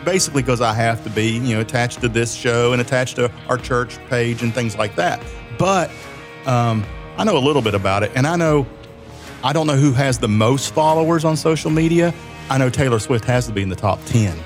basically 0.05 0.41
because 0.41 0.61
I 0.61 0.73
have 0.73 1.03
to 1.03 1.09
be, 1.09 1.31
you 1.31 1.55
know, 1.55 1.61
attached 1.61 2.01
to 2.01 2.07
this 2.07 2.33
show 2.33 2.71
and 2.71 2.81
attached 2.81 3.15
to 3.17 3.31
our 3.49 3.57
church 3.57 3.97
page 4.07 4.41
and 4.41 4.53
things 4.53 4.77
like 4.77 4.95
that. 4.95 5.21
But 5.57 5.89
um, 6.45 6.85
I 7.17 7.23
know 7.23 7.37
a 7.37 7.39
little 7.39 7.61
bit 7.61 7.73
about 7.73 8.03
it, 8.03 8.11
and 8.15 8.25
I 8.27 8.35
know 8.35 8.65
I 9.43 9.53
don't 9.53 9.67
know 9.67 9.77
who 9.77 9.91
has 9.93 10.19
the 10.19 10.27
most 10.27 10.73
followers 10.73 11.25
on 11.25 11.35
social 11.35 11.71
media. 11.71 12.13
I 12.49 12.57
know 12.57 12.69
Taylor 12.69 12.99
Swift 12.99 13.25
has 13.25 13.47
to 13.47 13.53
be 13.53 13.61
in 13.61 13.69
the 13.69 13.75
top 13.75 13.99
ten. 14.05 14.37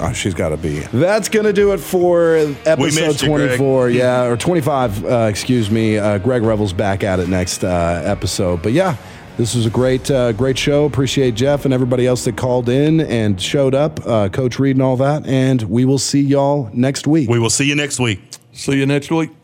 Oh, 0.00 0.12
she's 0.12 0.34
got 0.34 0.48
to 0.48 0.56
be. 0.56 0.80
That's 0.80 1.28
going 1.28 1.46
to 1.46 1.52
do 1.52 1.72
it 1.72 1.78
for 1.78 2.34
episode 2.34 2.78
missed 2.78 3.22
you, 3.22 3.28
Greg. 3.28 3.56
24. 3.58 3.90
Yeah, 3.90 4.24
or 4.24 4.36
25, 4.36 5.04
uh, 5.04 5.26
excuse 5.30 5.70
me. 5.70 5.96
Uh, 5.96 6.18
Greg 6.18 6.42
Revel's 6.42 6.72
back 6.72 7.04
at 7.04 7.20
it 7.20 7.28
next 7.28 7.62
uh, 7.62 8.02
episode. 8.04 8.62
But 8.62 8.72
yeah, 8.72 8.96
this 9.36 9.54
was 9.54 9.66
a 9.66 9.70
great, 9.70 10.10
uh, 10.10 10.32
great 10.32 10.58
show. 10.58 10.86
Appreciate 10.86 11.34
Jeff 11.34 11.64
and 11.64 11.74
everybody 11.74 12.06
else 12.06 12.24
that 12.24 12.36
called 12.36 12.68
in 12.68 13.00
and 13.00 13.40
showed 13.40 13.74
up, 13.74 14.00
uh, 14.06 14.28
Coach 14.30 14.58
Reed 14.58 14.76
and 14.76 14.82
all 14.82 14.96
that. 14.96 15.26
And 15.26 15.62
we 15.62 15.84
will 15.84 15.98
see 15.98 16.20
y'all 16.20 16.70
next 16.72 17.06
week. 17.06 17.28
We 17.28 17.38
will 17.38 17.50
see 17.50 17.66
you 17.66 17.74
next 17.74 18.00
week. 18.00 18.20
See 18.52 18.76
you 18.76 18.86
next 18.86 19.10
week. 19.10 19.36